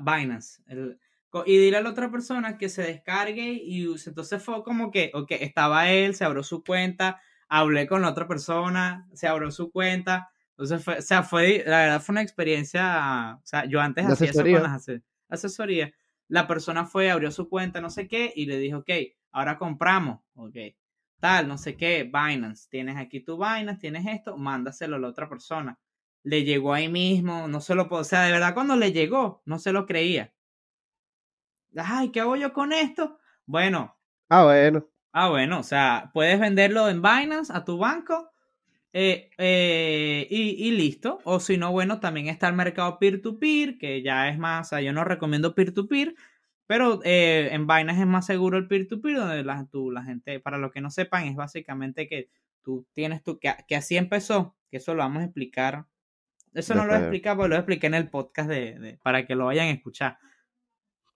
Binance, 0.00 0.62
el- 0.66 0.98
y 1.46 1.58
dile 1.58 1.76
a 1.78 1.80
la 1.82 1.90
otra 1.90 2.10
persona 2.10 2.56
que 2.56 2.68
se 2.68 2.82
descargue 2.82 3.52
y 3.52 3.86
use. 3.88 4.10
Entonces 4.10 4.42
fue 4.42 4.62
como 4.62 4.90
que, 4.90 5.10
ok, 5.14 5.32
estaba 5.32 5.90
él, 5.90 6.14
se 6.14 6.24
abrió 6.24 6.42
su 6.42 6.62
cuenta, 6.62 7.20
hablé 7.48 7.86
con 7.88 8.02
la 8.02 8.10
otra 8.10 8.26
persona, 8.28 9.06
se 9.12 9.26
abrió 9.26 9.50
su 9.50 9.70
cuenta. 9.70 10.30
Entonces 10.50 10.82
fue, 10.84 10.98
o 10.98 11.02
sea, 11.02 11.22
fue, 11.24 11.64
la 11.66 11.78
verdad 11.82 12.00
fue 12.02 12.12
una 12.14 12.22
experiencia, 12.22 13.36
o 13.42 13.46
sea, 13.46 13.64
yo 13.66 13.80
antes 13.80 14.06
¿De 14.06 14.12
hacía 14.12 14.30
eso 14.30 14.42
con 14.42 14.62
las 14.62 14.72
ase- 14.88 15.02
asesorías. 15.28 15.90
La 16.28 16.46
persona 16.46 16.84
fue, 16.86 17.10
abrió 17.10 17.30
su 17.30 17.48
cuenta, 17.48 17.80
no 17.80 17.90
sé 17.90 18.06
qué, 18.08 18.32
y 18.34 18.46
le 18.46 18.58
dijo, 18.58 18.78
ok, 18.78 18.90
ahora 19.32 19.58
compramos, 19.58 20.20
ok, 20.34 20.56
tal, 21.20 21.48
no 21.48 21.58
sé 21.58 21.76
qué, 21.76 22.04
Binance, 22.04 22.68
tienes 22.70 22.96
aquí 22.96 23.20
tu 23.20 23.36
Binance, 23.36 23.80
tienes 23.80 24.06
esto, 24.06 24.36
mándaselo 24.36 24.96
a 24.96 24.98
la 25.00 25.08
otra 25.08 25.28
persona. 25.28 25.78
Le 26.24 26.44
llegó 26.44 26.74
ahí 26.74 26.88
mismo, 26.88 27.48
no 27.48 27.60
se 27.60 27.74
lo 27.74 27.88
puedo, 27.88 28.02
o 28.02 28.04
sea, 28.04 28.22
de 28.22 28.32
verdad 28.32 28.54
cuando 28.54 28.76
le 28.76 28.92
llegó, 28.92 29.42
no 29.46 29.58
se 29.58 29.72
lo 29.72 29.86
creía. 29.86 30.32
Ay, 31.76 32.10
¿qué 32.10 32.20
hago 32.20 32.36
yo 32.36 32.52
con 32.52 32.72
esto? 32.72 33.18
Bueno, 33.46 33.94
Ah, 34.30 34.44
bueno, 34.44 34.88
Ah, 35.12 35.28
bueno, 35.30 35.60
o 35.60 35.62
sea, 35.62 36.10
puedes 36.12 36.38
venderlo 36.38 36.88
en 36.88 37.02
Binance 37.02 37.52
a 37.52 37.64
tu 37.64 37.78
banco 37.78 38.30
eh, 38.92 39.30
eh, 39.38 40.26
y, 40.30 40.68
y 40.68 40.70
listo. 40.72 41.20
O 41.24 41.40
si 41.40 41.56
no, 41.58 41.72
bueno, 41.72 42.00
también 42.00 42.28
está 42.28 42.48
el 42.48 42.54
mercado 42.56 42.98
peer-to-peer, 42.98 43.78
que 43.78 44.02
ya 44.02 44.28
es 44.28 44.38
más, 44.38 44.68
o 44.68 44.70
sea, 44.70 44.80
yo 44.82 44.92
no 44.92 45.04
recomiendo 45.04 45.54
peer-to-peer, 45.54 46.14
pero 46.68 47.00
eh, 47.02 47.48
en 47.50 47.66
Binance 47.66 48.02
es 48.02 48.06
más 48.06 48.26
seguro 48.26 48.58
el 48.58 48.68
peer-to-peer, 48.68 49.16
donde 49.16 49.42
la, 49.42 49.66
tú- 49.70 49.90
la 49.90 50.04
gente, 50.04 50.38
para 50.38 50.58
los 50.58 50.70
que 50.70 50.80
no 50.80 50.90
sepan, 50.92 51.24
es 51.24 51.34
básicamente 51.34 52.06
que 52.06 52.28
tú 52.62 52.86
tienes 52.92 53.24
tu, 53.24 53.38
que, 53.40 53.52
que 53.66 53.74
así 53.74 53.96
empezó, 53.96 54.54
que 54.70 54.76
eso 54.76 54.94
lo 54.94 55.02
vamos 55.02 55.22
a 55.22 55.24
explicar. 55.24 55.86
Eso 56.54 56.74
no 56.74 56.82
lo 56.82 56.88
voy 56.88 56.96
a 56.96 56.98
explicar, 57.06 57.36
pero 57.36 57.48
lo 57.48 57.56
expliqué 57.56 57.86
en 57.88 57.94
el 57.94 58.08
podcast 58.10 58.48
de, 58.48 58.78
de- 58.78 58.98
para 59.02 59.26
que 59.26 59.34
lo 59.34 59.46
vayan 59.46 59.68
a 59.68 59.70
escuchar, 59.72 60.18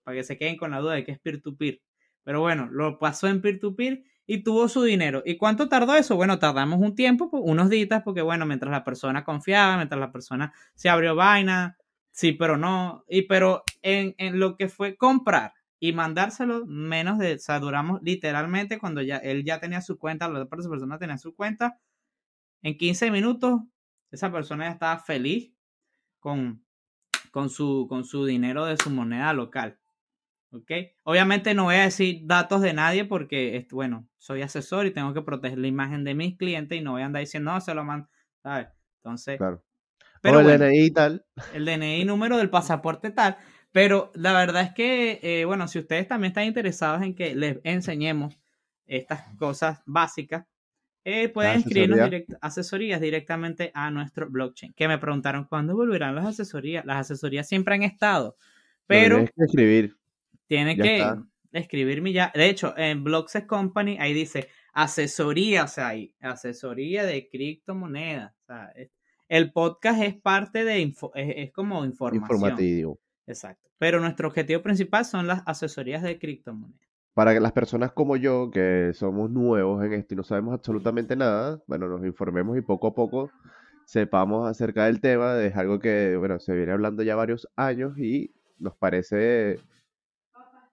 para 0.03 0.17
que 0.17 0.23
se 0.23 0.37
queden 0.37 0.57
con 0.57 0.71
la 0.71 0.79
duda 0.79 0.95
de 0.95 1.05
qué 1.05 1.11
es 1.13 1.19
peer-to-peer. 1.19 1.81
Pero 2.23 2.41
bueno, 2.41 2.67
lo 2.71 2.99
pasó 2.99 3.27
en 3.27 3.41
peer-to-peer 3.41 4.03
y 4.25 4.43
tuvo 4.43 4.67
su 4.69 4.81
dinero. 4.83 5.21
¿Y 5.25 5.37
cuánto 5.37 5.67
tardó 5.69 5.95
eso? 5.95 6.15
Bueno, 6.15 6.39
tardamos 6.39 6.79
un 6.79 6.95
tiempo, 6.95 7.29
pues, 7.29 7.43
unos 7.45 7.69
días, 7.69 8.01
porque 8.03 8.21
bueno, 8.21 8.45
mientras 8.45 8.71
la 8.71 8.83
persona 8.83 9.23
confiaba, 9.23 9.75
mientras 9.77 9.99
la 9.99 10.11
persona 10.11 10.53
se 10.75 10.89
abrió 10.89 11.15
vaina, 11.15 11.77
sí, 12.13 12.31
pero 12.31 12.57
no. 12.57 13.03
Y 13.09 13.23
pero 13.23 13.63
en, 13.81 14.15
en 14.17 14.39
lo 14.39 14.55
que 14.55 14.69
fue 14.69 14.95
comprar 14.95 15.53
y 15.79 15.91
mandárselo, 15.91 16.65
menos 16.65 17.17
de, 17.17 17.33
o 17.33 17.39
sea, 17.39 17.59
duramos 17.59 17.99
literalmente 18.01 18.79
cuando 18.79 19.01
ya 19.01 19.17
él 19.17 19.43
ya 19.43 19.59
tenía 19.59 19.81
su 19.81 19.99
cuenta, 19.99 20.29
la 20.29 20.43
otra 20.43 20.57
persona 20.69 20.97
tenía 20.97 21.17
su 21.17 21.35
cuenta, 21.35 21.77
en 22.61 22.77
15 22.77 23.11
minutos, 23.11 23.59
esa 24.09 24.31
persona 24.31 24.65
ya 24.65 24.71
estaba 24.71 24.97
feliz 24.99 25.53
con, 26.21 26.63
con, 27.31 27.49
su, 27.49 27.87
con 27.89 28.05
su 28.05 28.25
dinero 28.25 28.63
de 28.63 28.77
su 28.77 28.89
moneda 28.89 29.33
local. 29.33 29.77
¿Ok? 30.51 30.71
Obviamente 31.03 31.53
no 31.53 31.65
voy 31.65 31.75
a 31.75 31.83
decir 31.83 32.21
datos 32.23 32.61
de 32.61 32.73
nadie 32.73 33.03
porque, 33.03 33.67
bueno, 33.71 34.07
soy 34.17 34.43
asesor 34.43 34.85
y 34.85 34.91
tengo 34.91 35.13
que 35.13 35.23
proteger 35.23 35.57
la 35.57 35.67
imagen 35.67 36.05
de 36.05 36.13
mis 36.13 36.37
clientes 36.37 36.77
y 36.77 36.81
no 36.81 36.91
voy 36.91 37.01
a 37.01 37.07
andar 37.07 37.21
diciendo, 37.21 37.51
no, 37.51 37.59
se 37.59 37.73
lo 37.73 37.83
mando, 37.83 38.07
¿sabes? 38.41 38.67
Entonces, 38.97 39.37
claro. 39.37 39.61
Pero 40.23 40.37
o 40.37 40.39
el 40.39 40.45
bueno, 40.45 40.65
DNI 40.65 40.85
y 40.85 40.91
tal. 40.91 41.25
el 41.53 41.65
DNI, 41.65 42.05
número 42.05 42.37
del 42.37 42.49
pasaporte 42.49 43.11
tal. 43.11 43.37
Pero 43.71 44.11
la 44.15 44.33
verdad 44.33 44.63
es 44.63 44.71
que, 44.73 45.19
eh, 45.21 45.45
bueno, 45.45 45.67
si 45.67 45.79
ustedes 45.79 46.07
también 46.07 46.29
están 46.31 46.45
interesados 46.45 47.01
en 47.03 47.15
que 47.15 47.35
les 47.35 47.59
enseñemos 47.63 48.39
estas 48.85 49.35
cosas 49.37 49.81
básicas, 49.85 50.45
eh, 51.05 51.27
pueden 51.29 51.59
escribirnos 51.59 51.99
direct- 51.99 52.37
asesorías 52.41 53.01
directamente 53.01 53.71
a 53.73 53.91
nuestro 53.91 54.29
blockchain. 54.29 54.73
Que 54.73 54.87
me 54.87 54.97
preguntaron, 54.99 55.45
¿cuándo 55.45 55.75
volverán 55.75 56.15
las 56.15 56.25
asesorías? 56.25 56.85
Las 56.85 56.97
asesorías 57.01 57.47
siempre 57.47 57.75
han 57.75 57.83
estado, 57.83 58.37
pero 58.87 59.15
tienes 59.17 59.31
que 59.35 59.43
escribir. 59.45 59.97
tiene 60.47 60.75
Ya 60.77 60.83
que 60.83 60.95
está. 60.97 61.23
escribirme 61.51 62.13
ya. 62.13 62.31
De 62.33 62.47
hecho, 62.47 62.73
en 62.77 63.03
Blockset 63.03 63.45
Company 63.47 63.97
ahí 63.99 64.13
dice 64.13 64.47
asesoría, 64.73 65.63
o 65.63 65.67
sea, 65.67 65.89
hay 65.89 66.15
asesoría 66.21 67.03
de 67.05 67.27
criptomonedas. 67.27 68.33
O 68.43 68.45
sea, 68.45 68.71
el 69.35 69.51
podcast 69.51 70.01
es 70.01 70.15
parte 70.21 70.63
de, 70.63 70.79
info- 70.79 71.11
es, 71.15 71.33
es 71.37 71.51
como 71.51 71.83
información. 71.85 72.37
Informativo. 72.37 72.99
Exacto. 73.25 73.67
Pero 73.79 73.99
nuestro 73.99 74.27
objetivo 74.27 74.61
principal 74.61 75.05
son 75.05 75.25
las 75.25 75.41
asesorías 75.47 76.03
de 76.03 76.19
criptomonedas. 76.19 76.87
Para 77.15 77.33
que 77.33 77.39
las 77.39 77.51
personas 77.51 77.91
como 77.91 78.15
yo, 78.15 78.51
que 78.51 78.91
somos 78.93 79.31
nuevos 79.31 79.83
en 79.83 79.93
esto 79.93 80.13
y 80.13 80.17
no 80.17 80.23
sabemos 80.23 80.53
absolutamente 80.53 81.15
nada, 81.15 81.61
bueno, 81.67 81.87
nos 81.87 82.05
informemos 82.05 82.57
y 82.57 82.61
poco 82.61 82.87
a 82.87 82.93
poco 82.93 83.31
sepamos 83.85 84.47
acerca 84.47 84.85
del 84.85 85.01
tema. 85.01 85.41
Es 85.41 85.55
algo 85.55 85.79
que, 85.79 86.15
bueno, 86.17 86.39
se 86.39 86.55
viene 86.55 86.71
hablando 86.71 87.01
ya 87.01 87.15
varios 87.15 87.47
años 87.55 87.97
y 87.97 88.33
nos 88.59 88.75
parece, 88.77 89.59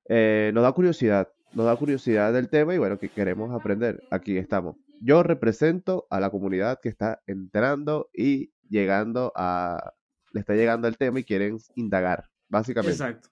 eh, 0.08 0.50
nos 0.52 0.62
da 0.62 0.72
curiosidad, 0.72 1.28
nos 1.54 1.64
da 1.66 1.76
curiosidad 1.76 2.32
del 2.32 2.48
tema 2.50 2.74
y 2.74 2.78
bueno, 2.78 2.98
que 2.98 3.08
queremos 3.08 3.54
aprender. 3.58 4.02
Aquí 4.11 4.36
estamos. 4.36 4.76
Yo 5.01 5.22
represento 5.22 6.07
a 6.11 6.20
la 6.20 6.30
comunidad 6.30 6.78
que 6.82 6.88
está 6.90 7.22
entrando 7.26 8.09
y 8.12 8.53
llegando 8.68 9.32
a, 9.34 9.92
le 10.32 10.40
está 10.40 10.55
llegando 10.55 10.86
el 10.88 10.96
tema 10.98 11.20
y 11.20 11.24
quieren 11.24 11.59
indagar, 11.74 12.28
básicamente. 12.48 12.92
Exacto. 12.92 13.28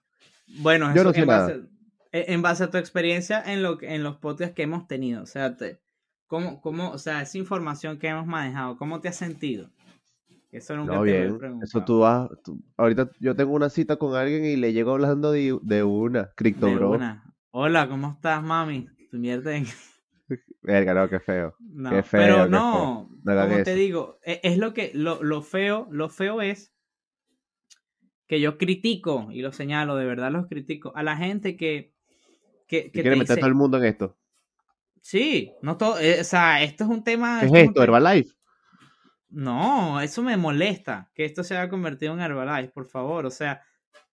Bueno, 0.57 0.87
Yo 0.87 1.01
eso 1.01 1.03
no 1.05 1.13
sé 1.13 1.19
en, 1.21 1.27
nada. 1.27 1.47
base, 1.47 1.61
en 2.11 2.41
base 2.41 2.63
a 2.63 2.71
tu 2.71 2.77
experiencia 2.77 3.41
en, 3.45 3.61
lo, 3.61 3.77
que- 3.77 3.93
en 3.93 4.03
los 4.03 4.17
podcasts 4.17 4.55
que 4.55 4.63
hemos 4.63 4.87
tenido. 4.87 5.21
O 5.21 5.27
sea, 5.27 5.55
te, 5.55 5.79
¿cómo, 6.27 6.59
cómo, 6.59 6.89
o 6.89 6.97
sea, 6.97 7.21
esa 7.21 7.37
información 7.37 7.99
que 7.99 8.07
hemos 8.07 8.25
manejado, 8.25 8.75
¿cómo 8.77 8.99
te 8.99 9.07
has 9.09 9.15
sentido? 9.15 9.69
Eso 10.51 10.75
nunca 10.75 10.95
No, 10.95 11.03
te 11.03 11.09
lo 11.11 11.15
he 11.15 11.21
bien. 11.21 11.25
Eso 11.35 11.37
preguntado. 11.37 11.85
tú 11.85 11.99
vas. 11.99 12.29
tú- 12.43 12.59
ahorita 12.77 13.11
yo 13.19 13.35
tengo 13.35 13.53
una 13.53 13.69
cita 13.69 13.97
con 13.97 14.15
alguien 14.15 14.43
y 14.45 14.55
le 14.55 14.73
llego 14.73 14.91
hablando 14.91 15.31
de, 15.31 15.59
de 15.61 15.83
una, 15.83 16.31
Crypto 16.35 16.65
De 16.65 16.75
Bro. 16.77 16.89
una. 16.93 17.23
Hola, 17.51 17.87
¿cómo 17.87 18.13
estás, 18.15 18.41
mami? 18.43 18.87
Tu 19.11 19.17
mierda 19.17 19.55
en- 19.55 19.67
Verga, 20.61 20.93
no, 20.93 21.09
qué 21.09 21.19
feo. 21.19 21.55
No, 21.59 21.89
Qué 21.89 22.03
feo, 22.03 22.21
pero 22.21 22.47
no, 22.47 23.09
No 23.23 23.31
hagan 23.31 23.49
como 23.49 23.63
te 23.63 23.75
digo, 23.75 24.19
e- 24.23 24.39
es, 24.43 24.57
lo 24.57 24.73
que 24.73 24.91
lo, 24.93 25.23
lo 25.23 25.41
feo, 25.41 25.87
lo 25.91 26.09
feo 26.09 26.41
es 26.41 26.73
que 28.27 28.39
yo 28.39 28.57
critico 28.57 29.29
y 29.31 29.41
lo 29.41 29.51
señalo, 29.51 29.95
de 29.95 30.05
verdad 30.05 30.31
los 30.31 30.47
critico 30.47 30.95
a 30.95 31.03
la 31.03 31.17
gente 31.17 31.57
que 31.57 31.93
que, 32.67 32.83
Que 32.83 32.91
quiere 32.91 33.09
te 33.11 33.15
meter 33.15 33.21
dice, 33.21 33.39
todo 33.41 33.47
el 33.49 33.55
mundo 33.55 33.77
en 33.77 33.85
esto. 33.85 34.15
sí, 35.01 35.51
no 35.63 35.75
todo, 35.75 35.99
eh, 35.99 36.21
o 36.21 36.23
sea, 36.23 36.61
esto 36.61 36.83
es 36.83 36.89
un 36.89 37.03
tema 37.03 37.41
¿Qué 37.41 37.47
es 37.47 37.53
esto 37.67 37.83
Herbalife. 37.83 38.31
No, 39.31 40.01
eso 40.01 40.21
me 40.23 40.37
molesta, 40.37 41.11
que 41.13 41.25
esto 41.25 41.43
se 41.43 41.55
haya 41.57 41.69
convertido 41.69 42.13
en 42.13 42.19
Herbalife, 42.19 42.71
por 42.73 42.85
favor. 42.85 43.25
O 43.25 43.31
sea, 43.31 43.61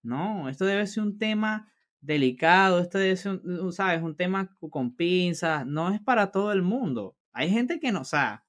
no, 0.03 0.49
esto 0.49 0.65
debe 0.65 0.87
ser 0.87 1.03
un 1.03 1.19
tema 1.19 1.71
delicado, 2.07 2.81
esto 2.81 2.99
ser, 2.99 3.41
un, 3.45 3.73
¿sabes? 3.73 4.03
Un 4.03 4.17
tema 4.17 4.57
con 4.71 4.95
pinzas, 4.97 5.67
no 5.67 5.93
es 5.93 6.01
para 6.01 6.31
todo 6.31 6.53
el 6.53 6.63
mundo. 6.63 7.17
Hay 7.33 7.51
gente 7.51 7.81
que 7.81 7.93
no, 7.93 8.05
sea, 8.05 8.45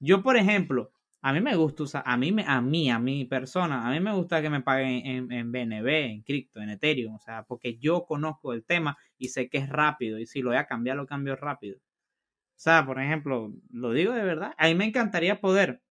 yo, 0.00 0.22
por 0.22 0.36
ejemplo, 0.36 0.92
a 1.22 1.32
mí 1.32 1.40
me 1.40 1.56
gusta 1.56 1.82
usar, 1.84 2.02
a 2.06 2.16
mí, 2.16 2.34
a 2.46 2.60
mí, 2.60 2.90
a 2.90 2.98
mi 2.98 3.24
persona, 3.24 3.86
a 3.86 3.90
mí 3.90 4.00
me 4.00 4.14
gusta 4.14 4.40
que 4.42 4.50
me 4.50 4.62
paguen 4.62 5.06
en, 5.06 5.32
en 5.32 5.52
BNB, 5.52 5.88
en 5.88 6.22
cripto, 6.22 6.60
en 6.60 6.70
Ethereum, 6.70 7.14
o 7.14 7.18
sea, 7.18 7.44
porque 7.44 7.78
yo 7.78 8.04
conozco 8.06 8.52
el 8.52 8.64
tema 8.64 8.96
y 9.18 9.28
sé 9.28 9.48
que 9.48 9.58
es 9.58 9.68
rápido 9.68 10.18
y 10.18 10.26
si 10.26 10.42
lo 10.42 10.50
voy 10.50 10.58
a 10.58 10.66
cambiar, 10.66 10.96
lo 10.96 11.06
cambio 11.06 11.36
rápido. 11.36 11.78
O 11.78 12.58
sea, 12.58 12.86
por 12.86 13.00
ejemplo, 13.00 13.52
lo 13.70 13.92
digo 13.92 14.12
de 14.14 14.24
verdad, 14.24 14.54
a 14.56 14.68
mí 14.68 14.74
me 14.74 14.86
encantaría 14.86 15.40
poder 15.40 15.82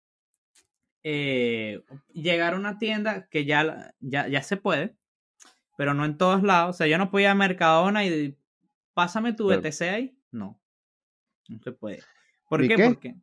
eh, 1.02 1.82
llegar 2.12 2.54
a 2.54 2.56
una 2.56 2.78
tienda 2.78 3.28
que 3.28 3.44
ya, 3.44 3.94
ya, 4.00 4.28
ya 4.28 4.42
se 4.42 4.56
puede, 4.56 4.96
pero 5.76 5.94
no 5.94 6.04
en 6.04 6.16
todos 6.16 6.42
lados. 6.42 6.76
O 6.76 6.78
sea, 6.78 6.86
yo 6.86 6.98
no 6.98 7.10
podía 7.10 7.28
ir 7.28 7.30
a 7.30 7.34
Mercadona 7.34 8.04
y 8.04 8.36
pásame 8.94 9.32
tu. 9.32 9.48
BTC 9.48 9.82
ahí. 9.82 10.18
No, 10.30 10.60
no 11.48 11.58
se 11.60 11.72
puede. 11.72 12.02
¿Por 12.48 12.64
¿Y 12.64 12.68
qué? 12.68 12.76
qué? 12.76 12.84
Porque, 12.84 13.14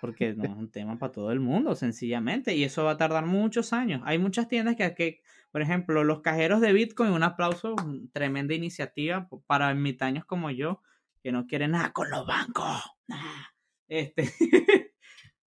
porque 0.00 0.34
no 0.34 0.44
es 0.44 0.50
un 0.50 0.70
tema 0.70 0.98
para 0.98 1.12
todo 1.12 1.32
el 1.32 1.40
mundo, 1.40 1.74
sencillamente. 1.74 2.54
Y 2.54 2.64
eso 2.64 2.84
va 2.84 2.92
a 2.92 2.96
tardar 2.96 3.26
muchos 3.26 3.72
años. 3.72 4.02
Hay 4.04 4.18
muchas 4.18 4.48
tiendas 4.48 4.76
que, 4.76 4.94
que 4.94 5.22
por 5.50 5.62
ejemplo, 5.62 6.04
los 6.04 6.20
cajeros 6.20 6.60
de 6.60 6.72
Bitcoin, 6.72 7.12
un 7.12 7.22
aplauso, 7.22 7.74
tremenda 8.12 8.54
iniciativa 8.54 9.28
para 9.46 9.70
ermitaños 9.70 10.24
como 10.24 10.50
yo, 10.50 10.82
que 11.22 11.32
no 11.32 11.46
quieren 11.46 11.72
nada 11.72 11.92
con 11.92 12.10
los 12.10 12.26
bancos. 12.26 12.82
nada. 13.08 13.54
Este, 13.88 14.30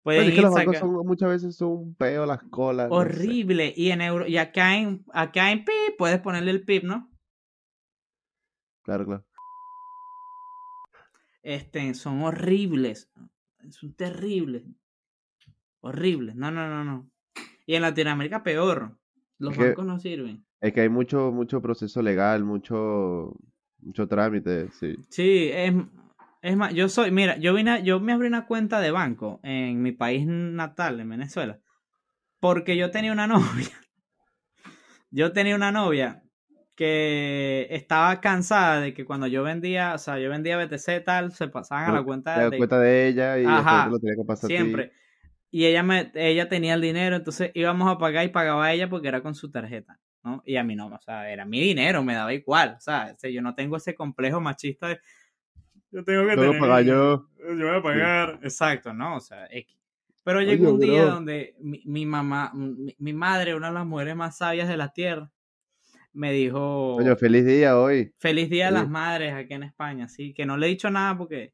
pueden 0.03 0.23
es 0.25 0.29
que 0.31 0.35
ir 0.37 0.41
los 0.43 0.53
bancos 0.53 0.77
son, 0.77 0.91
muchas 1.07 1.29
veces 1.29 1.55
son 1.55 1.69
un 1.71 1.95
peo 1.95 2.25
las 2.25 2.43
colas. 2.43 2.89
no 2.89 2.95
sé. 2.95 3.01
horrible. 3.01 3.73
Y 3.75 3.91
en 3.91 4.01
euro, 4.01 4.27
y 4.27 4.37
acá 4.37 4.77
en, 4.77 5.03
acá 5.13 5.51
en 5.51 5.63
PIB 5.65 5.97
puedes 5.97 6.19
ponerle 6.19 6.51
el 6.51 6.63
PIB, 6.63 6.83
¿no? 6.83 7.09
Claro, 8.83 9.05
claro. 9.05 9.25
Este, 11.41 11.93
son 11.93 12.21
horribles. 12.21 13.09
Son 13.69 13.93
terribles. 13.93 14.63
Horribles. 15.81 16.35
No, 16.35 16.51
no, 16.51 16.67
no, 16.67 16.83
no. 16.83 17.09
Y 17.65 17.75
en 17.75 17.81
Latinoamérica 17.81 18.43
peor. 18.43 18.97
Los 19.39 19.53
Es 19.53 19.57
que- 19.57 19.65
bancos 19.67 19.85
no 19.85 19.99
sirven. 19.99 20.45
Es 20.61 20.71
que 20.73 20.81
hay 20.81 20.89
mucho, 20.89 21.31
mucho 21.33 21.61
proceso 21.61 22.01
legal, 22.01 22.45
mucho, 22.45 23.35
mucho 23.79 24.07
trámite, 24.07 24.69
sí. 24.71 24.95
Sí, 25.09 25.49
es, 25.51 25.73
es 26.43 26.55
más, 26.57 26.73
yo 26.73 26.89
soy, 26.89 27.09
mira, 27.11 27.37
yo 27.37 27.53
vine, 27.55 27.71
a- 27.71 27.79
yo 27.79 27.99
me 27.99 28.13
abrí 28.13 28.27
una 28.27 28.45
cuenta 28.45 28.79
de 28.81 28.91
banco 28.91 29.39
en 29.43 29.81
mi 29.81 29.91
país 29.93 30.27
natal, 30.27 30.99
en 30.99 31.09
Venezuela, 31.09 31.59
porque 32.39 32.77
yo 32.77 32.91
tenía 32.91 33.11
una 33.13 33.27
novia. 33.27 33.71
Yo 35.11 35.31
tenía 35.31 35.55
una 35.55 35.71
novia 35.71 36.23
que 36.75 37.67
estaba 37.69 38.19
cansada 38.19 38.81
de 38.81 38.93
que 38.93 39.05
cuando 39.05 39.27
yo 39.27 39.43
vendía, 39.43 39.93
o 39.93 39.97
sea, 39.99 40.17
yo 40.17 40.29
vendía 40.29 40.57
BTC 40.57 41.01
tal, 41.01 41.31
se 41.31 41.47
pasaban 41.47 41.85
a 41.85 41.91
la 41.93 42.03
cuenta 42.03 42.49
de 42.49 42.57
cuenta 42.57 42.79
de 42.79 43.07
ella 43.07 43.37
y 43.37 43.45
Ajá, 43.45 43.89
lo 43.89 43.99
tenía 43.99 44.15
que 44.15 44.25
pasar 44.25 44.45
a 44.45 44.47
ti. 44.47 44.57
siempre. 44.57 44.91
Y 45.51 45.65
ella 45.65 45.83
me, 45.83 46.11
ella 46.15 46.49
tenía 46.49 46.73
el 46.73 46.81
dinero, 46.81 47.15
entonces 47.17 47.51
íbamos 47.53 47.87
a 47.91 47.99
pagar 47.99 48.25
y 48.25 48.29
pagaba 48.29 48.71
ella 48.71 48.89
porque 48.89 49.07
era 49.07 49.21
con 49.21 49.35
su 49.35 49.51
tarjeta, 49.51 49.99
¿no? 50.23 50.41
Y 50.45 50.55
a 50.55 50.63
mí 50.63 50.75
no, 50.75 50.87
o 50.87 50.99
sea, 50.99 51.29
era 51.31 51.45
mi 51.45 51.61
dinero, 51.61 52.03
me 52.03 52.15
daba 52.15 52.33
igual, 52.33 52.75
o 52.77 52.79
sea, 52.81 53.15
yo 53.31 53.41
no 53.43 53.53
tengo 53.53 53.77
ese 53.77 53.93
complejo 53.93 54.41
machista 54.41 54.87
de 54.87 54.99
yo 55.93 56.03
tengo 56.03 56.23
que 56.23 56.29
Tengo 56.35 56.41
tener 56.43 56.59
pagar 56.59 56.83
yo. 56.83 57.29
yo 57.39 57.67
voy 57.67 57.77
a 57.77 57.81
pagar, 57.81 58.39
exacto, 58.43 58.93
¿no? 58.93 59.15
O 59.17 59.19
sea, 59.19 59.47
X. 59.49 59.77
Pero 60.23 60.39
Oye, 60.39 60.47
llegó 60.57 60.73
un 60.73 60.79
día 60.79 61.03
bro. 61.03 61.13
donde 61.15 61.55
mi, 61.59 61.81
mi 61.85 62.05
mamá, 62.05 62.51
mi, 62.53 62.95
mi 62.97 63.13
madre, 63.13 63.55
una 63.55 63.67
de 63.67 63.73
las 63.73 63.85
mujeres 63.85 64.15
más 64.15 64.37
sabias 64.37 64.67
de 64.69 64.77
la 64.77 64.89
tierra, 64.93 65.29
me 66.13 66.31
dijo, 66.31 66.95
Coño, 66.97 67.15
feliz 67.17 67.45
día 67.45 67.77
hoy. 67.77 68.13
Feliz 68.19 68.49
Día 68.49 68.67
Sí. 68.69 68.73
las 68.75 68.89
Madres 68.89 69.33
aquí 69.33 69.53
en 69.53 69.63
España, 69.63 70.07
sí, 70.07 70.33
que 70.33 70.45
no 70.45 70.57
le 70.57 70.67
he 70.67 70.69
dicho 70.69 70.89
nada 70.89 71.17
porque 71.17 71.53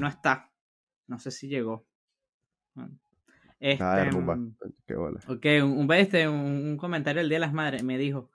no 0.00 0.06
está. 0.08 0.50
No 1.06 1.18
sé 1.18 1.30
si 1.30 1.48
llegó. 1.48 1.86
Bueno, 2.74 2.98
Este, 3.58 3.82
Ah, 3.82 4.08
Qué 4.86 4.94
bola. 4.94 5.18
ok, 5.26 5.46
un, 5.64 5.78
un, 5.78 5.92
este, 5.94 6.28
un, 6.28 6.36
un 6.38 6.76
comentario 6.76 7.20
del 7.20 7.28
Día 7.30 7.36
de 7.36 7.46
las 7.46 7.52
Madres 7.54 7.82
me 7.82 7.98
dijo 7.98 8.30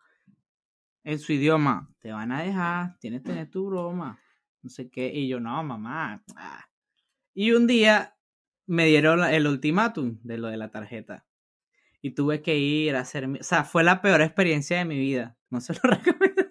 en 1.06 1.20
su 1.20 1.34
idioma, 1.34 1.90
te 2.00 2.12
van 2.12 2.32
a 2.32 2.42
dejar, 2.44 2.98
tienes 3.00 3.22
que 3.22 3.30
tener 3.30 3.50
tu 3.50 3.68
broma, 3.68 4.20
no 4.64 4.70
sé 4.70 4.90
qué, 4.90 5.12
y 5.14 5.28
yo, 5.28 5.40
no, 5.40 5.64
mamá. 5.64 6.24
ah". 6.36 6.66
Y 7.36 7.52
un 7.52 7.68
día 7.68 8.16
me 8.66 8.86
dieron 8.86 9.24
el 9.24 9.48
ultimátum 9.48 10.20
de 10.24 10.38
lo 10.38 10.48
de 10.48 10.58
la 10.58 10.72
tarjeta. 10.72 11.26
Y 12.02 12.12
tuve 12.12 12.42
que 12.42 12.58
ir 12.58 12.96
a 12.96 13.02
hacer, 13.02 13.28
mi- 13.28 13.40
o 13.40 13.44
sea, 13.44 13.64
fue 13.64 13.84
la 13.84 14.02
peor 14.02 14.22
experiencia 14.22 14.78
de 14.78 14.86
mi 14.86 14.98
vida. 15.00 15.38
No 15.50 15.62
se 15.62 15.74
lo 15.74 15.80
recomiendo. 15.84 16.44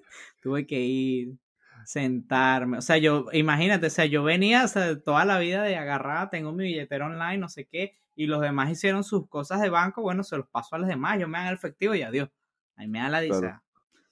tuve 0.43 0.67
que 0.67 0.81
ir, 0.81 1.39
sentarme, 1.85 2.79
o 2.79 2.83
sea, 2.83 2.99
yo, 2.99 3.27
imagínate, 3.33 3.87
o 3.87 3.91
sea, 3.91 4.07
yo 4.07 4.23
venía, 4.25 4.65
o 4.65 4.69
sea, 4.69 5.01
toda 5.01 5.25
la 5.25 5.39
vida 5.39 5.63
de 5.63 5.77
agarrada, 5.77 6.31
tengo 6.31 6.53
mi 6.53 6.65
billetera 6.65 7.07
online, 7.07 7.39
no 7.39 7.49
sé 7.49 7.67
qué, 7.67 7.99
y 8.15 8.27
los 8.27 8.41
demás 8.41 8.71
hicieron 8.71 9.05
sus 9.05 9.29
cosas 9.29 9.61
de 9.61 9.69
banco, 9.71 10.03
bueno, 10.03 10.23
se 10.25 10.37
los 10.37 10.49
paso 10.49 10.77
a 10.77 10.79
los 10.79 10.89
demás, 10.89 11.19
yo 11.21 11.29
me 11.29 11.39
dan 11.39 11.49
el 11.49 11.55
efectivo 11.55 11.95
y 11.95 12.03
adiós. 12.03 12.29
Ahí 12.77 12.89
me 12.89 12.99
da 13.01 13.09
la 13.09 13.21
dice. 13.21 13.41
Claro. 13.41 13.63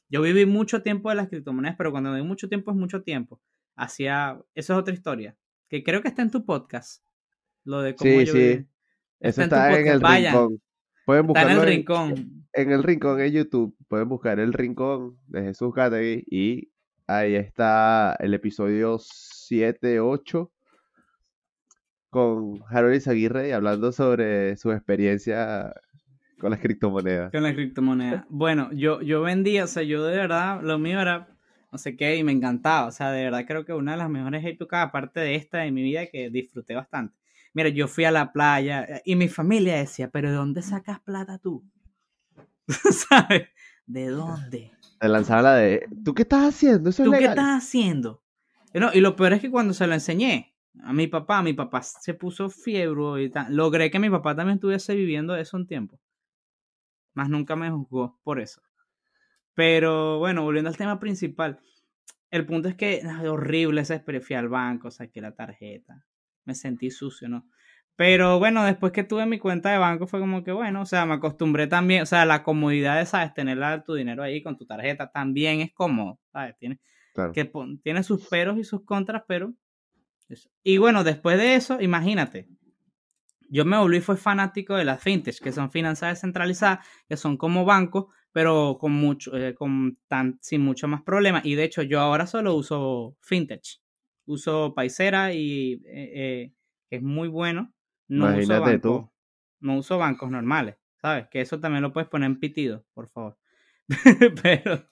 Yo 0.09 0.23
viví 0.23 0.47
mucho 0.47 0.83
tiempo 0.83 1.09
de 1.11 1.15
las 1.17 1.29
criptomonedas, 1.29 1.77
pero 1.77 1.93
cuando 1.93 2.13
digo 2.15 2.27
mucho 2.27 2.49
tiempo 2.49 2.71
es 2.73 2.77
mucho 2.77 3.03
tiempo. 3.03 3.41
Hacía, 3.83 4.39
eso 4.55 4.73
es 4.75 4.79
otra 4.79 4.93
historia, 4.95 5.37
que 5.69 5.83
creo 5.83 6.03
que 6.03 6.09
está 6.09 6.23
en 6.23 6.31
tu 6.31 6.45
podcast. 6.45 7.03
Lo 7.65 7.81
de 7.83 7.95
cómo 7.95 8.11
Sí, 8.21 8.27
yo 8.27 8.33
sí. 8.33 8.67
Eso 9.21 9.41
en 9.41 9.45
está 9.45 9.69
en 9.71 9.77
podcast, 9.77 9.95
el 9.95 10.01
vayan. 10.01 10.33
rincón. 10.35 10.63
Pueden 11.07 11.27
Está 11.31 11.41
en 11.43 11.47
buscarlo 11.49 11.63
el 11.63 11.69
en, 11.69 11.75
rincón. 11.77 12.47
en 12.53 12.71
el 12.73 12.83
rincón 12.83 13.21
en 13.21 13.33
YouTube. 13.33 13.77
Pueden 13.89 14.09
buscar 14.09 14.39
el 14.39 14.53
rincón 14.53 15.19
de 15.27 15.43
Jesús 15.43 15.75
Gategui 15.75 16.25
y 16.31 16.71
ahí 17.07 17.35
está 17.35 18.17
el 18.21 18.35
episodio 18.35 18.99
7, 19.01 20.01
8 20.01 20.53
con 22.11 22.61
Harold 22.69 22.97
Izaguirre 22.97 23.53
hablando 23.55 23.93
sobre 23.93 24.57
su 24.57 24.73
experiencia 24.73 25.73
con 26.41 26.51
las 26.51 26.61
criptomonedas. 26.61 27.31
Con 27.31 27.43
la 27.43 27.55
criptomoneda. 27.55 28.27
Bueno, 28.29 28.71
yo, 28.73 29.01
yo 29.03 29.23
vendía, 29.23 29.65
o 29.65 29.67
sea, 29.69 29.83
yo 29.83 30.05
de 30.05 30.17
verdad, 30.17 30.61
lo 30.63 30.79
mío 30.79 31.01
era 31.01 31.29
no 31.73 31.79
sé 31.79 31.97
qué, 31.97 32.17
y 32.17 32.25
me 32.25 32.33
encantaba. 32.33 32.87
O 32.87 32.93
sea, 32.93 33.11
de 33.13 33.25
verdad 33.25 33.45
creo 33.47 33.65
que 33.65 33.73
una 33.73 33.93
de 33.93 33.99
las 33.99 34.11
mejores 34.11 34.45
épocas, 34.45 34.87
aparte 34.87 35.21
de 35.21 35.35
esta 35.37 35.59
de 35.59 35.71
mi 35.71 35.83
vida, 35.83 36.07
que 36.07 36.31
disfruté 36.31 36.75
bastante. 36.75 37.17
Mira, 37.53 37.69
yo 37.69 37.89
fui 37.89 38.05
a 38.05 38.11
la 38.11 38.33
playa 38.33 38.85
eh, 38.85 39.03
y 39.05 39.17
mi 39.17 39.29
familia 39.29 39.77
decía, 39.77 40.09
pero 40.11 40.31
¿de 40.31 40.37
dónde 40.37 40.63
sacas 40.63 41.01
plata 41.01 41.39
tú? 41.39 41.65
¿Sabes? 43.09 43.49
¿De 43.87 44.07
dónde? 44.07 44.73
Te 45.01 45.09
lanzaba 45.09 45.43
la 45.43 45.55
de, 45.57 45.89
¿tú 46.05 46.15
qué 46.15 46.23
estás 46.23 46.55
haciendo? 46.55 46.91
Eso 46.91 47.03
es 47.03 47.11
¿Tú 47.11 47.17
qué 47.17 47.25
estás 47.25 47.65
haciendo? 47.65 48.23
Y 48.73 48.79
No, 48.79 48.93
y 48.93 49.01
lo 49.01 49.17
peor 49.17 49.33
es 49.33 49.41
que 49.41 49.51
cuando 49.51 49.75
se 49.75 49.87
lo 49.87 49.95
enseñé 49.95 50.55
a 50.83 50.93
mi 50.93 51.09
papá, 51.09 51.43
mi 51.43 51.53
papá 51.53 51.83
se 51.83 52.15
puso 52.15 52.49
fiebre 52.51 53.25
y 53.25 53.31
tal. 53.31 53.55
Logré 53.55 53.91
que 53.91 53.99
mi 53.99 54.11
papá 54.11 54.37
también 54.37 54.57
estuviese 54.57 54.95
viviendo 54.95 55.35
eso 55.35 55.57
un 55.57 55.67
tiempo. 55.67 56.01
Más 57.15 57.29
nunca 57.29 57.57
me 57.57 57.71
juzgó 57.71 58.19
por 58.23 58.41
eso. 58.41 58.63
Pero 59.55 60.19
bueno, 60.19 60.43
volviendo 60.43 60.71
al 60.71 60.77
tema 60.77 60.99
principal. 60.99 61.61
El 62.31 62.47
punto 62.47 62.69
es 62.69 62.77
que 62.77 63.03
ay, 63.05 63.27
horrible 63.27 63.81
esa 63.81 63.95
experiencia. 63.95 64.39
Al 64.39 64.49
banco, 64.49 64.91
saqué 64.91 65.21
la 65.21 65.35
tarjeta. 65.35 66.05
Me 66.45 66.55
sentí 66.55 66.91
sucio, 66.91 67.29
¿no? 67.29 67.49
Pero 67.97 68.39
bueno, 68.39 68.65
después 68.65 68.93
que 68.93 69.05
tuve 69.05 69.27
mi 69.27 69.39
cuenta 69.39 69.71
de 69.71 69.77
banco 69.77 70.07
fue 70.07 70.21
como 70.21 70.43
que 70.43 70.53
bueno, 70.53 70.81
o 70.81 70.87
sea, 70.87 71.05
me 71.05 71.15
acostumbré 71.15 71.67
también, 71.67 72.03
o 72.03 72.07
sea, 72.07 72.25
la 72.25 72.43
comodidad 72.43 72.99
de, 72.99 73.05
¿sabes? 73.05 73.35
Tener 73.35 73.83
tu 73.83 73.95
dinero 73.95 74.23
ahí 74.23 74.43
con 74.43 74.57
tu 74.57 74.65
tarjeta 74.65 75.11
también 75.11 75.61
es 75.61 75.73
cómodo, 75.75 76.19
¿sabes? 76.33 76.57
Tiene, 76.57 76.81
Claro. 77.13 77.33
que 77.33 77.51
tiene 77.83 78.03
sus 78.03 78.27
peros 78.29 78.57
y 78.57 78.65
sus 78.65 78.85
contras, 78.85 79.25
pero... 79.27 79.53
eso. 80.29 80.49
Y 80.63 80.79
bueno, 80.79 81.05
después 81.05 81.37
de 81.39 81.57
eso, 81.57 81.81
imagínate, 81.81 82.49
yo 83.51 83.65
me 83.65 83.77
volví 83.77 84.01
fue 84.01 84.17
fanático 84.17 84.77
de 84.77 84.85
las 84.85 85.03
fintech, 85.03 85.39
que 85.41 85.53
son 85.53 85.71
finanzas 85.71 86.11
descentralizadas, 86.11 86.87
que 87.09 87.17
son 87.17 87.37
como 87.37 87.65
bancos, 87.65 88.07
pero 88.33 88.79
con 88.79 88.93
mucho, 88.93 89.37
eh, 89.37 89.55
con 89.55 89.99
tan, 90.07 90.39
sin 90.41 90.63
mucho 90.63 90.89
más 90.89 91.03
problema. 91.03 91.41
Y 91.45 91.55
de 91.55 91.65
hecho, 91.65 91.83
yo 91.83 92.01
ahora 92.01 92.27
solo 92.27 92.55
uso 92.55 93.17
fintech. 93.21 93.81
Uso 94.27 94.75
Paisera 94.75 95.33
y 95.33 95.83
eh, 95.87 96.13
eh, 96.15 96.53
que 96.89 96.97
es 96.97 97.03
muy 97.03 97.29
bueno. 97.29 97.73
No 98.09 98.27
uso, 98.27 98.35
Imagínate 98.35 98.79
tú. 98.79 98.93
bancos, 98.93 99.11
no 99.61 99.77
uso 99.77 99.99
bancos 99.99 100.31
normales, 100.31 100.77
¿sabes? 101.01 101.29
Que 101.29 101.41
eso 101.41 101.59
también 101.61 101.83
lo 101.83 101.93
puedes 101.93 102.09
poner 102.09 102.27
en 102.27 102.39
pitido, 102.39 102.85
por 102.95 103.09
favor. 103.09 103.39
pero, 104.43 104.89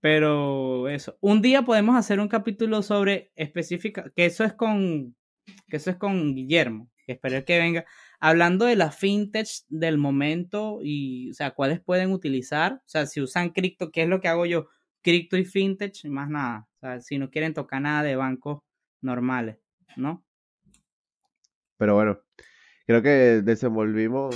pero 0.00 0.88
eso. 0.88 1.18
Un 1.20 1.42
día 1.42 1.62
podemos 1.62 1.96
hacer 1.96 2.20
un 2.20 2.28
capítulo 2.28 2.82
sobre 2.82 3.32
específica, 3.36 4.10
que 4.14 4.26
eso 4.26 4.44
es 4.44 4.54
con, 4.54 5.14
que 5.68 5.76
eso 5.76 5.90
es 5.90 5.96
con 5.96 6.34
Guillermo, 6.34 6.90
que 7.06 7.12
espero 7.12 7.44
que 7.44 7.58
venga, 7.58 7.84
hablando 8.20 8.64
de 8.64 8.76
las 8.76 8.96
fintech 8.96 9.48
del 9.68 9.98
momento 9.98 10.78
y, 10.82 11.30
o 11.30 11.34
sea, 11.34 11.52
cuáles 11.52 11.80
pueden 11.80 12.12
utilizar, 12.12 12.74
o 12.74 12.88
sea, 12.88 13.06
si 13.06 13.20
usan 13.20 13.50
cripto, 13.50 13.90
¿qué 13.90 14.02
es 14.02 14.08
lo 14.08 14.20
que 14.20 14.28
hago 14.28 14.46
yo? 14.46 14.68
Cripto 15.02 15.36
y 15.36 15.44
fintech, 15.44 16.04
más 16.06 16.28
nada. 16.28 16.68
O 16.76 16.78
sea, 16.80 17.00
si 17.00 17.18
no 17.18 17.30
quieren 17.30 17.54
tocar 17.54 17.82
nada 17.82 18.02
de 18.02 18.16
bancos 18.16 18.62
normales, 19.00 19.58
¿no? 19.96 20.24
Pero 21.78 21.94
bueno, 21.94 22.18
creo 22.86 23.02
que 23.02 23.42
desenvolvimos 23.42 24.34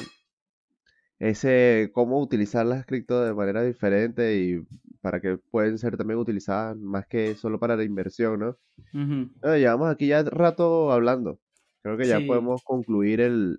ese 1.19 1.91
cómo 1.93 2.21
utilizar 2.21 2.67
las 2.67 2.87
cripto 2.87 3.23
de 3.23 3.35
manera 3.35 3.63
diferente 3.63 4.37
y 4.37 4.65
para 5.01 5.21
que 5.21 5.39
pueden 5.39 5.79
ser 5.79 5.97
también 5.97 6.19
utilizadas 6.19 6.77
más 6.77 7.07
que 7.07 7.35
solo 7.35 7.59
para 7.59 7.77
la 7.77 7.85
inversión, 7.85 8.41
¿no? 8.41 8.59
Ujú. 8.93 9.31
Bueno, 9.41 9.57
llevamos 9.57 9.91
aquí 9.91 10.09
ya 10.09 10.23
rato 10.23 10.93
hablando. 10.93 11.39
Creo 11.83 11.97
que 11.97 12.07
ya 12.07 12.19
Sí. 12.19 12.27
podemos 12.27 12.63
concluir 12.63 13.21
el, 13.21 13.59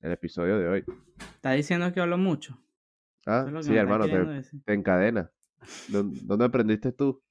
el 0.00 0.12
episodio 0.12 0.58
de 0.58 0.68
hoy. 0.68 0.84
Está 1.34 1.52
diciendo 1.52 1.92
que 1.92 2.00
hablo 2.00 2.18
mucho. 2.18 2.58
Ah, 3.26 3.46
es 3.58 3.66
sí, 3.66 3.74
hermano, 3.74 4.04
te, 4.06 4.42
te 4.64 4.72
encadena. 4.74 5.30
¿Dó- 5.88 6.04
¿Dónde 6.22 6.44
aprendiste 6.44 6.92
tú? 6.92 7.22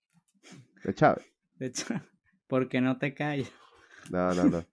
De 0.83 0.93
Chávez. 0.93 1.25
De 1.55 1.67
hecho, 1.67 1.85
¿por 2.47 2.67
qué 2.67 2.81
no 2.81 2.97
te 2.97 3.13
callas? 3.13 3.51
No, 4.09 4.33
no, 4.33 4.43
no. 4.45 4.65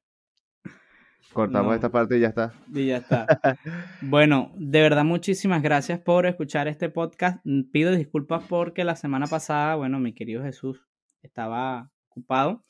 Cortamos 1.32 1.68
No. 1.70 1.74
esta 1.74 1.88
parte 1.90 2.18
y 2.18 2.20
ya 2.20 2.28
está. 2.28 2.52
Y 2.74 2.86
ya 2.88 2.96
está. 2.98 3.26
Bueno, 4.02 4.52
de 4.56 4.80
verdad 4.82 5.04
muchísimas 5.04 5.62
gracias 5.62 6.00
por 6.00 6.26
escuchar 6.26 6.66
este 6.68 6.88
podcast. 6.90 7.40
Mm, 7.44 7.70
Pido 7.70 7.92
disculpas 7.92 8.42
porque 8.48 8.84
la 8.84 8.96
semana 8.96 9.26
pasada, 9.26 9.76
bueno, 9.76 9.98
mi 10.00 10.12
querido 10.14 10.42
Jesús 10.42 10.84
estaba 11.22 11.90
ocupado, 12.08 12.64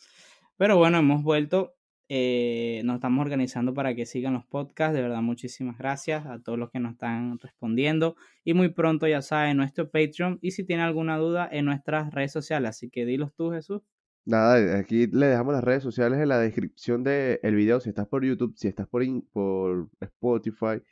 pero 0.57 0.77
bueno, 0.77 0.99
hemos 0.99 1.23
vuelto. 1.23 1.75
Eh, 2.15 2.83
nos 2.85 2.97
estamos 2.97 3.23
organizando 3.23 3.73
para 3.73 3.95
que 3.95 4.05
sigan 4.05 4.35
los 4.35 4.45
podcasts. 4.45 4.95
De 4.95 5.01
verdad, 5.01 5.23
muchísimas 5.23 5.79
gracias 5.79 6.27
a 6.27 6.39
todos 6.43 6.59
los 6.59 6.71
que 6.71 6.79
nos 6.79 6.93
están 6.93 7.39
respondiendo. 7.39 8.17
Y 8.45 8.53
muy 8.53 8.69
pronto, 8.69 9.07
ya 9.07 9.23
saben, 9.23 9.57
nuestro 9.57 9.91
Patreon. 9.91 10.39
Y 10.43 10.51
si 10.51 10.63
tienen 10.63 10.85
alguna 10.85 11.17
duda, 11.17 11.49
en 11.51 11.65
nuestras 11.65 12.13
redes 12.13 12.31
sociales. 12.31 12.69
Así 12.69 12.91
que 12.91 13.07
dilos 13.07 13.33
tú, 13.35 13.51
Jesús. 13.51 13.81
Nada, 14.27 14.79
aquí 14.79 15.07
le 15.07 15.25
dejamos 15.25 15.55
las 15.55 15.65
redes 15.65 15.83
sociales 15.83 16.19
en 16.21 16.29
la 16.29 16.39
descripción 16.39 17.03
del 17.03 17.55
video. 17.55 17.81
Si 17.81 17.89
estás 17.89 18.07
por 18.07 18.23
YouTube, 18.23 18.53
si 18.59 18.69
estás 18.69 18.87
por, 18.89 19.03
por 19.33 19.89
Spotify, 19.99 20.83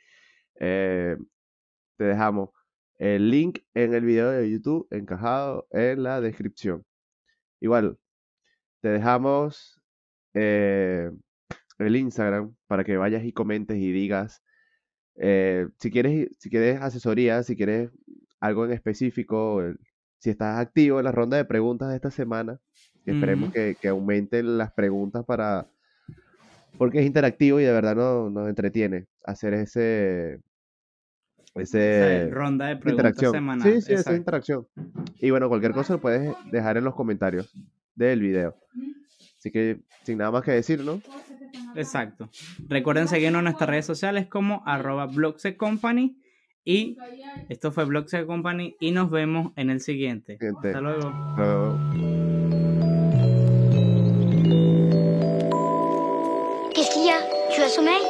eh, 0.59 1.17
te 1.97 2.03
dejamos 2.03 2.49
el 2.97 3.29
link 3.29 3.59
en 3.75 3.93
el 3.93 4.05
video 4.05 4.31
de 4.31 4.49
YouTube 4.49 4.87
encajado 4.89 5.67
en 5.69 6.01
la 6.01 6.19
descripción. 6.19 6.83
Igual, 7.59 7.99
te 8.81 8.89
dejamos 8.89 9.80
eh, 10.33 11.11
el 11.79 11.95
Instagram 11.95 12.55
para 12.67 12.83
que 12.83 12.97
vayas 12.97 13.23
y 13.23 13.31
comentes 13.33 13.77
y 13.77 13.91
digas 13.91 14.41
eh, 15.15 15.67
si 15.77 15.91
quieres, 15.91 16.29
si 16.39 16.49
quieres 16.49 16.81
asesoría, 16.81 17.43
si 17.43 17.55
quieres 17.55 17.91
algo 18.39 18.65
en 18.65 18.71
específico, 18.71 19.61
si 20.19 20.29
estás 20.29 20.59
activo 20.59 20.99
en 20.99 21.05
la 21.05 21.11
ronda 21.11 21.37
de 21.37 21.45
preguntas 21.45 21.89
de 21.89 21.95
esta 21.95 22.11
semana, 22.11 22.59
que 23.05 23.11
esperemos 23.11 23.51
que, 23.51 23.75
que 23.79 23.89
aumenten 23.89 24.57
las 24.57 24.71
preguntas 24.71 25.25
para, 25.25 25.67
porque 26.77 26.99
es 26.99 27.05
interactivo 27.05 27.59
y 27.59 27.63
de 27.63 27.71
verdad 27.71 27.95
nos, 27.95 28.31
nos 28.31 28.47
entretiene 28.47 29.07
hacer 29.23 29.53
ese, 29.53 30.39
ese, 31.55 32.25
Esa 32.25 32.33
ronda 32.33 32.67
de 32.67 32.77
preguntas 32.77 33.11
interacción. 33.11 33.31
semanal. 33.33 33.71
Sí, 33.73 33.81
sí, 33.81 33.93
esa 33.93 34.15
interacción. 34.15 34.67
Y 35.19 35.29
bueno, 35.29 35.49
cualquier 35.49 35.73
cosa 35.73 35.93
lo 35.93 36.01
puedes 36.01 36.33
dejar 36.51 36.77
en 36.77 36.83
los 36.83 36.95
comentarios 36.95 37.53
del 37.95 38.21
video. 38.21 38.55
Así 39.41 39.49
que 39.49 39.79
sin 40.03 40.19
nada 40.19 40.29
más 40.29 40.43
que 40.43 40.51
decir, 40.51 40.81
¿no? 40.81 41.01
Exacto. 41.75 42.29
Recuerden 42.67 43.07
seguirnos 43.07 43.39
en 43.39 43.45
nuestras 43.45 43.67
redes 43.71 43.87
sociales 43.87 44.27
como 44.27 44.61
arroba 44.67 45.09
Company 45.57 46.15
y 46.63 46.95
esto 47.49 47.71
fue 47.71 47.85
Blockse 47.85 48.27
Company 48.27 48.75
y 48.79 48.91
nos 48.91 49.09
vemos 49.09 49.51
en 49.55 49.71
el 49.71 49.81
siguiente. 49.81 50.37
Siguiente. 50.37 50.67
Hasta 50.67 50.81
luego. 50.81 51.11
Pero- 51.35 51.79
Qu'est-ce 56.75 56.91
qu'il 56.93 57.05
y 57.05 57.09
a 57.09 57.17
Tu 57.55 57.63
as 57.63 57.73
sommeil 57.73 58.01